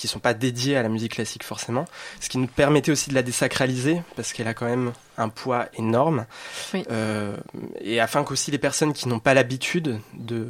qui 0.00 0.08
sont 0.08 0.18
pas 0.20 0.34
dédiés 0.34 0.76
à 0.76 0.82
la 0.82 0.88
musique 0.88 1.12
classique 1.14 1.44
forcément, 1.44 1.84
ce 2.20 2.28
qui 2.28 2.38
nous 2.38 2.46
permettait 2.46 2.92
aussi 2.92 3.10
de 3.10 3.14
la 3.14 3.22
désacraliser 3.22 4.02
parce 4.16 4.32
qu'elle 4.32 4.48
a 4.48 4.54
quand 4.54 4.66
même 4.66 4.92
un 5.18 5.28
poids 5.28 5.66
énorme. 5.74 6.26
Oui. 6.74 6.84
Euh, 6.90 7.36
et 7.80 8.00
afin 8.00 8.24
qu'aussi 8.24 8.50
les 8.50 8.58
personnes 8.58 8.92
qui 8.92 9.08
n'ont 9.08 9.18
pas 9.20 9.34
l'habitude 9.34 10.00
de 10.14 10.48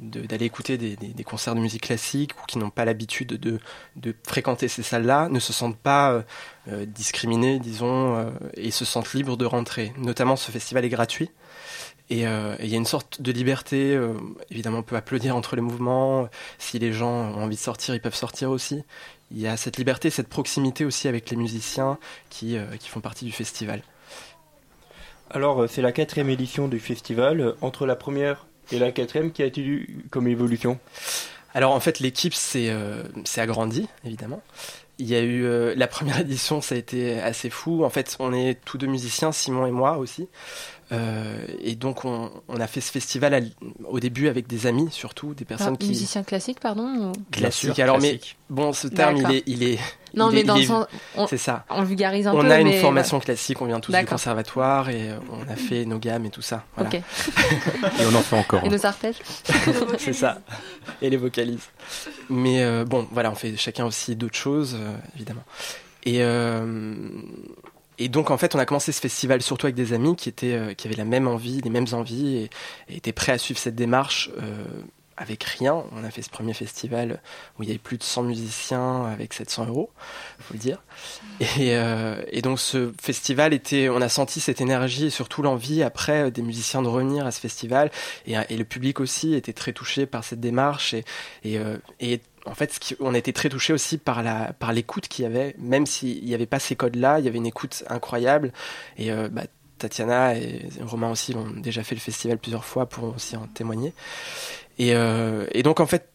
de- 0.00 0.22
d'aller 0.22 0.46
écouter 0.46 0.78
des, 0.78 0.96
des- 0.96 1.08
des 1.14 1.24
concerts 1.24 1.54
de 1.54 1.60
musique 1.60 1.82
classique 1.82 2.32
ou 2.42 2.46
qui 2.46 2.58
n'ont 2.58 2.70
pas 2.70 2.84
l'habitude 2.84 3.28
de, 3.38 3.60
de 3.94 4.14
fréquenter 4.26 4.66
ces 4.66 4.82
salles-là 4.82 5.28
ne 5.28 5.38
se 5.38 5.52
sentent 5.52 5.76
pas 5.78 6.10
euh, 6.10 6.22
euh, 6.68 6.86
discriminés, 6.86 7.60
disons, 7.60 8.16
euh, 8.16 8.30
et 8.54 8.72
se 8.72 8.84
sentent 8.84 9.12
libres 9.14 9.36
de 9.36 9.44
rentrer. 9.44 9.92
Notamment, 9.98 10.34
ce 10.34 10.50
festival 10.50 10.84
est 10.84 10.88
gratuit. 10.88 11.30
Et 12.12 12.26
euh, 12.26 12.54
et 12.58 12.64
il 12.64 12.70
y 12.70 12.74
a 12.74 12.76
une 12.76 12.84
sorte 12.84 13.22
de 13.22 13.32
liberté. 13.32 13.96
euh, 13.96 14.12
évidemment, 14.50 14.78
on 14.78 14.82
peut 14.82 14.96
applaudir 14.96 15.34
entre 15.34 15.56
les 15.56 15.62
mouvements. 15.62 16.28
Si 16.58 16.78
les 16.78 16.92
gens 16.92 17.08
ont 17.08 17.44
envie 17.44 17.56
de 17.56 17.60
sortir, 17.60 17.94
ils 17.94 18.02
peuvent 18.02 18.14
sortir 18.14 18.50
aussi. 18.50 18.84
Il 19.30 19.40
y 19.40 19.46
a 19.46 19.56
cette 19.56 19.78
liberté, 19.78 20.10
cette 20.10 20.28
proximité 20.28 20.84
aussi 20.84 21.08
avec 21.08 21.30
les 21.30 21.38
musiciens 21.38 21.98
qui, 22.28 22.58
euh, 22.58 22.66
qui 22.78 22.90
font 22.90 23.00
partie 23.00 23.24
du 23.24 23.32
festival. 23.32 23.82
Alors, 25.30 25.64
c'est 25.70 25.80
la 25.80 25.92
quatrième 25.92 26.28
édition 26.28 26.68
du 26.68 26.80
festival. 26.80 27.54
Entre 27.62 27.86
la 27.86 27.96
première 27.96 28.44
et 28.70 28.78
la 28.78 28.92
quatrième, 28.92 29.32
qui 29.32 29.42
a 29.42 29.46
été 29.46 29.62
eu 29.62 30.04
comme 30.10 30.28
évolution? 30.28 30.78
Alors 31.54 31.72
en 31.72 31.80
fait 31.80 32.00
l'équipe 32.00 32.32
s'est 32.32 32.74
s'est 33.24 33.42
agrandie 33.42 33.86
évidemment. 34.06 34.40
Il 34.98 35.08
y 35.08 35.16
a 35.16 35.20
eu 35.20 35.44
euh, 35.44 35.74
la 35.76 35.88
première 35.88 36.20
édition, 36.26 36.60
ça 36.60 36.74
a 36.74 36.78
été 36.78 37.20
assez 37.20 37.50
fou. 37.50 37.84
En 37.84 37.90
fait, 37.90 38.16
on 38.20 38.32
est 38.32 38.58
tous 38.64 38.78
deux 38.78 38.86
musiciens, 38.86 39.32
Simon 39.32 39.66
et 39.66 39.70
moi 39.70 39.96
aussi. 39.96 40.28
Euh, 40.92 41.46
et 41.60 41.74
donc 41.74 42.04
on, 42.04 42.30
on 42.48 42.60
a 42.60 42.66
fait 42.66 42.82
ce 42.82 42.90
festival 42.92 43.32
à 43.34 43.40
au 43.88 43.98
début 43.98 44.28
avec 44.28 44.46
des 44.46 44.66
amis 44.66 44.88
surtout, 44.90 45.32
des 45.32 45.46
personnes 45.46 45.68
Alors, 45.68 45.78
qui 45.78 45.88
Musicien 45.88 46.22
classique, 46.22 46.60
pardon 46.60 46.84
ou- 46.84 47.12
classiques. 47.30 47.78
Alors 47.78 47.98
mais 47.98 48.20
bon, 48.50 48.72
ce 48.74 48.88
terme 48.88 49.16
il 49.16 49.30
est 49.36 49.42
il 49.46 49.62
est 49.62 49.78
Non, 50.14 50.28
il 50.30 50.34
mais 50.34 50.40
est- 50.40 50.44
dans 50.44 50.56
le 50.56 50.62
sens- 50.64 50.86
on- 51.16 51.26
c'est 51.26 51.38
ça. 51.38 51.64
on 51.70 51.82
vulgarise 51.82 52.26
un 52.26 52.34
on 52.34 52.42
peu, 52.42 52.50
a 52.50 52.60
une 52.60 52.72
formation 52.74 53.16
voilà. 53.16 53.24
classique, 53.24 53.62
on 53.62 53.66
vient 53.66 53.80
tous 53.80 53.92
du 53.92 54.04
conservatoire 54.04 54.90
et 54.90 55.10
euh, 55.12 55.16
on 55.30 55.50
a 55.50 55.56
fait 55.56 55.86
nos 55.86 55.98
gammes 55.98 56.26
et 56.26 56.30
tout 56.30 56.42
ça. 56.42 56.64
Voilà. 56.76 56.90
Ok. 56.90 56.96
Et 58.00 58.06
on 58.10 58.14
en 58.14 58.20
fait 58.20 58.36
encore. 58.36 58.62
Et 58.64 58.68
nos 58.68 58.84
arpèges 58.84 59.16
c'est 59.98 60.12
ça. 60.12 60.40
Et 61.00 61.08
les 61.08 61.16
vocalises. 61.16 61.68
Mais 62.28 62.62
euh, 62.62 62.84
bon, 62.84 63.06
voilà, 63.12 63.30
on 63.30 63.34
fait 63.34 63.56
chacun 63.56 63.86
aussi 63.86 64.14
d'autres 64.16 64.36
choses, 64.36 64.76
euh, 64.78 64.94
évidemment. 65.14 65.44
Et, 66.04 66.16
euh, 66.22 67.06
et 68.02 68.08
donc, 68.08 68.30
en 68.30 68.36
fait, 68.36 68.54
on 68.56 68.58
a 68.58 68.66
commencé 68.66 68.90
ce 68.90 69.00
festival 69.00 69.42
surtout 69.42 69.66
avec 69.66 69.76
des 69.76 69.92
amis 69.92 70.16
qui, 70.16 70.28
étaient, 70.28 70.54
euh, 70.54 70.74
qui 70.74 70.88
avaient 70.88 70.96
la 70.96 71.04
même 71.04 71.28
envie, 71.28 71.60
les 71.60 71.70
mêmes 71.70 71.86
envies, 71.92 72.36
et, 72.36 72.50
étaient 72.88 73.12
prêts 73.12 73.32
à 73.32 73.38
suivre 73.38 73.60
cette 73.60 73.76
démarche 73.76 74.30
euh, 74.40 74.64
avec 75.16 75.44
rien. 75.44 75.84
On 75.92 76.02
a 76.02 76.10
fait 76.10 76.22
ce 76.22 76.30
premier 76.30 76.52
festival 76.52 77.22
où 77.56 77.62
il 77.62 77.68
y 77.68 77.70
avait 77.70 77.78
plus 77.78 77.98
de 77.98 78.02
100 78.02 78.24
musiciens 78.24 79.04
avec 79.04 79.34
700 79.34 79.66
euros, 79.66 79.90
faut 80.40 80.54
le 80.54 80.58
dire. 80.58 80.82
Et, 81.58 81.76
euh, 81.76 82.20
et 82.32 82.42
donc, 82.42 82.58
ce 82.58 82.92
festival 83.00 83.54
était, 83.54 83.88
on 83.88 84.00
a 84.00 84.08
senti 84.08 84.40
cette 84.40 84.60
énergie 84.60 85.06
et 85.06 85.10
surtout 85.10 85.42
l'envie 85.42 85.84
après 85.84 86.32
des 86.32 86.42
musiciens 86.42 86.82
de 86.82 86.88
revenir 86.88 87.24
à 87.24 87.30
ce 87.30 87.38
festival. 87.38 87.92
Et, 88.26 88.34
le 88.56 88.64
public 88.64 88.98
aussi 88.98 89.34
était 89.34 89.52
très 89.52 89.72
touché 89.72 90.06
par 90.06 90.24
cette 90.24 90.40
démarche. 90.40 90.94
Et 91.44 92.20
en 92.46 92.54
fait, 92.54 92.94
on 93.00 93.14
a 93.14 93.18
été 93.18 93.32
très 93.32 93.48
touché 93.48 93.72
aussi 93.72 93.98
par 93.98 94.22
l'écoute 94.72 95.08
qu'il 95.08 95.24
y 95.24 95.26
avait, 95.26 95.54
même 95.58 95.86
s'il 95.86 96.24
n'y 96.24 96.34
avait 96.34 96.46
pas 96.46 96.58
ces 96.58 96.76
codes-là, 96.76 97.18
il 97.18 97.24
y 97.24 97.28
avait 97.28 97.38
une 97.38 97.46
écoute 97.46 97.84
incroyable. 97.88 98.52
Et 98.96 99.12
euh, 99.12 99.28
bah, 99.28 99.42
Tatiana 99.78 100.36
et 100.36 100.68
Romain 100.80 101.10
aussi 101.10 101.34
ont 101.36 101.50
déjà 101.50 101.82
fait 101.82 101.94
le 101.94 102.00
festival 102.00 102.38
plusieurs 102.38 102.64
fois 102.64 102.86
pour 102.86 103.14
aussi 103.14 103.36
en 103.36 103.46
témoigner. 103.46 103.92
Et, 104.78 104.94
euh, 104.94 105.46
donc 105.62 105.80
en 105.80 105.86
fait, 105.86 106.08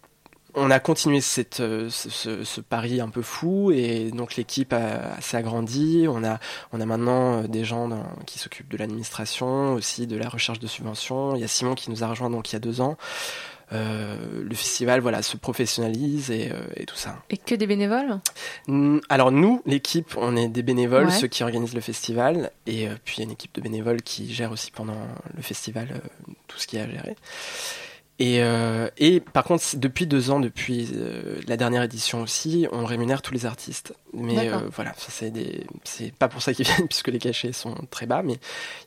on 0.54 0.72
a 0.72 0.80
continué 0.80 1.20
euh, 1.60 1.90
ce, 1.90 2.62
pari 2.62 3.00
un 3.00 3.10
peu 3.10 3.22
fou 3.22 3.72
et 3.72 4.10
donc 4.12 4.36
l'équipe 4.36 4.76
s'est 5.22 5.38
agrandie. 5.38 6.08
On 6.10 6.24
a, 6.24 6.40
maintenant 6.74 7.44
des 7.44 7.64
gens 7.64 7.90
qui 8.26 8.40
s'occupent 8.40 8.70
de 8.70 8.78
l'administration, 8.78 9.74
aussi 9.74 10.08
de 10.08 10.18
la 10.18 10.28
recherche 10.28 10.60
de 10.60 10.68
subventions. 10.68 11.36
Il 11.36 11.42
y 11.42 11.46
a 11.46 11.48
Simon 11.48 11.76
qui 11.76 11.90
nous 11.90 12.04
a 12.04 12.08
rejoint 12.08 12.30
donc 12.30 12.52
il 12.52 12.54
y 12.54 12.58
a 12.58 12.60
deux 12.60 12.82
ans. 12.82 12.98
Euh, 13.74 14.44
le 14.44 14.56
festival 14.56 15.02
voilà 15.02 15.22
se 15.22 15.36
professionnalise 15.36 16.32
et, 16.32 16.50
euh, 16.54 16.56
et 16.78 16.86
tout 16.86 16.96
ça. 16.96 17.22
Et 17.30 17.38
que 17.38 17.54
des 17.54 17.68
bénévoles? 17.68 18.20
Alors 19.10 19.32
nous, 19.34 19.62
l'équipe, 19.66 20.16
on 20.18 20.38
est 20.38 20.48
des 20.48 20.64
bénévoles, 20.64 21.08
Ouais. 21.08 21.12
ceux 21.12 21.28
qui 21.28 21.44
organisent 21.44 21.74
le 21.76 21.82
festival, 21.82 22.52
et 22.66 22.88
euh, 22.88 22.96
puis 23.04 23.16
il 23.18 23.20
y 23.20 23.22
a 23.24 23.26
une 23.26 23.32
équipe 23.32 23.54
de 23.56 23.62
bénévoles 23.62 24.02
qui 24.02 24.34
gère 24.34 24.52
aussi 24.54 24.72
pendant 24.72 24.98
le 25.36 25.42
festival 25.42 25.90
euh, 25.92 26.32
tout 26.48 26.58
ce 26.58 26.66
qu'il 26.66 26.80
y 26.80 26.82
a 26.82 26.86
à 26.86 26.90
gérer. 26.90 27.16
Et, 28.20 28.42
euh, 28.42 28.90
et 28.98 29.20
par 29.20 29.44
contre, 29.44 29.64
depuis 29.76 30.08
deux 30.08 30.32
ans, 30.32 30.40
depuis 30.40 30.90
euh, 30.96 31.40
la 31.48 31.56
dernière 31.56 31.84
édition 31.84 32.22
aussi, 32.24 32.68
on 32.72 32.84
rémunère 32.84 33.22
tous 33.22 33.32
les 33.34 33.46
artistes. 33.46 33.94
Mais 34.14 34.50
euh, 34.50 34.58
voilà, 34.76 34.94
c'est 34.98 35.30
des, 35.30 35.68
c'est 35.84 36.12
pas 36.14 36.28
pour 36.28 36.42
ça 36.42 36.52
qu'ils 36.54 36.66
viennent 36.76 36.88
puisque 36.88 37.10
les 37.10 37.20
cachets 37.20 37.54
sont 37.54 37.76
très 37.92 38.08
bas, 38.08 38.24
mais 38.24 38.40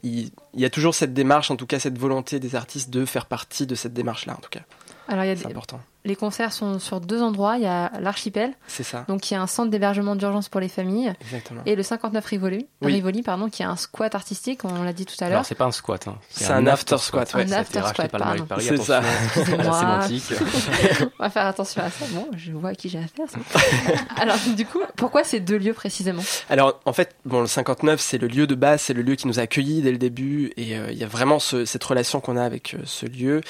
il, 0.03 0.31
il 0.55 0.61
y 0.61 0.65
a 0.65 0.71
toujours 0.71 0.97
cette 0.97 1.15
démarche, 1.15 1.51
en 1.53 1.57
tout 1.57 1.67
cas 1.67 1.79
cette 1.79 1.97
volonté 1.97 2.41
des 2.41 2.57
artistes 2.57 2.91
de 2.91 3.05
faire 3.05 3.27
partie 3.27 3.67
de 3.69 3.77
cette 3.77 3.93
démarche-là, 3.95 4.35
en 4.37 4.41
tout 4.41 4.51
cas. 4.51 4.63
Alors, 5.07 5.25
il 5.25 5.29
y 5.29 5.31
a 5.31 5.37
C'est 5.37 5.45
des- 5.45 5.51
important. 5.51 5.81
Les 6.05 6.17
concerts 6.17 6.53
sont 6.53 6.79
sur 6.79 7.01
deux 7.01 7.23
endroits. 7.23 7.57
Il 7.57 7.63
y 7.63 7.67
a 7.67 7.93
l'archipel, 8.01 8.53
C'est 8.67 8.83
ça. 8.83 9.05
donc 9.09 9.21
qui 9.21 9.35
est 9.35 9.37
un 9.39 9.47
centre 9.47 9.71
d'hébergement 9.71 10.17
d'urgence 10.17 10.49
pour 10.49 10.61
les 10.61 10.69
familles, 10.69 11.13
Exactement. 11.21 11.63
et 11.67 11.77
le 11.77 11.83
59 11.83 12.25
Rivoli, 12.25 12.67
Oui. 12.83 12.93
Rivoli 12.95 13.23
pardon, 13.23 13.49
qui 13.51 13.63
est 13.63 13.67
un 13.67 13.77
squat 13.77 14.15
artistique, 14.15 14.65
on 14.65 14.83
l'a 14.83 14.93
dit 14.93 15.07
tout 15.07 15.15
à 15.21 15.25
l'heure. 15.25 15.33
Alors, 15.33 15.45
c'est 15.47 15.55
pas 15.55 15.67
un 15.67 15.73
squat. 15.73 16.09
hein. 16.09 16.17
C'est 16.31 16.51
un 16.51 16.67
after 16.67 16.97
squat, 16.99 17.33
ouais. 17.35 17.43
Un 17.43 17.47
Ça 17.49 17.57
a 17.57 17.61
after 17.61 17.83
squat, 17.89 18.11
pardon. 18.11 18.47
C'est 18.61 18.77
ça. 18.79 19.01
La 19.01 19.09
Excusez-moi. 19.43 19.79
sémantique. 19.81 20.25
On 21.19 21.23
va 21.23 21.31
faire 21.31 21.47
attention 21.47 21.83
à 21.83 21.91
ça. 21.91 22.05
Bon, 22.13 22.29
je 22.37 22.53
vois 22.53 22.71
à 22.71 22.75
qui 22.75 22.89
j'ai 22.89 22.99
affaire. 22.99 23.27
c'est- 23.29 23.95
Alors, 24.21 24.37
du 24.57 24.65
coup, 24.67 24.81
pourquoi 24.97 25.25
ces 25.25 25.41
deux 25.41 25.59
lieux 25.59 25.75
précisément? 25.75 26.23
Alors, 26.49 26.81
en 26.87 26.93
fait, 26.93 27.15
bon, 27.25 27.41
le 27.41 27.47
59, 27.47 28.01
c'est 28.01 28.19
le 28.19 28.27
lieu 28.27 28.47
de 28.47 28.55
base, 28.55 28.81
c'est 28.83 28.95
le 28.95 29.03
lieu 29.03 29.15
qui 29.17 29.27
nous 29.27 29.39
a 29.39 29.43
accueillis 29.43 29.83
dès 29.83 29.93
le 29.93 29.99
début, 29.99 30.53
et 30.57 30.77
euh, 30.77 30.91
il 30.91 30.99
y 30.99 31.05
a 31.05 31.07
vraiment 31.07 31.39
ce- 31.39 31.65
cette 31.65 31.85
relation 31.85 32.21
qu'on 32.21 32.37
a 32.37 32.43
avec 32.45 32.75
euh, 32.75 32.79
ce 32.85 33.07
lieu, 33.07 33.41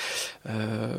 euh, 0.48 0.94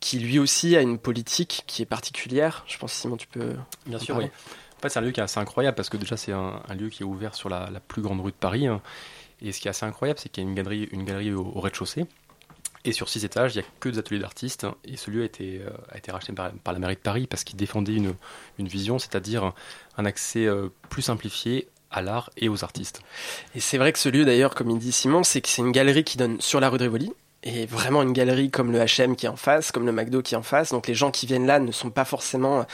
qui 0.00 0.18
lui 0.18 0.38
aussi 0.38 0.76
a 0.76 0.80
une 0.84 0.98
politique 0.98 1.64
qui 1.66 1.82
est 1.82 1.86
particulière. 1.86 2.64
Je 2.66 2.78
pense, 2.78 2.92
Simon, 2.92 3.16
tu 3.16 3.26
peux. 3.26 3.54
Bien 3.86 3.98
en 3.98 4.00
sûr, 4.00 4.14
parler 4.14 4.30
oui. 4.34 4.52
En 4.78 4.80
fait, 4.82 4.88
c'est 4.90 4.98
un 4.98 5.02
lieu 5.02 5.12
qui 5.12 5.20
est 5.20 5.24
assez 5.24 5.40
incroyable 5.40 5.74
parce 5.76 5.88
que 5.88 5.96
déjà, 5.96 6.16
c'est 6.16 6.32
un, 6.32 6.60
un 6.68 6.74
lieu 6.74 6.88
qui 6.90 7.02
est 7.02 7.06
ouvert 7.06 7.34
sur 7.34 7.48
la, 7.48 7.70
la 7.70 7.80
plus 7.80 8.02
grande 8.02 8.20
rue 8.20 8.30
de 8.32 8.36
Paris. 8.36 8.66
hein. 8.66 8.80
Et 9.42 9.52
ce 9.52 9.60
qui 9.60 9.68
est 9.68 9.70
assez 9.70 9.84
incroyable, 9.86 10.20
c'est 10.20 10.28
qu'il 10.28 10.44
y 10.44 10.46
a 10.46 10.48
une 10.48 10.54
galerie, 10.54 10.88
une 10.92 11.04
galerie 11.04 11.32
au, 11.32 11.52
au 11.54 11.60
rez-de-chaussée. 11.60 12.06
Et 12.86 12.92
sur 12.92 13.08
six 13.08 13.24
étages, 13.24 13.54
il 13.54 13.60
n'y 13.60 13.64
a 13.64 13.68
que 13.80 13.88
des 13.88 13.98
ateliers 13.98 14.20
d'artistes. 14.20 14.66
Et 14.84 14.96
ce 14.98 15.10
lieu 15.10 15.22
a 15.22 15.24
été, 15.24 15.62
euh, 15.62 15.70
a 15.90 15.96
été 15.96 16.12
racheté 16.12 16.32
par, 16.34 16.52
par 16.52 16.74
la 16.74 16.78
mairie 16.80 16.96
de 16.96 17.00
Paris 17.00 17.26
parce 17.26 17.42
qu'il 17.44 17.56
défendait 17.56 17.94
une, 17.94 18.14
une 18.58 18.68
vision, 18.68 18.98
c'est-à-dire 18.98 19.52
un 19.96 20.04
accès 20.04 20.44
euh, 20.44 20.68
plus 20.90 21.02
simplifié 21.02 21.68
à 21.90 22.02
l'art 22.02 22.28
et 22.36 22.48
aux 22.50 22.62
artistes. 22.62 23.00
Et 23.54 23.60
c'est 23.60 23.78
vrai 23.78 23.92
que 23.92 23.98
ce 23.98 24.10
lieu, 24.10 24.24
d'ailleurs, 24.26 24.54
comme 24.54 24.68
il 24.68 24.78
dit 24.78 24.92
Simon, 24.92 25.22
c'est 25.22 25.40
que 25.40 25.48
c'est 25.48 25.62
une 25.62 25.72
galerie 25.72 26.04
qui 26.04 26.18
donne 26.18 26.40
sur 26.40 26.60
la 26.60 26.68
rue 26.68 26.76
de 26.76 26.82
Rivoli. 26.84 27.12
Et 27.46 27.66
vraiment 27.66 28.02
une 28.02 28.14
galerie 28.14 28.50
comme 28.50 28.72
le 28.72 28.78
H&M 28.78 29.16
qui 29.16 29.26
est 29.26 29.28
en 29.28 29.36
face, 29.36 29.70
comme 29.70 29.84
le 29.84 29.92
McDo 29.92 30.22
qui 30.22 30.32
est 30.32 30.36
en 30.36 30.42
face. 30.42 30.70
Donc 30.70 30.86
les 30.86 30.94
gens 30.94 31.10
qui 31.10 31.26
viennent 31.26 31.46
là 31.46 31.58
ne 31.58 31.72
sont 31.72 31.90
pas 31.90 32.06
forcément, 32.06 32.64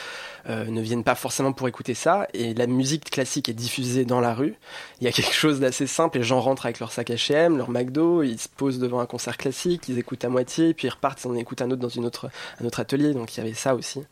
euh, 0.48 0.64
ne 0.66 0.80
viennent 0.80 1.02
pas 1.02 1.16
forcément 1.16 1.52
pour 1.52 1.66
écouter 1.66 1.94
ça. 1.94 2.28
Et 2.34 2.54
la 2.54 2.68
musique 2.68 3.10
classique 3.10 3.48
est 3.48 3.54
diffusée 3.54 4.04
dans 4.04 4.20
la 4.20 4.32
rue. 4.32 4.54
Il 5.00 5.04
y 5.04 5.08
a 5.08 5.12
quelque 5.12 5.34
chose 5.34 5.58
d'assez 5.58 5.88
simple. 5.88 6.18
Les 6.18 6.24
gens 6.24 6.40
rentrent 6.40 6.66
avec 6.66 6.78
leur 6.78 6.92
sac 6.92 7.10
H&M, 7.10 7.58
leur 7.58 7.68
McDo, 7.68 8.22
ils 8.22 8.38
se 8.38 8.48
posent 8.48 8.78
devant 8.78 9.00
un 9.00 9.06
concert 9.06 9.36
classique, 9.36 9.88
ils 9.88 9.98
écoutent 9.98 10.24
à 10.24 10.28
moitié, 10.28 10.72
puis 10.72 10.86
ils 10.86 10.90
repartent, 10.90 11.20
ils 11.24 11.28
en 11.28 11.34
écoutent 11.34 11.62
un 11.62 11.70
autre 11.72 11.82
dans 11.82 11.88
une 11.88 12.06
autre, 12.06 12.30
un 12.60 12.64
autre 12.64 12.78
atelier. 12.78 13.12
Donc 13.12 13.36
il 13.36 13.38
y 13.38 13.40
avait 13.40 13.54
ça 13.54 13.74
aussi. 13.74 14.04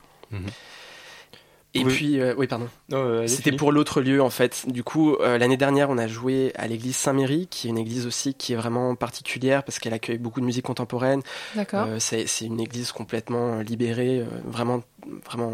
Et 1.75 1.85
Oui. 1.85 1.93
puis, 1.93 2.21
euh, 2.21 2.35
oui, 2.39 2.47
pardon. 2.47 2.67
Euh, 2.95 3.27
C'était 3.27 3.53
pour 3.53 3.73
l'autre 3.73 4.01
lieu 4.01 4.23
en 4.23 4.31
fait. 4.31 4.65
Du 4.69 4.83
coup, 4.83 5.15
euh, 5.17 5.37
l'année 5.37 5.59
dernière, 5.59 5.91
on 5.91 5.99
a 5.99 6.07
joué 6.09 6.53
à 6.57 6.67
l'église 6.67 6.97
Saint-Méry, 6.97 7.47
qui 7.51 7.67
est 7.67 7.71
une 7.71 7.77
église 7.77 8.07
aussi 8.07 8.33
qui 8.33 8.55
est 8.55 8.57
vraiment 8.57 8.95
particulière 8.95 9.63
parce 9.65 9.79
qu'elle 9.79 9.93
accueille 9.93 10.17
beaucoup 10.17 10.41
de 10.41 10.47
musique 10.47 10.65
contemporaine. 10.65 11.21
D'accord. 11.55 11.85
Euh, 11.87 11.99
c'est 11.99 12.25
une 12.41 12.59
église 12.59 12.91
complètement 12.91 13.59
libérée, 13.61 14.21
euh, 14.21 14.25
vraiment, 14.47 14.83
vraiment. 15.27 15.53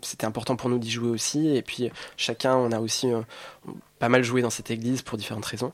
C'était 0.00 0.24
important 0.24 0.56
pour 0.56 0.70
nous 0.70 0.78
d'y 0.78 0.90
jouer 0.90 1.10
aussi. 1.10 1.54
Et 1.54 1.60
puis, 1.60 1.90
chacun, 2.16 2.56
on 2.56 2.72
a 2.72 2.80
aussi 2.80 3.12
euh, 3.12 3.20
pas 3.98 4.08
mal 4.08 4.24
joué 4.24 4.40
dans 4.40 4.50
cette 4.50 4.70
église 4.70 5.02
pour 5.02 5.18
différentes 5.18 5.44
raisons. 5.44 5.70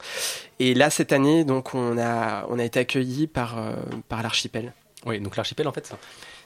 Et 0.59 0.75
là, 0.75 0.91
cette 0.91 1.13
année, 1.13 1.45
donc, 1.45 1.73
on 1.75 1.97
a, 1.99 2.47
on 2.49 2.59
a 2.59 2.65
été 2.65 2.81
accueillis 2.81 3.29
par, 3.29 3.57
euh, 3.59 3.75
par 4.09 4.25
l'archipel. 4.25 4.73
Oui, 5.07 5.21
donc 5.21 5.37
l'archipel, 5.37 5.69
en 5.69 5.73
fait, 5.73 5.95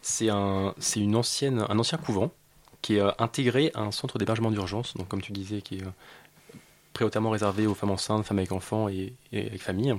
c'est 0.03 0.29
un, 0.29 0.75
c'est 0.79 1.01
une 1.01 1.17
ancienne, 1.17 1.65
un 1.67 1.79
ancien 1.79 1.97
couvent 1.97 2.31
qui 2.83 2.97
est 2.97 3.01
euh, 3.01 3.13
intégré 3.19 3.71
à 3.75 3.81
un 3.81 3.93
centre 3.93 4.19
d'hébergement 4.19 4.51
d'urgence, 4.51 4.95
donc 4.95 5.09
comme 5.09 5.23
tu 5.23 5.33
disais, 5.33 5.63
qui 5.63 5.79
est 5.79 5.85
euh, 5.85 6.59
préhautement 6.93 7.31
réservé 7.31 7.67
aux 7.67 7.75
femmes 7.75 7.93
enceintes, 7.93 8.27
femmes 8.27 8.39
avec 8.39 8.53
enfants 8.53 8.89
et, 8.89 9.15
avec 9.33 9.63
famille. 9.63 9.95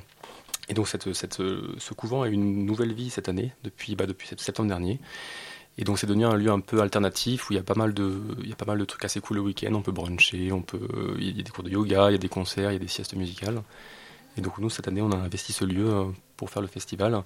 Et 0.69 0.73
donc 0.73 0.87
cette, 0.87 1.07
euh, 1.39 1.75
ce 1.77 1.93
couvent 1.93 2.21
a 2.21 2.27
eu 2.27 2.33
une 2.33 2.65
nouvelle 2.65 2.93
vie 2.93 3.09
cette 3.09 3.29
année, 3.29 3.53
depuis, 3.63 3.95
bah, 3.95 4.05
depuis 4.05 4.29
septembre 4.37 4.69
dernier. 4.69 4.99
Et 5.77 5.85
donc 5.85 5.97
c'est 5.97 6.05
devenu 6.05 6.25
un 6.25 6.35
lieu 6.35 6.51
un 6.51 6.59
peu 6.59 6.81
alternatif 6.81 7.49
où 7.49 7.53
il 7.53 7.55
y 7.55 7.59
a 7.59 7.63
pas 7.63 7.73
mal 7.73 7.95
de, 7.95 8.21
il 8.43 8.49
y 8.49 8.53
a 8.53 8.55
pas 8.55 8.65
mal 8.65 8.77
de 8.77 8.85
trucs 8.85 9.03
assez 9.05 9.19
cool 9.21 9.37
le 9.37 9.41
week-end. 9.41 9.73
On 9.73 9.81
peut 9.81 9.91
bruncher, 9.91 10.51
on 10.51 10.61
peut, 10.61 11.15
il 11.17 11.35
y 11.35 11.39
a 11.39 11.43
des 11.43 11.49
cours 11.49 11.63
de 11.63 11.71
yoga, 11.71 12.09
il 12.09 12.13
y 12.13 12.15
a 12.15 12.19
des 12.19 12.29
concerts, 12.29 12.69
il 12.69 12.73
y 12.73 12.77
a 12.77 12.79
des 12.79 12.87
siestes 12.87 13.15
musicales. 13.15 13.63
Et 14.37 14.41
donc 14.41 14.59
nous 14.59 14.69
cette 14.69 14.87
année 14.87 15.01
on 15.01 15.11
a 15.11 15.15
investi 15.15 15.51
ce 15.51 15.65
lieu 15.65 16.13
pour 16.37 16.51
faire 16.51 16.61
le 16.61 16.67
festival. 16.67 17.23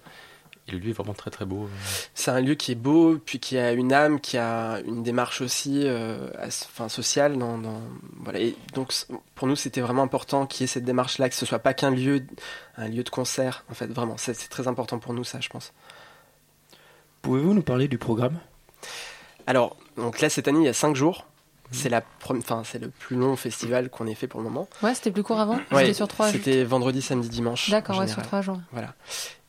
Et 0.67 0.73
le 0.73 0.79
lieu 0.79 0.89
est 0.89 0.93
vraiment 0.93 1.13
très 1.13 1.31
très 1.31 1.45
beau. 1.45 1.69
C'est 2.13 2.29
un 2.31 2.41
lieu 2.41 2.55
qui 2.55 2.73
est 2.73 2.75
beau, 2.75 3.17
puis 3.25 3.39
qui 3.39 3.57
a 3.57 3.71
une 3.71 3.93
âme, 3.93 4.19
qui 4.19 4.37
a 4.37 4.79
une 4.85 5.01
démarche 5.01 5.39
aussi 5.41 5.83
euh, 5.85 6.29
as- 6.37 6.67
enfin, 6.69 6.89
sociale. 6.89 7.37
Dans, 7.37 7.57
dans- 7.57 7.81
voilà. 8.23 8.39
Et 8.39 8.53
donc 8.73 8.93
pour 9.35 9.47
nous, 9.47 9.55
c'était 9.55 9.79
vraiment 9.79 10.03
important 10.03 10.45
qu'il 10.45 10.61
y 10.61 10.63
ait 10.65 10.67
cette 10.67 10.83
démarche-là, 10.83 11.29
que 11.29 11.35
ce 11.35 11.45
soit 11.45 11.59
pas 11.59 11.73
qu'un 11.73 11.91
lieu, 11.91 12.25
un 12.75 12.89
lieu 12.89 13.03
de 13.03 13.09
concert. 13.09 13.63
En 13.71 13.73
fait, 13.75 13.87
vraiment, 13.87 14.17
c'est 14.17 14.33
c'est 14.33 14.49
très 14.49 14.67
important 14.67 14.99
pour 14.99 15.13
nous, 15.13 15.23
ça, 15.23 15.39
je 15.39 15.47
pense. 15.47 15.71
Pouvez-vous 17.21 17.53
nous 17.53 17.61
parler 17.63 17.87
du 17.87 17.97
programme? 17.97 18.39
Alors, 19.47 19.77
donc 19.95 20.19
là, 20.19 20.29
cette 20.29 20.47
année, 20.49 20.59
il 20.59 20.65
y 20.65 20.69
a 20.69 20.73
cinq 20.73 20.95
jours. 20.95 21.25
C'est 21.71 21.89
la, 21.89 22.01
enfin, 22.29 22.63
c'est 22.63 22.79
le 22.79 22.89
plus 22.89 23.17
long 23.17 23.35
festival 23.35 23.89
qu'on 23.89 24.07
ait 24.07 24.15
fait 24.15 24.27
pour 24.27 24.39
le 24.39 24.45
moment. 24.45 24.69
Ouais, 24.81 24.93
c'était 24.95 25.11
plus 25.11 25.23
court 25.23 25.39
avant? 25.39 25.55
Ouais, 25.71 25.81
C'était 25.81 25.93
sur 25.93 26.07
trois 26.07 26.27
jours. 26.31 26.35
C'était 26.37 26.63
vendredi, 26.63 27.01
samedi, 27.01 27.27
dimanche. 27.29 27.69
D'accord, 27.69 27.99
ouais, 27.99 28.07
sur 28.07 28.21
trois 28.21 28.41
jours. 28.41 28.59
Voilà. 28.71 28.93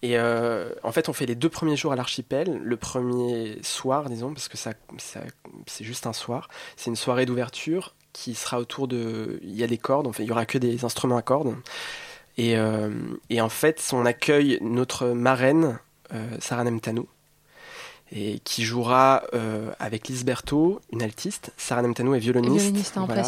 Et 0.02 0.18
euh, 0.18 0.70
en 0.82 0.90
fait, 0.92 1.08
on 1.08 1.12
fait 1.12 1.26
les 1.26 1.34
deux 1.36 1.48
premiers 1.48 1.76
jours 1.76 1.92
à 1.92 1.96
l'archipel. 1.96 2.60
Le 2.62 2.76
premier 2.76 3.58
soir, 3.62 4.08
disons, 4.10 4.32
parce 4.34 4.48
que 4.48 4.56
ça, 4.56 4.72
ça- 4.98 5.20
c'est 5.66 5.84
juste 5.84 6.06
un 6.06 6.12
soir. 6.12 6.48
C'est 6.76 6.90
une 6.90 6.96
soirée 6.96 7.24
d'ouverture 7.26 7.94
qui 8.12 8.34
sera 8.34 8.58
autour 8.58 8.88
de. 8.88 9.38
Il 9.42 9.54
y 9.56 9.62
a 9.62 9.66
des 9.68 9.78
cordes, 9.78 10.06
en 10.08 10.12
fait, 10.12 10.24
il 10.24 10.28
y 10.28 10.32
aura 10.32 10.46
que 10.46 10.58
des 10.58 10.84
instruments 10.84 11.16
à 11.18 11.22
cordes. 11.22 11.54
Et, 12.36 12.56
euh, 12.56 12.90
et 13.30 13.40
en 13.40 13.48
fait, 13.48 13.82
on 13.92 14.04
accueille 14.06 14.58
notre 14.60 15.08
marraine, 15.08 15.78
euh, 16.14 16.36
Sarah 16.40 16.64
Nemtanou, 16.64 17.08
et 18.12 18.38
qui 18.44 18.64
jouera 18.64 19.22
euh, 19.34 19.70
avec 19.78 20.08
Lise 20.08 20.24
Berthaud, 20.24 20.80
une 20.92 21.02
altiste. 21.02 21.52
Sarah 21.56 21.82
Nemtanou 21.82 22.14
est 22.14 22.18
violoniste. 22.18 22.96
Hein, 22.96 23.04
Voilà. 23.06 23.22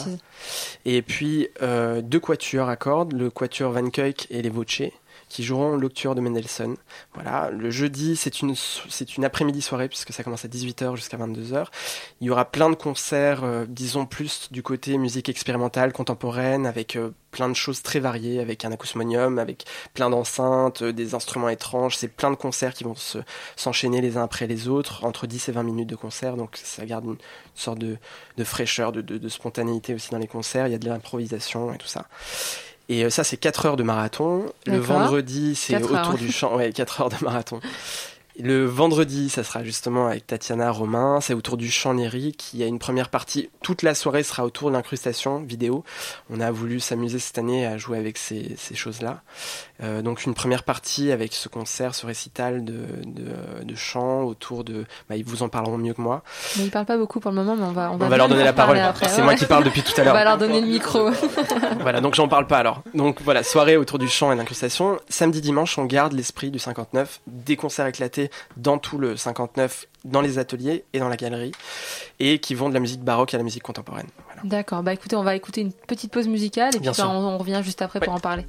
Et 0.85 1.03
puis 1.03 1.49
euh, 1.63 2.01
deux 2.01 2.21
quatuors 2.21 2.69
à 2.69 2.77
cordes, 2.77 3.13
le 3.13 3.31
quatuor 3.31 3.73
Van 3.73 3.89
Kuyk 3.91 4.27
et 4.31 4.43
les 4.43 4.49
Voce, 4.51 4.83
qui 5.31 5.43
joueront 5.45 5.77
l'octuor 5.77 6.15
de 6.15 6.21
Mendelssohn. 6.21 6.77
Voilà, 7.15 7.51
le 7.51 7.71
jeudi, 7.71 8.17
c'est 8.17 8.41
une, 8.43 8.55
c'est 8.55 9.17
une 9.17 9.25
après-midi 9.25 9.63
soirée, 9.63 9.89
puisque 9.89 10.13
ça 10.13 10.23
commence 10.23 10.45
à 10.45 10.49
18h 10.49 10.97
jusqu'à 10.97 11.17
22h. 11.17 11.67
Il 12.21 12.27
y 12.27 12.31
aura 12.31 12.45
plein 12.45 12.69
de 12.69 12.75
concerts, 12.75 13.45
euh, 13.45 13.65
disons 13.67 14.05
plus 14.05 14.49
du 14.51 14.63
côté 14.63 14.99
musique 14.99 15.29
expérimentale, 15.31 15.93
contemporaine, 15.95 16.67
avec 16.67 16.97
euh, 16.97 17.13
plein 17.31 17.49
de 17.49 17.55
choses 17.55 17.81
très 17.83 18.01
variées, 18.01 18.41
avec 18.41 18.65
un 18.65 18.73
acousmonium, 18.73 19.39
avec 19.39 19.65
plein 19.95 20.11
d'enceintes, 20.11 20.83
euh, 20.83 20.93
des 20.93 21.15
instruments 21.15 21.49
étranges. 21.49 21.97
C'est 21.97 22.09
plein 22.09 22.31
de 22.33 22.37
concerts 22.37 22.75
qui 22.75 22.83
vont 22.85 22.97
se, 22.97 23.19
s'enchaîner 23.57 24.01
les 24.01 24.17
uns 24.17 24.25
après 24.25 24.49
les 24.49 24.67
autres, 24.69 25.05
entre 25.05 25.29
10 25.29 25.49
et 25.49 25.53
20 25.53 25.63
minutes 25.63 25.89
de 25.89 25.97
concert, 25.97 26.37
donc 26.37 26.59
ça 26.63 26.85
garde 26.85 27.05
une 27.05 27.19
sorte 27.55 27.79
de, 27.79 27.99
de 28.37 28.45
fraîcheur, 28.45 28.91
de, 28.91 29.01
de- 29.01 29.17
de 29.19 29.29
spontanéité 29.29 29.95
aussi 29.95 30.11
dans 30.11 30.19
les 30.19 30.27
concerts. 30.27 30.67
Il 30.67 30.73
y 30.73 30.75
a 30.75 30.79
de 30.79 30.89
l'improvisation 30.89 31.73
et 31.73 31.79
tout 31.79 31.87
ça. 31.87 32.09
Et 32.91 33.05
euh, 33.05 33.11
ça, 33.11 33.23
c'est 33.23 33.37
4 33.37 33.67
heures 33.67 33.77
de 33.77 33.85
marathon. 33.85 34.53
Le 34.67 34.79
vendredi, 34.79 35.55
c'est 35.55 35.77
autour 35.77 35.97
heures. 35.97 36.15
du 36.15 36.31
champ. 36.33 36.57
Ouais, 36.57 36.73
4 36.73 37.03
heures 37.03 37.09
de 37.09 37.17
marathon. 37.23 37.61
Le 38.43 38.65
vendredi, 38.65 39.29
ça 39.29 39.45
sera 39.45 39.63
justement 39.63 40.07
avec 40.07 40.27
Tatiana 40.27 40.71
Romain, 40.71 41.21
c'est 41.21 41.35
autour 41.35 41.57
du 41.57 41.71
chant 41.71 41.93
lyrique. 41.93 42.51
Il 42.55 42.61
y 42.61 42.63
a 42.63 42.67
une 42.67 42.79
première 42.79 43.09
partie, 43.09 43.51
toute 43.63 43.83
la 43.83 43.95
soirée 43.95 44.23
sera 44.23 44.45
autour 44.45 44.71
de 44.71 44.75
l'incrustation 44.77 45.41
vidéo. 45.41 45.85
On 46.31 46.41
a 46.41 46.51
voulu 46.51 46.81
s'amuser 46.81 47.19
cette 47.19 47.39
année 47.39 47.67
à 47.67 47.77
jouer 47.77 47.99
avec 47.99 48.17
ces, 48.17 48.55
ces 48.57 48.75
choses-là. 48.75 49.23
Euh, 49.83 50.03
donc 50.03 50.25
une 50.25 50.35
première 50.35 50.63
partie 50.63 51.13
avec 51.13 51.33
ce 51.33 51.49
concert, 51.49 51.95
ce 51.95 52.07
récital 52.07 52.65
de, 52.65 52.85
de, 53.05 53.65
de 53.65 53.75
chant 53.75 54.23
autour 54.23 54.65
de... 54.65 54.85
Bah, 55.09 55.17
ils 55.17 55.25
vous 55.25 55.43
en 55.43 55.49
parleront 55.49 55.79
mieux 55.79 55.95
que 55.95 56.01
moi. 56.01 56.23
Mais 56.57 56.65
ils 56.65 56.71
parlent 56.71 56.87
pas 56.87 56.99
beaucoup 56.99 57.21
pour 57.21 57.31
le 57.31 57.37
moment, 57.37 57.57
mais 57.57 57.65
on 57.65 57.73
va, 57.73 57.91
on 57.91 57.95
On 57.95 57.99
va, 57.99 58.09
va 58.09 58.17
leur 58.17 58.29
donner 58.29 58.45
la 58.45 58.53
parole. 58.53 58.79
C'est 59.07 59.23
moi 59.23 59.35
qui 59.35 59.47
parle 59.47 59.65
depuis 59.65 59.83
tout 59.83 59.99
à 60.01 60.05
l'heure. 60.05 60.15
On 60.15 60.19
va 60.19 60.25
leur 60.25 60.39
donner 60.39 60.61
le 60.61 60.67
micro. 60.67 61.11
voilà, 61.81 62.01
donc 62.01 62.15
j'en 62.15 62.29
parle 62.29 62.47
pas 62.47 62.59
alors. 62.59 62.83
Donc 62.95 63.21
voilà, 63.23 63.43
soirée 63.43 63.77
autour 63.77 63.99
du 63.99 64.09
chant 64.09 64.31
et 64.33 64.35
de 64.35 64.39
l'incrustation. 64.39 64.99
Samedi, 65.09 65.41
dimanche, 65.41 65.79
on 65.79 65.85
garde 65.85 66.13
l'esprit 66.13 66.51
du 66.51 66.59
59, 66.59 67.21
des 67.27 67.57
concerts 67.57 67.87
éclatés 67.87 68.30
dans 68.57 68.79
tout 68.79 68.99
le 68.99 69.17
59, 69.17 69.87
dans 70.05 70.21
les 70.21 70.39
ateliers 70.39 70.85
et 70.93 70.99
dans 70.99 71.09
la 71.09 71.17
galerie, 71.17 71.53
et 72.19 72.39
qui 72.39 72.55
vont 72.55 72.69
de 72.69 72.75
la 72.75 72.81
musique 72.81 73.03
baroque 73.03 73.35
à 73.35 73.39
la 73.39 73.45
musique 73.45 73.63
contemporaine. 73.63 74.09
D'accord, 74.45 74.83
bah 74.83 74.93
écoutez, 74.93 75.17
on 75.17 75.23
va 75.23 75.35
écouter 75.37 75.61
une 75.61 75.73
petite 75.73 76.13
pause 76.13 76.29
musicale 76.29 76.75
et 76.75 76.81
puis 76.81 76.89
bah, 76.89 77.09
on, 77.09 77.11
on 77.11 77.39
revient 77.39 77.61
juste 77.63 77.83
après 77.83 78.01
pour 78.01 78.15
en 78.15 78.21
parler. 78.21 78.47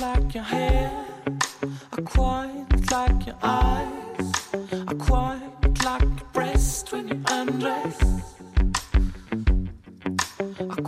Like 0.00 0.32
your 0.32 0.44
hair. 0.44 0.92
I 1.92 2.00
quite 2.02 2.90
like 2.92 3.26
your 3.26 3.34
eyes. 3.42 4.32
I 4.72 4.94
quite 4.94 5.40
like 5.84 6.02
your 6.02 6.28
breast 6.32 6.92
when 6.92 7.08
you 7.08 7.20
undress. 7.28 8.17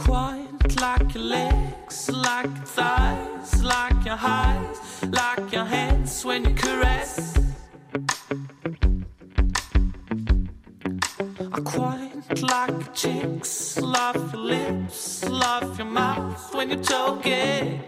Quite 0.04 0.80
like 0.80 1.14
your 1.14 1.24
legs, 1.24 2.10
like 2.10 2.46
your 2.46 2.64
thighs, 2.64 3.62
like 3.62 4.04
your 4.04 4.16
like 5.10 5.52
your 5.52 5.66
hands 5.66 6.24
when 6.24 6.44
you 6.44 6.54
caress. 6.54 7.34
I 11.52 11.60
quite 11.62 12.42
like 12.42 12.70
your 12.70 12.94
cheeks, 12.94 13.78
love 13.78 14.32
your 14.32 14.42
lips, 14.42 15.28
love 15.28 15.78
your 15.78 15.86
mouth 15.88 16.54
when 16.54 16.70
you're 16.70 16.82
talking, 16.82 17.82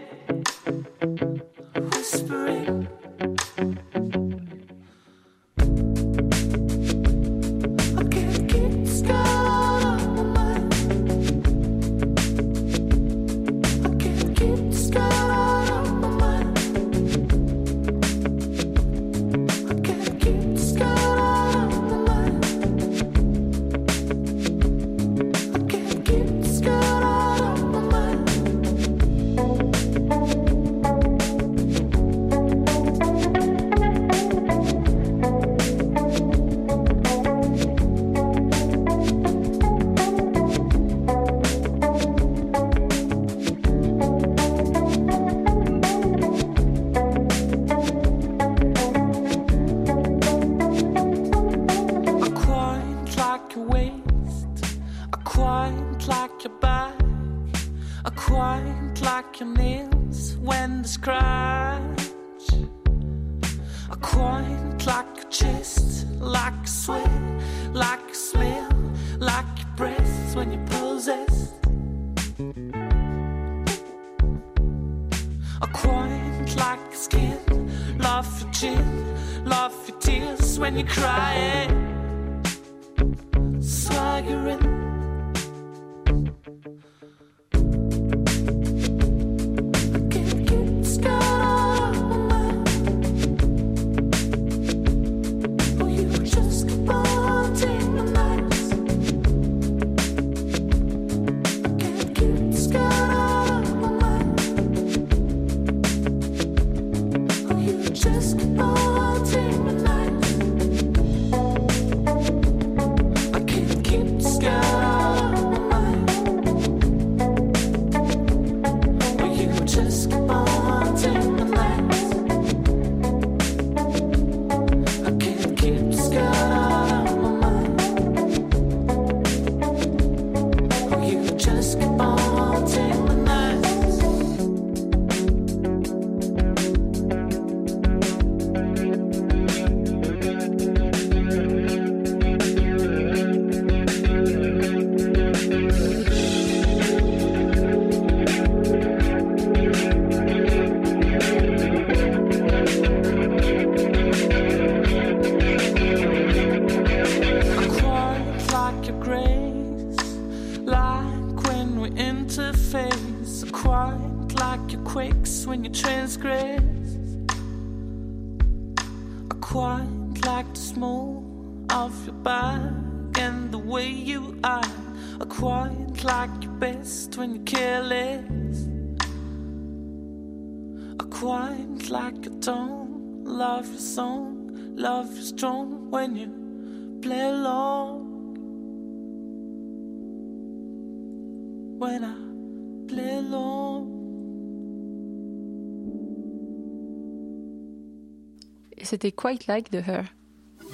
c'était 198.83 199.11
Quite 199.11 199.47
Like 199.47 199.71
de 199.71 199.79
Her. 199.79 200.03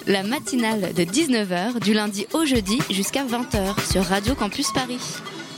La 0.07 0.23
matinale 0.23 0.93
de 0.93 1.03
19h 1.03 1.79
du 1.83 1.93
lundi 1.93 2.25
au 2.33 2.45
jeudi 2.45 2.79
jusqu'à 2.89 3.25
20h 3.25 3.91
sur 3.91 4.03
Radio 4.03 4.35
Campus 4.35 4.71
Paris. 4.71 4.99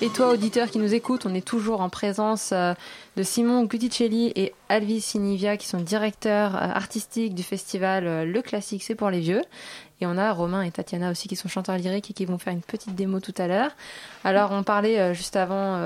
Et 0.04 0.10
toi, 0.10 0.32
auditeur 0.32 0.72
qui 0.72 0.80
nous 0.80 0.95
écoute, 0.95 1.28
on 1.28 1.36
est 1.36 1.45
toujours 1.45 1.82
en 1.82 1.89
présence 1.89 2.54
euh, 2.54 2.74
de 3.18 3.22
Simon 3.22 3.66
Guticelli 3.66 4.32
et 4.36 4.52
Alvis 4.68 5.02
Sinivia, 5.02 5.58
qui 5.58 5.68
sont 5.68 5.78
directeurs 5.80 6.56
euh, 6.56 6.60
artistiques 6.60 7.36
du 7.36 7.43
festival 7.43 8.08
euh, 8.08 8.26
Le 8.26 8.41
Classique, 8.41 8.82
c'est 8.82 8.95
pour 8.95 9.12
les 9.12 9.20
vieux. 9.20 9.43
Et 10.02 10.08
on 10.08 10.18
a 10.18 10.34
Romain 10.34 10.64
et 10.64 10.72
Tatiana 10.72 11.12
aussi, 11.12 11.28
qui 11.28 11.36
sont 11.36 11.49
chanteurs 11.49 11.78
lyriques 11.78 12.10
et 12.10 12.14
qui 12.14 12.26
vont 12.26 12.39
faire 12.39 12.52
une 12.52 12.64
petite 12.64 12.95
démo 12.95 13.20
tout 13.20 13.36
à 13.38 13.45
l'heure. 13.45 13.70
Alors, 14.24 14.52
on 14.52 14.64
parlait 14.64 15.14
juste 15.14 15.36
avant, 15.36 15.78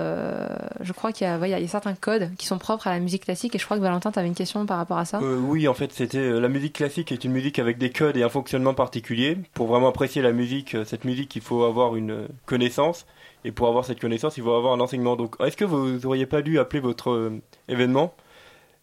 je 0.79 0.93
crois 0.93 1.11
qu'il 1.11 1.27
y, 1.27 1.29
a- 1.29 1.37
ouais, 1.37 1.49
y 1.49 1.53
a 1.53 1.67
certains 1.67 1.95
codes 1.95 2.29
qui 2.37 2.45
sont 2.45 2.57
propres 2.57 2.87
à 2.87 2.91
la 2.91 3.01
musique 3.01 3.25
classique. 3.25 3.53
Et 3.55 3.59
je 3.59 3.65
crois 3.65 3.75
que 3.75 3.81
Valentin, 3.81 4.13
tu 4.13 4.19
avais 4.19 4.29
une 4.29 4.33
question 4.33 4.65
par 4.65 4.77
rapport 4.77 4.97
à 4.99 5.03
ça? 5.03 5.19
Oui, 5.19 5.67
en 5.67 5.73
fait, 5.73 5.91
c'était 5.91 6.29
la 6.29 6.47
musique 6.47 6.71
classique 6.75 7.11
est 7.11 7.25
une 7.25 7.33
musique 7.33 7.59
avec 7.59 7.77
des 7.77 7.89
codes 7.89 8.15
et 8.15 8.23
un 8.23 8.29
fonctionnement 8.29 8.73
particulier. 8.73 9.37
Pour 9.53 9.67
vraiment 9.67 9.89
apprécier 9.89 10.21
la 10.21 10.31
musique, 10.31 10.77
cette 10.85 11.03
musique, 11.03 11.35
il 11.35 11.41
faut 11.41 11.65
avoir 11.65 11.97
une 11.97 12.29
connaissance. 12.45 13.05
Et 13.45 13.51
pour 13.51 13.67
avoir 13.67 13.85
cette 13.85 14.01
connaissance, 14.01 14.35
il 14.37 14.43
faut 14.43 14.53
avoir 14.53 14.73
un 14.73 14.79
enseignement. 14.79 15.15
Donc, 15.15 15.35
est-ce 15.39 15.55
que 15.55 15.63
vous 15.65 16.05
auriez 16.05 16.25
pas 16.25 16.41
dû 16.41 16.57
appeler 16.59 16.79
votre 16.79 17.11
euh, 17.11 17.41
événement? 17.69 18.13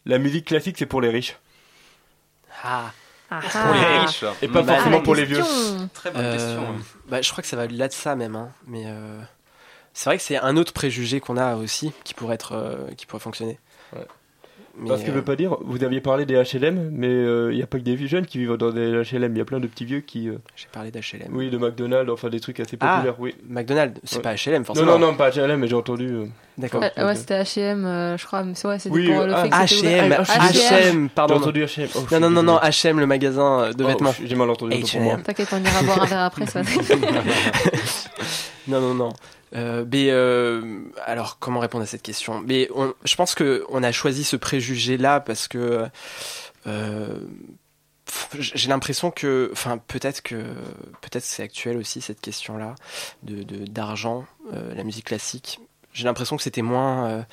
La 0.06 0.18
musique 0.18 0.46
classique, 0.46 0.76
c'est 0.78 0.86
pour 0.86 1.00
les 1.00 1.10
riches. 1.10 1.36
Ah. 2.62 2.92
Pour 3.28 3.74
les 3.74 3.98
riches. 3.98 4.24
Et 4.40 4.46
pas 4.48 4.62
Bah, 4.62 4.74
forcément 4.76 5.00
pour 5.00 5.14
les 5.16 5.24
vieux. 5.24 5.38
question. 5.38 5.90
Très 5.92 6.10
bonne 6.12 6.22
Euh, 6.24 6.32
question. 6.34 6.74
Bah, 7.08 7.20
je 7.22 7.30
crois 7.30 7.42
que 7.42 7.48
ça 7.48 7.56
va 7.56 7.64
au-delà 7.64 7.88
de 7.88 7.92
ça 7.92 8.14
même, 8.14 8.36
hein. 8.36 8.50
mais 8.66 8.84
euh, 8.86 9.20
c'est 9.94 10.08
vrai 10.10 10.16
que 10.18 10.22
c'est 10.22 10.36
un 10.36 10.56
autre 10.56 10.72
préjugé 10.72 11.18
qu'on 11.20 11.36
a 11.36 11.56
aussi 11.56 11.92
qui 12.04 12.14
pourrait 12.14 12.36
être, 12.36 12.52
euh, 12.52 12.88
qui 12.96 13.06
pourrait 13.06 13.22
fonctionner. 13.22 13.58
Mais, 14.78 14.88
Parce 14.88 15.02
que 15.02 15.10
euh, 15.10 15.14
veut 15.14 15.22
pas 15.22 15.36
dire, 15.36 15.54
vous 15.66 15.84
aviez 15.84 16.00
parlé 16.00 16.24
des 16.24 16.34
HLM, 16.34 16.88
mais 16.92 17.06
euh, 17.08 17.52
il 17.52 17.56
n'y 17.56 17.62
a 17.62 17.66
pas 17.66 17.76
que 17.78 17.82
des 17.84 17.94
vieux 17.94 18.06
jeunes 18.08 18.24
qui 18.24 18.38
vivent 18.38 18.56
dans 18.56 18.70
des 18.70 18.90
HLM, 19.02 19.32
il 19.34 19.38
y 19.38 19.40
a 19.42 19.44
plein 19.44 19.60
de 19.60 19.66
petits 19.66 19.84
vieux 19.84 20.00
qui. 20.00 20.30
euh, 20.30 20.38
J'ai 20.56 20.66
parlé 20.72 20.90
d'HLM. 20.90 21.28
Oui, 21.30 21.50
de 21.50 21.58
McDonald's, 21.58 22.10
enfin 22.10 22.30
des 22.30 22.40
trucs 22.40 22.58
assez 22.58 22.78
Ah, 22.80 22.94
populaires, 22.94 23.16
oui. 23.18 23.34
McDonald's, 23.46 24.00
c'est 24.02 24.16
Ouais. 24.16 24.22
pas 24.22 24.34
HLM 24.34 24.64
forcément. 24.64 24.92
Non, 24.92 24.98
non, 24.98 25.08
non, 25.08 25.14
pas 25.14 25.30
HLM, 25.30 25.60
mais 25.60 25.68
j'ai 25.68 25.74
entendu. 25.74 26.08
euh, 26.08 26.24
D'accord. 26.56 26.82
Euh, 26.98 27.06
ouais, 27.06 27.14
c'était 27.14 27.42
H&M, 27.42 27.84
euh, 27.84 28.16
je 28.16 28.24
crois. 28.26 28.42
mais 28.44 28.54
c'est- 28.54 28.66
Ouais, 28.66 28.78
c'était 28.78 28.94
Oui, 28.94 29.08
pour 29.08 29.20
euh, 29.20 29.26
le 29.26 29.34
ah, 29.34 29.42
fait 29.42 29.48
que 29.50 29.54
H&M. 29.54 30.16
Ah, 30.18 30.48
H&M, 30.50 31.08
pardon. 31.10 31.34
J'ai 31.34 31.40
entendu 31.42 31.64
H&M. 31.64 31.88
Oh, 31.94 32.00
non, 32.12 32.20
non, 32.20 32.30
non, 32.30 32.42
non. 32.42 32.56
H&M, 32.58 32.98
le 32.98 33.06
magasin 33.06 33.70
de 33.72 33.84
Oh, 33.84 33.86
vêtements. 33.86 34.14
J'ai 34.24 34.34
mal 34.36 34.48
entendu. 34.48 34.74
H&M. 34.76 35.22
T'inquiète, 35.22 35.48
on 35.52 35.62
ira 35.62 35.82
boire 35.82 36.02
un 36.02 36.06
verre 36.06 36.20
après, 36.20 36.46
ça. 36.46 36.62
non, 38.68 38.80
non, 38.80 38.94
non. 38.94 39.12
Euh, 39.54 39.84
euh, 39.94 40.80
alors, 41.04 41.38
comment 41.38 41.60
répondre 41.60 41.84
à 41.84 41.86
cette 41.86 42.02
question? 42.02 42.40
Mais 42.40 42.68
je 43.04 43.16
pense 43.16 43.34
que 43.34 43.64
on 43.68 43.82
a 43.82 43.92
choisi 43.92 44.24
ce 44.24 44.36
préjugé-là 44.36 45.20
parce 45.20 45.48
que 45.48 45.86
euh, 46.66 47.18
j'ai 48.38 48.68
l'impression 48.68 49.10
que, 49.10 49.50
enfin, 49.52 49.78
peut-être 49.78 50.22
que 50.22 50.36
peut-être 51.00 51.24
c'est 51.24 51.42
actuel 51.42 51.76
aussi 51.76 52.00
cette 52.00 52.20
question-là 52.20 52.74
de 53.22 53.42
de- 53.42 53.66
d'argent, 53.66 54.24
euh, 54.54 54.74
la 54.74 54.84
musique 54.84 55.06
classique. 55.06 55.60
J'ai 55.92 56.04
l'impression 56.04 56.36
que 56.36 56.42
c'était 56.42 56.62
moins 56.62 57.26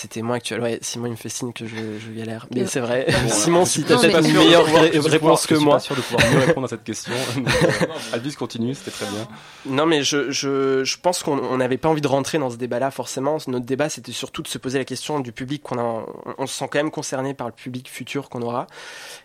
c'était 0.00 0.22
moins 0.22 0.36
actuel. 0.36 0.60
Ouais, 0.60 0.78
Simon 0.82 1.06
il 1.06 1.10
me 1.12 1.16
fait 1.16 1.28
signe 1.28 1.52
que 1.52 1.66
je, 1.66 1.74
je 1.98 2.10
galère. 2.16 2.46
Mais 2.54 2.62
Euh, 2.62 2.66
c'est 2.66 2.80
vrai. 2.80 3.06
bon, 3.08 3.28
Simon, 3.28 3.64
si 3.64 3.82
t'as 3.84 3.98
peut-être 3.98 4.24
une 4.26 4.34
meilleure 4.36 4.64
réponse 4.66 5.46
que 5.46 5.54
je 5.54 5.58
suis 5.60 5.64
moi. 5.64 5.74
pas 5.76 5.80
sûr 5.80 5.96
de 5.96 6.00
pouvoir 6.00 6.30
mieux 6.32 6.38
répondre 6.38 6.66
à 6.66 6.68
cette 6.68 6.84
question. 6.84 7.12
Albus 8.12 8.32
continue, 8.36 8.74
c'était 8.74 8.90
très 8.90 9.06
bien. 9.06 9.26
Non, 9.66 9.86
mais 9.86 10.02
je, 10.02 10.30
je, 10.30 10.84
je 10.84 10.96
pense 10.98 11.22
qu'on 11.22 11.38
on 11.38 11.56
n'avait 11.58 11.78
pas 11.78 11.88
envie 11.88 12.00
de 12.00 12.08
rentrer 12.08 12.38
dans 12.38 12.50
ce 12.50 12.56
débat-là, 12.56 12.90
forcément. 12.90 13.38
Notre 13.48 13.66
débat, 13.66 13.88
c'était 13.88 14.12
surtout 14.12 14.42
de 14.42 14.48
se 14.48 14.58
poser 14.58 14.78
la 14.78 14.84
question 14.84 15.20
du 15.20 15.32
public 15.32 15.62
qu'on 15.62 15.78
a. 15.78 15.82
On, 15.82 16.06
on 16.38 16.46
se 16.46 16.54
sent 16.56 16.68
quand 16.70 16.78
même 16.78 16.90
concerné 16.90 17.34
par 17.34 17.46
le 17.48 17.52
public 17.52 17.88
futur 17.90 18.28
qu'on 18.28 18.42
aura. 18.42 18.66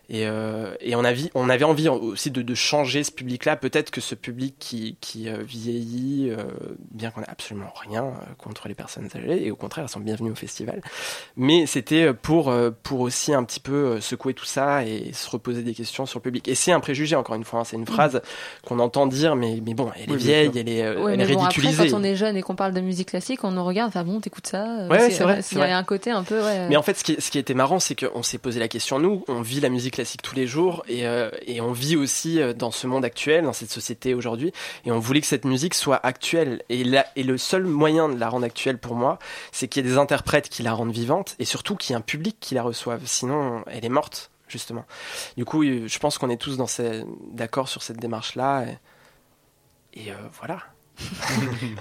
Et, 0.10 0.28
euh, 0.28 0.74
et 0.82 0.96
on, 0.96 1.04
avait, 1.06 1.32
on 1.34 1.50
avait 1.50 1.64
envie 1.64 1.88
aussi 1.88 2.30
de, 2.30 2.42
de 2.42 2.56
changer 2.56 3.04
ce 3.04 3.12
public-là. 3.12 3.56
Peut-être 3.56 3.90
que 3.90 4.02
ce 4.02 4.16
public 4.16 4.56
qui, 4.60 4.98
qui 5.00 5.30
euh, 5.30 5.38
vieillit, 5.44 6.30
euh, 6.30 6.44
bien 6.92 7.10
qu'on 7.10 7.22
n'ait 7.22 7.30
absolument 7.30 7.72
rien 7.88 8.04
euh, 8.04 8.34
contre 8.38 8.68
les 8.68 8.76
personnes 8.76 9.08
âgées, 9.16 9.46
et 9.46 9.52
au 9.52 9.56
contraire, 9.56 9.86
elles 9.86 9.90
sont 9.92 10.02
bienvenues 10.02 10.32
au 10.32 10.36
festival. 10.36 10.82
Mais 11.38 11.66
c'était 11.68 12.14
pour, 12.14 12.50
euh, 12.50 12.72
pour 12.84 13.00
aussi 13.00 13.34
un 13.34 13.44
petit 13.46 13.62
peu 13.62 14.02
secouer 14.02 14.34
tout 14.34 14.46
ça 14.46 14.84
et 14.86 15.12
se 15.14 15.30
reposer 15.30 15.64
des 15.64 15.74
questions 15.74 16.06
sur 16.06 16.20
le 16.20 16.24
public. 16.24 16.48
Et 16.50 16.56
c'est 16.56 16.72
un 16.74 16.80
préjugé, 16.82 17.16
encore 17.16 17.36
une 17.36 17.46
fois. 17.46 17.62
hein. 17.62 17.64
c'est 17.64 17.78
une 17.78 17.88
phrase 17.88 18.22
qu'on 18.66 18.80
entend 18.80 19.08
dire, 19.08 19.36
mais, 19.38 19.60
mais 19.66 19.74
bon, 19.74 19.90
elle 19.96 20.10
est 20.10 20.12
Oui, 20.12 20.18
vieille, 20.18 20.52
elle 20.56 20.70
est, 20.70 20.84
euh, 20.84 21.02
Ouais, 21.02 21.14
elle 21.14 21.22
est 21.22 21.28
mais 21.28 21.34
bon, 21.36 21.44
après, 21.44 21.74
quand 21.90 21.94
on 21.98 22.04
est 22.04 22.16
jeune 22.16 22.36
et 22.36 22.42
qu'on 22.42 22.56
parle 22.56 22.74
de 22.74 22.82
musique 22.82 23.10
classique, 23.10 23.44
on 23.46 23.52
nous 23.52 23.64
regarde, 23.64 23.88
enfin 23.90 24.04
bon, 24.04 24.20
t'écoutes 24.20 24.48
ça. 24.48 24.86
Ouais, 24.90 25.10
c'est 25.10 25.24
vrai, 25.24 25.38
Il 25.40 25.44
c'est 25.44 25.56
y 25.56 25.62
a 25.62 25.78
un 25.78 25.84
côté 25.84 26.12
un 26.12 26.24
peu, 26.24 26.42
ouais. 26.44 26.68
Mais 26.68 26.76
en 26.76 26.82
fait, 26.84 26.98
ce 26.98 27.04
qui, 27.06 27.16
ce 27.20 27.32
qui 27.32 27.38
était 27.40 27.54
marrant, 27.54 27.80
c'est 27.80 27.96
qu'on 27.96 28.22
s'est 28.22 28.38
posé 28.38 28.60
la 28.60 28.68
question, 28.68 29.00
nous, 29.00 29.24
on 29.30 29.42
vit 29.42 29.62
la 29.62 29.70
musique 29.70 29.93
classique 29.94 30.22
tous 30.22 30.36
les 30.36 30.46
jours 30.48 30.84
et, 30.88 31.08
euh, 31.08 31.30
et 31.46 31.62
on 31.62 31.72
vit 31.72 31.96
aussi 31.96 32.42
euh, 32.42 32.54
dans 32.54 32.72
ce 32.72 32.86
monde 32.88 33.06
actuel, 33.06 33.44
dans 33.46 33.54
cette 33.54 33.72
société 33.72 34.14
aujourd'hui, 34.14 34.52
et 34.86 34.92
on 34.92 35.00
voulait 35.00 35.22
que 35.22 35.28
cette 35.28 35.46
musique 35.46 35.74
soit 35.74 36.00
actuelle. 36.06 36.62
Et, 36.70 36.84
la, 36.84 37.06
et 37.16 37.24
le 37.24 37.38
seul 37.38 37.64
moyen 37.64 38.10
de 38.10 38.20
la 38.20 38.28
rendre 38.30 38.46
actuelle 38.46 38.78
pour 38.78 38.96
moi, 38.96 39.20
c'est 39.52 39.68
qu'il 39.68 39.86
y 39.86 39.88
ait 39.88 39.92
des 39.92 39.98
interprètes 39.98 40.50
qui 40.50 40.64
la 40.64 40.74
rendent 40.74 40.92
vivante 40.92 41.36
et 41.40 41.46
surtout 41.46 41.76
qu'il 41.76 41.92
y 41.92 41.94
ait 41.94 41.98
un 41.98 42.02
public 42.02 42.38
qui 42.40 42.56
la 42.56 42.64
reçoive. 42.64 43.02
Sinon, 43.06 43.64
elle 43.68 43.86
est 43.86 43.90
morte, 43.90 44.32
justement. 44.48 44.86
Du 45.38 45.46
coup, 45.46 45.64
euh, 45.64 45.88
je 45.88 46.00
pense 46.00 46.18
qu'on 46.18 46.30
est 46.30 46.38
tous 46.38 46.58
dans 46.58 46.68
ces- 46.68 47.04
d'accord 47.32 47.70
sur 47.70 47.82
cette 47.84 47.98
démarche-là. 47.98 48.66
Et, 49.94 50.06
et, 50.06 50.12
euh, 50.12 50.16
voilà. 50.40 50.60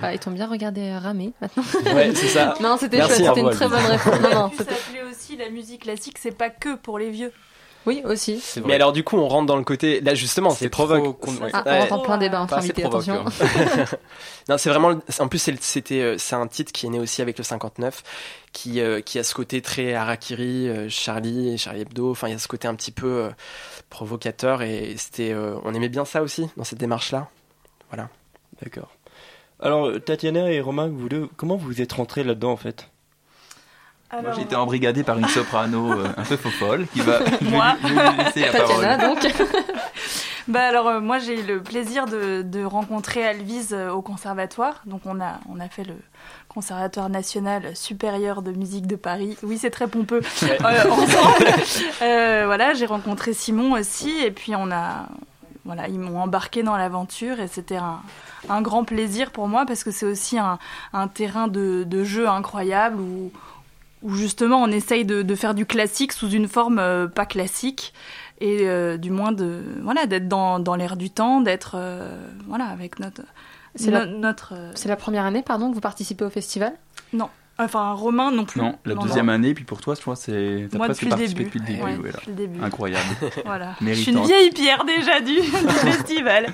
Ah, 0.02 0.12
ils 0.14 0.18
t'ont 0.18 0.30
bien 0.30 0.46
regardé 0.46 0.96
ramer 0.96 1.32
maintenant. 1.40 1.64
Ouais, 1.94 2.12
c'est 2.14 2.28
ça. 2.28 2.54
non, 2.60 2.76
c'était 2.78 2.96
Merci, 2.96 3.24
chouette, 3.24 3.28
c'était 3.34 3.40
une 3.40 3.50
très 3.50 3.68
bonne 3.68 3.84
réponse. 3.84 4.20
Non, 4.20 4.30
non, 4.30 4.50
Ça 4.56 4.64
aussi 5.10 5.36
la 5.36 5.50
musique 5.50 5.82
classique, 5.82 6.18
c'est 6.18 6.36
pas 6.36 6.50
que 6.50 6.74
pour 6.74 6.98
les 6.98 7.10
vieux. 7.10 7.32
Oui, 7.86 8.02
aussi. 8.04 8.42
Mais 8.64 8.74
alors 8.74 8.92
du 8.92 9.02
coup, 9.04 9.16
on 9.16 9.26
rentre 9.28 9.46
dans 9.46 9.56
le 9.56 9.64
côté. 9.64 10.00
Là, 10.00 10.14
justement, 10.14 10.50
c'est 10.50 10.68
provoque. 10.68 11.26
ouais. 11.26 11.50
Ah, 11.52 11.62
on 11.66 11.78
rentre 11.80 11.92
en 11.94 11.98
plein 12.00 12.18
débat 12.18 12.40
entre 12.40 12.54
assez 12.54 12.66
invités, 12.66 12.84
attention. 12.84 13.24
provoque, 13.24 13.98
non, 14.48 14.56
c'est 14.58 14.70
vraiment. 14.70 15.00
En 15.18 15.28
plus, 15.28 15.50
c'était, 15.60 16.00
euh, 16.00 16.16
c'est 16.18 16.36
un 16.36 16.46
titre 16.46 16.70
qui 16.72 16.86
est 16.86 16.90
né 16.90 17.00
aussi 17.00 17.22
avec 17.22 17.38
le 17.38 17.44
59, 17.44 18.02
qui 18.52 18.80
euh, 18.80 19.00
qui 19.00 19.18
a 19.18 19.24
ce 19.24 19.34
côté 19.34 19.62
très 19.62 19.94
harakiri, 19.94 20.68
euh, 20.68 20.88
Charlie 20.88 21.54
et 21.54 21.56
Charlie 21.56 21.80
Hebdo. 21.80 22.10
Enfin, 22.12 22.28
il 22.28 22.32
y 22.32 22.34
a 22.34 22.38
ce 22.38 22.48
côté 22.48 22.68
un 22.68 22.74
petit 22.74 22.92
peu 22.92 23.06
euh, 23.06 23.30
provocateur 23.90 24.62
et 24.62 24.94
c'était. 24.96 25.32
euh, 25.32 25.56
on 25.64 25.74
aimait 25.74 25.88
bien 25.88 26.04
ça 26.04 26.22
aussi 26.22 26.48
dans 26.56 26.64
cette 26.64 26.78
démarche-là. 26.78 27.28
Voilà. 27.90 28.08
D'accord. 28.62 28.90
Alors, 29.58 29.90
Tatiana 30.04 30.50
et 30.52 30.60
Romain, 30.60 30.88
vous 30.88 31.08
deux, 31.08 31.28
comment 31.36 31.56
vous 31.56 31.80
êtes 31.80 31.92
rentrés 31.92 32.22
là-dedans 32.24 32.52
en 32.52 32.56
fait? 32.56 32.88
Moi, 34.20 34.32
j'ai 34.36 34.42
été 34.42 34.56
embrigadé 34.56 35.02
par 35.04 35.18
une 35.18 35.28
soprano 35.28 35.92
euh, 35.92 36.06
un 36.16 36.22
peu 36.22 36.36
fofolle 36.36 36.86
qui 36.92 37.00
va. 37.00 37.18
je 37.24 37.44
vais 37.44 37.50
Moi. 37.50 37.76
je 37.82 38.40
vais 38.40 38.50
Tatiana, 38.50 38.96
donc. 38.98 39.18
Bah 40.48 40.62
alors 40.66 40.88
euh, 40.88 41.00
moi 41.00 41.18
j'ai 41.18 41.38
eu 41.40 41.46
le 41.46 41.62
plaisir 41.62 42.06
de, 42.06 42.42
de 42.42 42.64
rencontrer 42.64 43.24
Alvise 43.24 43.72
euh, 43.72 43.90
au 43.92 44.02
conservatoire. 44.02 44.82
Donc 44.86 45.02
on 45.04 45.20
a 45.20 45.38
on 45.48 45.60
a 45.60 45.68
fait 45.68 45.84
le 45.84 45.94
conservatoire 46.48 47.08
national 47.08 47.76
supérieur 47.76 48.42
de 48.42 48.50
musique 48.50 48.86
de 48.88 48.96
Paris. 48.96 49.36
Oui 49.44 49.56
c'est 49.58 49.70
très 49.70 49.86
pompeux. 49.86 50.20
Euh, 50.42 50.90
ensemble. 50.90 51.46
Voilà 52.46 52.74
j'ai 52.74 52.86
rencontré 52.86 53.32
Simon 53.32 53.72
aussi 53.72 54.10
et 54.24 54.30
puis 54.30 54.54
on 54.56 54.70
a 54.72 55.06
voilà 55.64 55.86
ils 55.88 55.98
m'ont 55.98 56.20
embarqué 56.20 56.62
dans 56.62 56.76
l'aventure 56.76 57.38
et 57.40 57.46
c'était 57.46 57.76
un, 57.76 58.00
un 58.48 58.62
grand 58.62 58.84
plaisir 58.84 59.30
pour 59.30 59.46
moi 59.48 59.64
parce 59.66 59.84
que 59.84 59.90
c'est 59.92 60.06
aussi 60.06 60.38
un, 60.38 60.58
un 60.92 61.06
terrain 61.08 61.46
de, 61.48 61.84
de 61.84 62.04
jeu 62.04 62.28
incroyable 62.28 63.00
où 63.00 63.30
où 64.02 64.14
justement 64.14 64.62
on 64.62 64.68
essaye 64.68 65.04
de, 65.04 65.22
de 65.22 65.34
faire 65.34 65.54
du 65.54 65.66
classique 65.66 66.12
sous 66.12 66.30
une 66.30 66.48
forme 66.48 66.78
euh, 66.78 67.06
pas 67.06 67.26
classique 67.26 67.92
et 68.40 68.60
euh, 68.68 68.96
du 68.96 69.10
moins 69.10 69.32
de 69.32 69.62
voilà 69.82 70.06
d'être 70.06 70.28
dans, 70.28 70.58
dans 70.58 70.74
l'air 70.74 70.96
du 70.96 71.10
temps 71.10 71.40
d'être 71.40 71.72
euh, 71.76 72.10
voilà 72.48 72.64
avec 72.66 72.98
notre 72.98 73.22
C'est 73.76 73.90
la- 73.90 74.06
no- 74.06 74.18
notre 74.18 74.54
euh, 74.56 74.70
C'est 74.74 74.88
la 74.88 74.96
première 74.96 75.24
année, 75.24 75.42
pardon, 75.42 75.70
que 75.70 75.74
vous 75.74 75.80
participez 75.80 76.24
au 76.24 76.30
festival? 76.30 76.72
Non 77.12 77.28
enfin 77.58 77.92
Romain 77.92 78.32
non 78.32 78.44
plus 78.44 78.60
Non, 78.60 78.76
la 78.84 78.94
Non, 78.94 79.02
deuxième 79.02 79.26
non. 79.26 79.34
année, 79.34 79.54
puis 79.54 79.62
pour 79.62 79.80
toi, 79.80 79.94
je 79.94 80.00
crois, 80.00 80.16
c'est. 80.16 80.66
T'as 80.72 80.78
presque 80.78 80.94
depuis 80.94 81.04
le 81.04 81.10
participé 81.10 81.44
début. 81.44 81.44
depuis 81.44 81.58
le 81.60 81.66
début. 81.66 81.82
Ouais, 81.84 81.94
voilà. 81.96 82.12
depuis 82.14 82.30
le 82.30 82.34
début. 82.36 82.60
Incroyable. 82.64 83.04
voilà 83.44 83.74
je 83.80 83.92
suis 83.92 84.10
une 84.10 84.24
vieille 84.24 84.50
pierre 84.50 84.84
déjà 84.84 85.20
du, 85.20 85.34
du 85.36 85.42
festival 85.42 86.46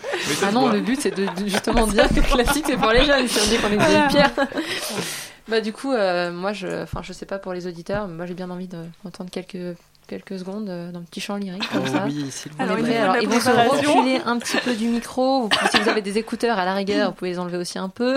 Ah 0.42 0.52
non, 0.52 0.68
le 0.68 0.80
but 0.80 1.00
c'est 1.00 1.16
de, 1.16 1.24
de 1.24 1.48
justement 1.48 1.86
dire 1.86 2.08
que 2.10 2.16
le 2.16 2.20
classique 2.22 2.64
c'est 2.66 2.76
pour 2.76 2.90
les 2.90 3.04
jeunes, 3.06 3.26
si 3.26 3.38
on 3.42 3.48
dit 3.48 3.56
qu'on 3.56 3.68
est 3.68 3.74
une 3.74 3.80
vieille 3.90 4.08
pierre. 4.08 4.32
Bah 5.48 5.60
du 5.60 5.72
coup, 5.72 5.92
euh, 5.92 6.30
moi, 6.32 6.52
je, 6.52 6.82
enfin, 6.82 7.00
je 7.02 7.12
sais 7.12 7.26
pas 7.26 7.38
pour 7.38 7.52
les 7.54 7.66
auditeurs, 7.66 8.06
mais 8.08 8.14
moi 8.14 8.26
j'ai 8.26 8.34
bien 8.34 8.50
envie 8.50 8.68
de- 8.68 8.84
d'entendre 9.04 9.30
quelques 9.30 9.76
quelques 10.06 10.38
secondes 10.38 10.70
euh, 10.70 10.90
d'un 10.90 11.02
petit 11.02 11.20
chant 11.20 11.36
lyrique 11.36 11.68
comme 11.70 11.82
Oh 11.84 11.90
ça. 11.90 12.04
oui, 12.06 12.30
s'il 12.30 12.50
vous 12.52 12.56
plaît. 12.56 12.64
Alors, 12.64 12.76
Alors, 12.78 13.16
ils 13.22 13.28
la 13.28 13.34
vont 13.34 13.40
se 13.40 13.50
reculer 13.90 14.20
un 14.24 14.38
petit 14.38 14.56
peu 14.58 14.72
du 14.74 14.86
micro. 14.88 15.42
Vous 15.42 15.48
pouvez- 15.50 15.70
si 15.70 15.78
vous 15.80 15.88
avez 15.90 16.00
des 16.00 16.16
écouteurs 16.16 16.58
à 16.58 16.64
la 16.64 16.72
rigueur, 16.74 17.10
vous 17.10 17.14
pouvez 17.14 17.30
les 17.32 17.38
enlever 17.38 17.58
aussi 17.58 17.78
un 17.78 17.90
peu. 17.90 18.16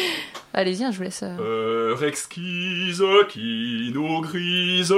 Allez-y, 0.54 0.84
hein, 0.84 0.90
je 0.92 0.96
vous 0.96 1.02
laisse. 1.02 1.22
euh. 1.22 1.90
Heure 1.92 2.02
exquise 2.04 3.02
qui 3.28 3.90
nous 3.92 4.22
grise 4.22 4.92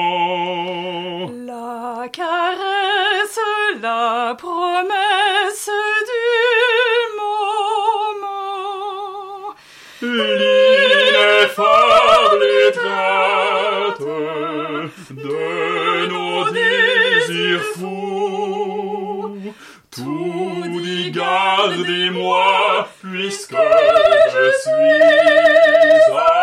lentement. 0.00 1.30
La 1.46 2.08
caresse, 2.08 3.38
la 3.80 4.34
promesse 4.36 5.68
du 5.68 6.19
L'ineffable 10.02 11.62
étreinte 12.68 14.00
de 15.10 16.06
nos 16.08 16.50
désirs 16.50 17.64
fous. 17.74 19.36
Tout 19.90 20.62
dit 20.82 21.10
gardez-moi 21.10 22.88
puisque 23.02 23.52
je 23.52 24.52
suis 24.62 25.02
à 26.16 26.40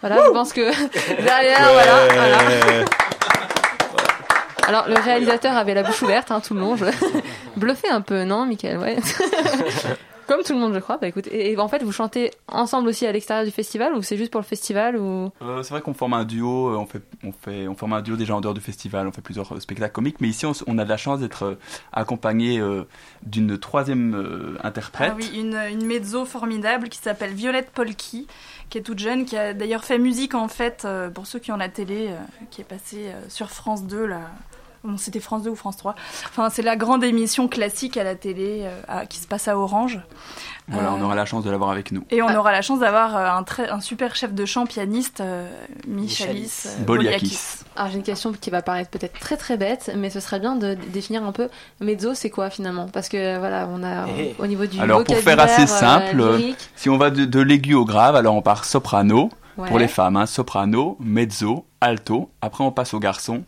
Voilà, 0.00 0.16
je 0.26 0.30
pense 0.30 0.52
que 0.52 0.62
derrière, 1.22 1.72
voilà, 1.72 2.08
voilà. 2.12 2.38
Alors, 4.68 4.86
le 4.86 4.96
réalisateur 4.96 5.56
avait 5.56 5.72
la 5.72 5.82
bouche 5.82 6.02
ouverte 6.02 6.30
hein, 6.30 6.40
tout 6.40 6.52
le 6.52 6.60
long. 6.60 6.76
Je... 6.76 6.84
Bluffé 7.56 7.88
un 7.88 8.02
peu, 8.02 8.24
non, 8.24 8.44
Michael 8.44 8.76
Ouais. 8.76 8.98
Comme 10.26 10.42
tout 10.42 10.52
le 10.52 10.58
monde, 10.58 10.74
je 10.74 10.78
crois. 10.78 10.98
Bah 10.98 11.08
écoute, 11.08 11.26
et, 11.28 11.52
et 11.52 11.58
en 11.58 11.68
fait, 11.68 11.82
vous 11.82 11.90
chantez 11.90 12.32
ensemble 12.48 12.88
aussi 12.88 13.06
à 13.06 13.12
l'extérieur 13.12 13.46
du 13.46 13.50
festival 13.50 13.94
ou 13.94 14.02
c'est 14.02 14.18
juste 14.18 14.30
pour 14.30 14.42
le 14.42 14.46
festival 14.46 14.98
ou? 14.98 15.30
Euh, 15.40 15.62
c'est 15.62 15.70
vrai 15.70 15.80
qu'on 15.80 15.94
forme 15.94 16.12
un 16.12 16.26
duo, 16.26 16.68
euh, 16.68 16.76
on 16.76 16.84
fait, 16.84 17.00
on 17.24 17.32
fait, 17.32 17.66
on 17.66 17.74
forme 17.74 17.94
un 17.94 18.02
duo 18.02 18.14
déjà 18.14 18.36
en 18.36 18.42
dehors 18.42 18.52
du 18.52 18.60
festival, 18.60 19.08
on 19.08 19.12
fait 19.12 19.22
plusieurs 19.22 19.50
euh, 19.54 19.60
spectacles 19.60 19.94
comiques, 19.94 20.20
mais 20.20 20.28
ici 20.28 20.44
on, 20.44 20.78
a 20.78 20.84
de 20.84 20.88
la 20.90 20.98
chance 20.98 21.20
d'être 21.20 21.44
euh, 21.44 21.58
accompagné 21.94 22.60
euh, 22.60 22.84
d'une 23.22 23.56
troisième 23.56 24.14
euh, 24.14 24.58
interprète. 24.62 25.12
Ah 25.14 25.16
oui, 25.16 25.30
une, 25.34 25.58
une 25.70 25.86
mezzo 25.86 26.26
formidable 26.26 26.90
qui 26.90 26.98
s'appelle 26.98 27.32
Violette 27.32 27.70
Polki, 27.70 28.26
qui 28.68 28.78
est 28.78 28.82
toute 28.82 28.98
jeune, 28.98 29.24
qui 29.24 29.36
a 29.36 29.54
d'ailleurs 29.54 29.84
fait 29.84 29.98
musique 29.98 30.34
en 30.34 30.48
fait, 30.48 30.82
euh, 30.84 31.08
pour 31.08 31.26
ceux 31.26 31.38
qui 31.38 31.52
ont 31.52 31.56
la 31.56 31.68
télé, 31.68 32.08
euh, 32.08 32.16
qui 32.50 32.60
est 32.60 32.64
passée 32.64 33.06
euh, 33.08 33.22
sur 33.28 33.50
France 33.50 33.84
2 33.84 34.06
là. 34.06 34.20
Bon, 34.88 34.96
c'était 34.96 35.20
France 35.20 35.42
2 35.42 35.50
ou 35.50 35.54
France 35.54 35.76
3. 35.76 35.94
Enfin, 36.30 36.48
c'est 36.50 36.62
la 36.62 36.74
grande 36.76 37.04
émission 37.04 37.46
classique 37.46 37.98
à 37.98 38.04
la 38.04 38.14
télé 38.14 38.62
euh, 38.62 38.80
à- 38.88 39.04
qui 39.06 39.18
se 39.18 39.26
passe 39.26 39.46
à 39.46 39.58
Orange. 39.58 40.00
Voilà, 40.66 40.88
Euh, 40.88 40.92
on 40.98 41.02
aura 41.02 41.14
la 41.14 41.26
chance 41.26 41.44
de 41.44 41.50
l'avoir 41.50 41.70
avec 41.70 41.92
nous. 41.92 42.04
Et 42.10 42.22
on 42.22 42.34
aura 42.34 42.52
la 42.52 42.62
chance 42.62 42.78
d'avoir 42.80 43.16
euh, 43.16 43.42
un, 43.70 43.80
super 43.80 44.16
chef 44.16 44.32
de 44.32 44.44
chant 44.46 44.64
pianiste, 44.66 45.20
euh, 45.20 45.46
Michalis 45.86 46.64
euh, 46.66 46.84
Boliakis. 46.84 47.38
Alors 47.76 47.90
j'ai 47.90 47.98
une 47.98 48.02
question 48.02 48.32
qui 48.32 48.48
va 48.50 48.62
paraître 48.62 48.90
peut-être 48.90 49.18
très 49.18 49.36
très 49.36 49.56
bête, 49.58 49.90
mais 49.94 50.08
ce 50.10 50.20
serait 50.20 50.40
bien 50.40 50.56
de 50.56 50.74
définir 50.92 51.22
un 51.22 51.32
peu 51.32 51.48
mezzo, 51.80 52.14
c'est 52.14 52.30
quoi 52.30 52.48
finalement? 52.50 52.88
Parce 52.88 53.08
que 53.10 53.38
voilà, 53.38 53.68
on 53.70 53.82
a 53.84 54.06
Eh. 54.18 54.34
au 54.38 54.46
niveau 54.46 54.64
du 54.66 54.80
Alors 54.80 55.04
pour 55.04 55.16
faire 55.18 55.38
assez 55.38 55.62
euh, 55.62 55.66
simple, 55.66 56.20
euh, 56.20 56.36
lyrique, 56.38 56.70
si 56.76 56.88
on 56.88 56.96
va 56.96 57.10
de, 57.10 57.24
de 57.26 57.40
l'aigu 57.40 57.74
au 57.74 57.84
grave, 57.84 58.16
alors 58.16 58.34
on 58.34 58.42
part 58.42 58.64
soprano 58.64 59.30
Ouais. 59.58 59.68
pour 59.68 59.78
les 59.80 59.88
femmes, 59.88 60.16
hein, 60.16 60.26
soprano, 60.26 60.96
mezzo, 61.00 61.66
alto. 61.80 62.30
Après 62.40 62.62
on 62.62 62.70
passe 62.70 62.94
aux 62.94 63.00
garçons. 63.00 63.42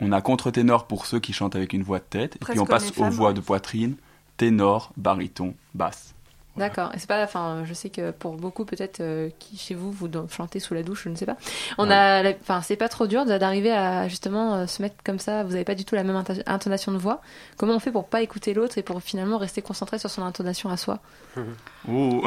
On 0.00 0.12
a 0.12 0.20
contre-ténor 0.20 0.86
pour 0.86 1.06
ceux 1.06 1.20
qui 1.20 1.32
chantent 1.32 1.56
avec 1.56 1.72
une 1.72 1.82
voix 1.82 1.98
de 1.98 2.04
tête. 2.04 2.36
Et 2.36 2.38
puis 2.38 2.60
on 2.60 2.66
passe 2.66 2.92
aux 2.98 3.04
voix 3.10 3.28
ouais. 3.28 3.34
de 3.34 3.40
poitraine, 3.40 3.94
ténor, 4.36 4.92
baryton, 4.96 5.54
basse. 5.74 6.14
D'accord. 6.56 6.90
Et 6.94 6.98
c'est 6.98 7.06
pas, 7.06 7.22
enfin, 7.22 7.64
je 7.64 7.74
sais 7.74 7.90
que 7.90 8.10
pour 8.12 8.36
beaucoup 8.36 8.64
peut-être 8.64 9.00
euh, 9.00 9.28
qui 9.38 9.58
chez 9.58 9.74
vous 9.74 9.92
vous 9.92 10.08
chantez 10.30 10.58
sous 10.58 10.72
la 10.72 10.82
douche, 10.82 11.04
je 11.04 11.08
ne 11.10 11.14
sais 11.14 11.26
pas. 11.26 11.36
On 11.76 11.90
a, 11.90 12.22
la- 12.22 12.32
enfin, 12.40 12.62
c'est 12.62 12.76
pas 12.76 12.88
trop 12.88 13.06
dur 13.06 13.26
d'arriver 13.26 13.72
à 13.72 14.08
justement 14.08 14.54
euh, 14.54 14.66
se 14.66 14.80
mettre 14.80 14.96
comme 15.04 15.18
ça. 15.18 15.44
Vous 15.44 15.54
avez 15.54 15.64
pas 15.64 15.74
du 15.74 15.84
tout 15.84 15.94
la 15.94 16.02
même 16.04 16.22
intonation 16.46 16.92
de 16.92 16.96
voix. 16.96 17.20
Comment 17.58 17.74
on 17.74 17.78
fait 17.78 17.92
pour 17.92 18.08
pas 18.08 18.22
écouter 18.22 18.54
l'autre 18.54 18.78
et 18.78 18.82
pour 18.82 19.02
finalement 19.02 19.36
rester 19.36 19.60
concentré 19.60 19.98
sur 19.98 20.08
son 20.10 20.22
intonation 20.22 20.70
à 20.70 20.76
soi? 20.76 20.98
Oh. 21.88 22.24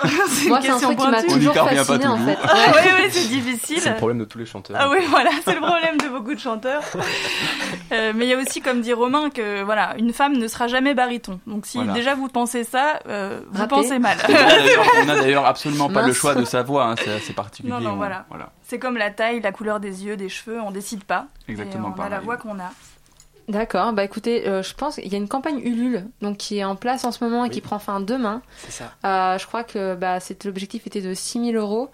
C'est 0.28 0.48
Moi, 0.48 0.58
une 0.58 0.62
c'est 0.64 0.70
un 0.70 0.72
question 0.72 0.88
truc 0.88 0.98
qui 1.00 1.06
m'a 1.06 1.12
pointue. 1.22 1.34
toujours 1.34 1.54
fasciné 1.54 2.06
en 2.06 2.18
fait. 2.18 2.38
Ah 2.44 2.54
oui, 2.74 2.90
oui, 2.96 3.08
c'est 3.10 3.28
difficile. 3.28 3.80
C'est 3.80 3.90
le 3.90 3.96
problème 3.96 4.18
de 4.18 4.24
tous 4.24 4.38
les 4.38 4.46
chanteurs. 4.46 4.76
Ah 4.78 4.88
oui, 4.90 4.98
voilà, 5.08 5.30
c'est 5.44 5.54
le 5.54 5.60
problème 5.60 5.96
de 5.98 6.08
beaucoup 6.08 6.34
de 6.34 6.38
chanteurs. 6.40 6.82
Euh, 7.92 8.12
mais 8.14 8.26
il 8.26 8.28
y 8.28 8.34
a 8.34 8.38
aussi, 8.38 8.60
comme 8.60 8.80
dit 8.80 8.92
Romain, 8.92 9.30
que 9.30 9.62
voilà, 9.62 9.94
une 9.98 10.12
femme 10.12 10.34
ne 10.36 10.46
sera 10.46 10.68
jamais 10.68 10.94
baryton. 10.94 11.40
Donc 11.46 11.66
si 11.66 11.78
Voilà. 11.78 11.92
déjà 11.94 12.14
vous 12.14 12.28
pensez 12.28 12.64
ça, 12.64 13.00
euh, 13.08 13.40
vous 13.50 13.66
pensez 13.66 13.98
mal. 13.98 14.18
On 14.28 14.32
a 14.34 14.36
d'ailleurs- 14.58 14.84
on 15.00 15.04
n'a 15.06 15.14
d'ailleurs 15.16 15.46
absolument 15.46 15.88
pas 15.88 16.02
le 16.02 16.08
Mince. 16.08 16.16
choix 16.16 16.34
de 16.34 16.44
sa 16.44 16.62
voix, 16.62 16.84
hein, 16.86 16.94
c'est 17.02 17.12
assez 17.12 17.32
particulier. 17.32 17.72
Non, 17.72 17.80
non, 17.80 17.92
on- 17.92 17.96
voilà. 17.96 18.26
C'est 18.62 18.78
comme 18.78 18.98
la 18.98 19.10
taille, 19.10 19.40
la 19.40 19.52
couleur 19.52 19.80
des 19.80 20.04
yeux, 20.04 20.16
des 20.16 20.28
cheveux, 20.28 20.60
on 20.60 20.70
décide 20.70 21.04
pas. 21.04 21.26
Exactement 21.48 21.88
Et 21.88 21.92
on 21.96 22.00
a 22.00 22.04
la 22.04 22.10
pareil. 22.10 22.24
voix 22.26 22.36
qu'on 22.36 22.58
a. 22.60 22.70
D'accord, 23.48 23.92
bah 23.94 24.04
écoutez, 24.04 24.46
euh, 24.46 24.62
je 24.62 24.74
pense 24.74 24.96
qu'il 24.96 25.10
y 25.10 25.14
a 25.14 25.18
une 25.18 25.28
campagne 25.28 25.58
Ulule 25.60 26.04
donc 26.20 26.36
qui 26.36 26.58
est 26.58 26.64
en 26.64 26.76
place 26.76 27.04
en 27.04 27.12
ce 27.12 27.24
moment 27.24 27.44
et 27.46 27.50
qui 27.50 27.60
prend 27.62 27.78
fin 27.78 28.00
demain. 28.00 28.42
C'est 28.58 28.72
ça. 28.72 28.92
Euh, 29.06 29.38
je 29.38 29.46
crois 29.46 29.64
que 29.64 29.94
bah, 29.94 30.18
l'objectif 30.44 30.86
était 30.86 31.00
de 31.00 31.14
6000 31.14 31.56
euros. 31.56 31.88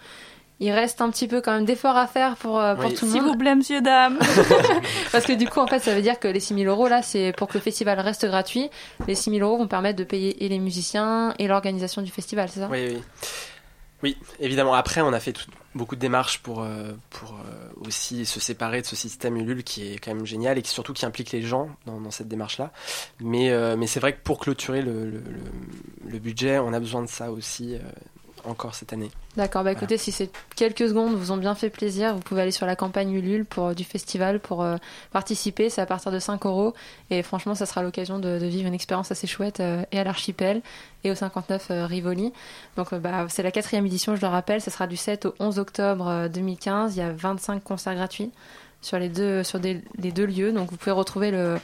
Il 0.61 0.70
reste 0.70 1.00
un 1.00 1.11
petit 1.11 1.26
peu 1.26 1.40
quand 1.40 1.52
même 1.52 1.64
d'efforts 1.64 1.96
à 1.96 2.07
faire 2.07 2.36
pour, 2.36 2.61
euh, 2.61 2.74
pour 2.76 2.86
Oui. 2.86 2.94
tout 2.94 3.05
le 3.07 3.11
S'il 3.11 3.22
monde. 3.22 3.32
vous 3.32 3.38
plaît, 3.38 3.55
monsieur, 3.57 3.80
dame. 3.80 4.18
Parce 5.12 5.24
que 5.26 5.32
du 5.32 5.48
coup, 5.48 5.59
en 5.61 5.66
fait, 5.66 5.80
ça 5.80 5.94
veut 5.94 6.00
dire 6.02 6.18
que 6.20 6.28
les 6.28 6.38
6000 6.40 6.66
euros, 6.68 6.86
là, 6.88 7.02
c'est 7.02 7.32
pour 7.36 7.48
que 7.48 7.55
le 7.55 7.61
festival 7.61 7.98
reste 8.00 8.24
gratuit. 8.26 8.70
Les 9.09 9.14
6000 9.16 9.42
euros 9.42 9.57
vont 9.59 9.66
permettre 9.66 9.98
de 9.98 10.05
payer 10.05 10.44
et 10.44 10.48
les 10.48 10.59
musiciens 10.61 11.34
et 11.38 11.48
l'organisation 11.48 12.02
du 12.02 12.11
festival, 12.11 12.48
c'est 12.48 12.61
ça? 12.61 12.68
Oui, 12.70 12.88
oui. 12.94 13.02
Oui, 14.05 14.18
évidemment. 14.38 14.74
Après, 14.74 15.00
on 15.00 15.14
a 15.14 15.18
fait 15.18 15.34
beaucoup 15.74 15.96
de 15.96 16.00
démarches 16.00 16.40
pour, 16.40 16.62
euh, 16.62 16.92
pour 17.09 17.32
euh, 17.32 17.88
aussi 17.88 18.26
se 18.26 18.38
séparer 18.38 18.82
de 18.82 18.86
ce 18.86 18.94
système 18.94 19.34
Ulule 19.38 19.64
qui 19.64 19.94
est 19.94 19.98
quand 19.98 20.14
même 20.14 20.26
génial 20.26 20.59
et 20.59 20.62
qui 20.62 20.70
surtout 20.70 20.92
qui 20.92 21.07
implique 21.07 21.32
les 21.32 21.40
gens 21.40 21.70
dans, 21.86 22.11
cette 22.11 22.28
démarche-là. 22.28 22.70
Mais, 23.20 23.50
euh, 23.50 23.78
mais 23.78 23.86
c'est 23.86 24.00
vrai 24.00 24.12
que 24.12 24.20
pour 24.22 24.40
clôturer 24.40 24.82
le, 24.82 25.22
budget, 26.18 26.59
on 26.59 26.74
a 26.74 26.80
besoin 26.80 27.00
de 27.00 27.09
ça 27.09 27.30
aussi 27.32 27.78
encore 28.47 28.74
cette 28.74 28.92
année. 28.92 29.11
D'accord, 29.36 29.64
bah 29.64 29.72
écoutez, 29.72 29.99
si 29.99 30.12
ces 30.12 30.30
quelques 30.55 30.88
secondes 30.88 31.14
vous 31.14 31.32
ont 31.32 31.36
bien 31.36 31.55
fait 31.55 31.70
plaisir, 31.70 32.14
vous 32.14 32.20
pouvez 32.20 32.42
aller 32.42 32.51
sur 32.53 32.66
la 32.66 32.76
campagne 32.76 33.11
Ulule 33.12 33.45
pour, 33.45 33.66
euh, 33.68 33.74
du 33.74 33.82
festival 33.84 34.38
pour 34.40 34.62
euh, 34.62 34.76
participer. 35.11 35.70
C'est 35.70 35.80
à 35.80 35.86
partir 35.86 36.12
de 36.12 36.18
5 36.18 36.45
euros. 36.47 36.74
Et 37.11 37.22
franchement, 37.22 37.55
ça 37.55 37.66
sera 37.66 37.82
l'occasion 37.82 38.18
de, 38.18 38.38
de 38.38 38.47
vivre 38.47 38.66
une 38.68 38.74
expérience 38.74 39.11
assez 39.11 39.26
chouette 39.26 39.61
euh, 39.61 39.82
et 39.92 39.99
à 39.99 40.05
l'archipel 40.05 40.62
et 41.03 41.11
au 41.11 41.14
59 41.14 41.66
euh, 41.70 41.86
Rivoli. 41.86 42.32
Donc, 42.76 42.95
bah, 42.95 43.26
c'est 43.28 43.42
la 43.42 43.51
quatrième 43.51 43.86
édition, 43.86 44.14
je 44.16 44.20
le 44.20 44.28
rappelle. 44.28 44.61
Ça 44.61 44.70
sera 44.70 44.86
du 44.86 44.97
7 44.97 45.26
au 45.26 45.34
11 45.40 45.59
octobre 45.59 46.07
euh, 46.09 46.28
2015. 46.28 46.97
Il 46.97 47.01
y 47.01 47.03
a 47.03 47.12
25 47.12 47.62
concerts 47.64 47.95
gratuits 47.95 48.30
sur 48.82 48.99
les 48.99 49.09
deux, 49.09 49.42
sur 49.42 49.59
des- 49.61 49.82
les 49.99 50.12
deux 50.12 50.26
lieux. 50.26 50.53
Donc, 50.53 50.70
vous 50.70 50.76
pouvez 50.76 50.92
retrouver 50.92 51.30
le. 51.30 51.57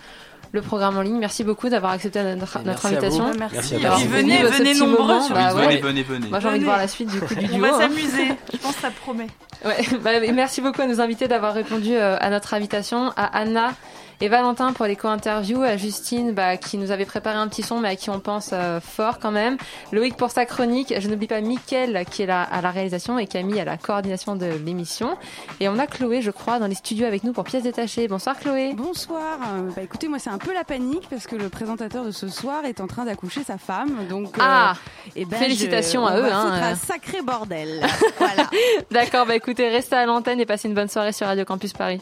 Le 0.53 0.62
programme 0.62 0.96
en 0.98 1.03
ligne. 1.03 1.18
Merci 1.18 1.44
beaucoup 1.44 1.68
d'avoir 1.68 1.92
accepté 1.92 2.20
notre, 2.22 2.57
Et 2.59 2.64
notre 2.64 2.66
merci 2.66 2.86
à 2.86 2.88
invitation. 2.90 3.30
vous. 3.32 3.38
Merci 3.38 3.74
Et 3.76 3.78
puis 3.78 4.07
venez, 4.09 4.42
venez 4.42 4.74
nombreux 4.74 5.20
sur 5.20 5.34
Bah 5.34 5.53
Venez, 5.55 5.66
ouais. 5.66 5.76
venez, 5.80 6.03
venez. 6.03 6.28
Moi, 6.28 6.40
j'ai 6.40 6.48
envie 6.48 6.59
de 6.59 6.64
voir 6.64 6.78
la 6.78 6.88
suite 6.88 7.09
du 7.11 7.20
coup 7.20 7.34
du 7.36 7.44
On 7.46 7.48
duo. 7.57 7.61
va 7.62 7.68
hein. 7.68 7.78
s'amuser. 7.80 8.28
Je 8.53 8.59
pense 8.59 8.74
que 8.74 8.80
ça 8.80 8.90
promet. 8.90 9.28
Ouais, 9.64 9.76
bah, 10.03 10.11
merci 10.32 10.61
beaucoup 10.61 10.82
à 10.82 10.86
nos 10.86 11.01
invités 11.01 11.28
d'avoir 11.28 11.55
répondu 11.55 11.94
euh, 11.94 12.16
à 12.18 12.30
notre 12.30 12.55
invitation, 12.55 13.12
à 13.16 13.26
Anna 13.38 13.74
et 14.23 14.29
Valentin 14.29 14.73
pour 14.75 14.85
les 14.87 14.97
co-interviews, 14.97 15.62
à 15.62 15.77
Justine 15.77 16.33
bah, 16.33 16.57
qui 16.59 16.77
nous 16.77 16.91
avait 16.91 17.07
préparé 17.07 17.37
un 17.39 17.49
petit 17.49 17.62
son 17.62 17.81
mais 17.81 17.89
à 17.89 17.97
qui 17.97 18.11
on 18.11 18.21
pense 18.21 18.51
euh, 18.53 18.79
fort 18.81 19.18
quand 19.18 19.31
même, 19.31 19.57
Loïc 19.93 20.16
pour 20.16 20.31
sa 20.31 20.45
chronique, 20.45 20.93
je 20.99 21.09
n'oublie 21.09 21.27
pas 21.27 21.41
Mickaël 21.41 22.05
qui 22.11 22.23
est 22.23 22.27
là 22.27 22.43
à 22.43 22.61
la 22.61 22.71
réalisation 22.71 23.18
et 23.18 23.27
Camille 23.27 23.59
à 23.61 23.64
la 23.64 23.77
coordination 23.79 24.37
de 24.37 24.47
l'émission. 24.64 25.16
Et 25.61 25.68
on 25.68 25.79
a 25.79 25.87
Chloé, 25.87 26.21
je 26.23 26.31
crois, 26.31 26.59
dans 26.59 26.66
les 26.66 26.75
studios 26.75 27.07
avec 27.07 27.25
nous 27.25 27.33
pour 27.33 27.45
pièces 27.45 27.62
détachées. 27.62 28.09
Bonsoir 28.09 28.39
Chloé. 28.39 28.75
Bonsoir. 28.75 29.39
Euh, 29.57 29.71
Bah 29.75 29.83
écoutez, 29.83 30.09
moi 30.09 30.18
c'est 30.18 30.31
un 30.31 30.39
peu 30.39 30.53
la 30.53 30.64
panique 30.64 31.09
parce 31.09 31.27
que 31.27 31.37
le 31.37 31.49
présentateur 31.49 32.05
de 32.05 32.11
ce 32.11 32.29
soir 32.29 32.64
est 32.66 32.81
en 32.81 32.87
train 32.87 33.05
d'accoucher 33.07 33.43
sa 33.43 33.57
femme. 33.59 34.07
Donc 34.09 34.37
euh, 34.37 34.43
Ah, 34.43 34.75
eh 35.16 35.25
ben, 35.25 35.39
félicitations 35.39 36.07
je- 36.07 36.12
à 36.12 36.16
eux, 36.18 36.23
va 36.29 36.37
hein, 36.39 36.43
foutre 36.43 36.62
euh. 36.62 36.73
un 36.73 36.75
sacré 36.75 37.23
bordel. 37.23 37.81
D'accord, 38.91 39.25
bah 39.27 39.35
écoutez, 39.35 39.68
restez 39.68 39.97
à 39.97 40.05
l'antenne 40.07 40.41
et 40.41 40.47
passez 40.47 40.68
une 40.68 40.75
bonne 40.75 40.89
soirée 40.89 41.12
sur 41.12 41.27
Radio 41.27 41.45
Campus 41.45 41.73
Paris. 41.73 42.01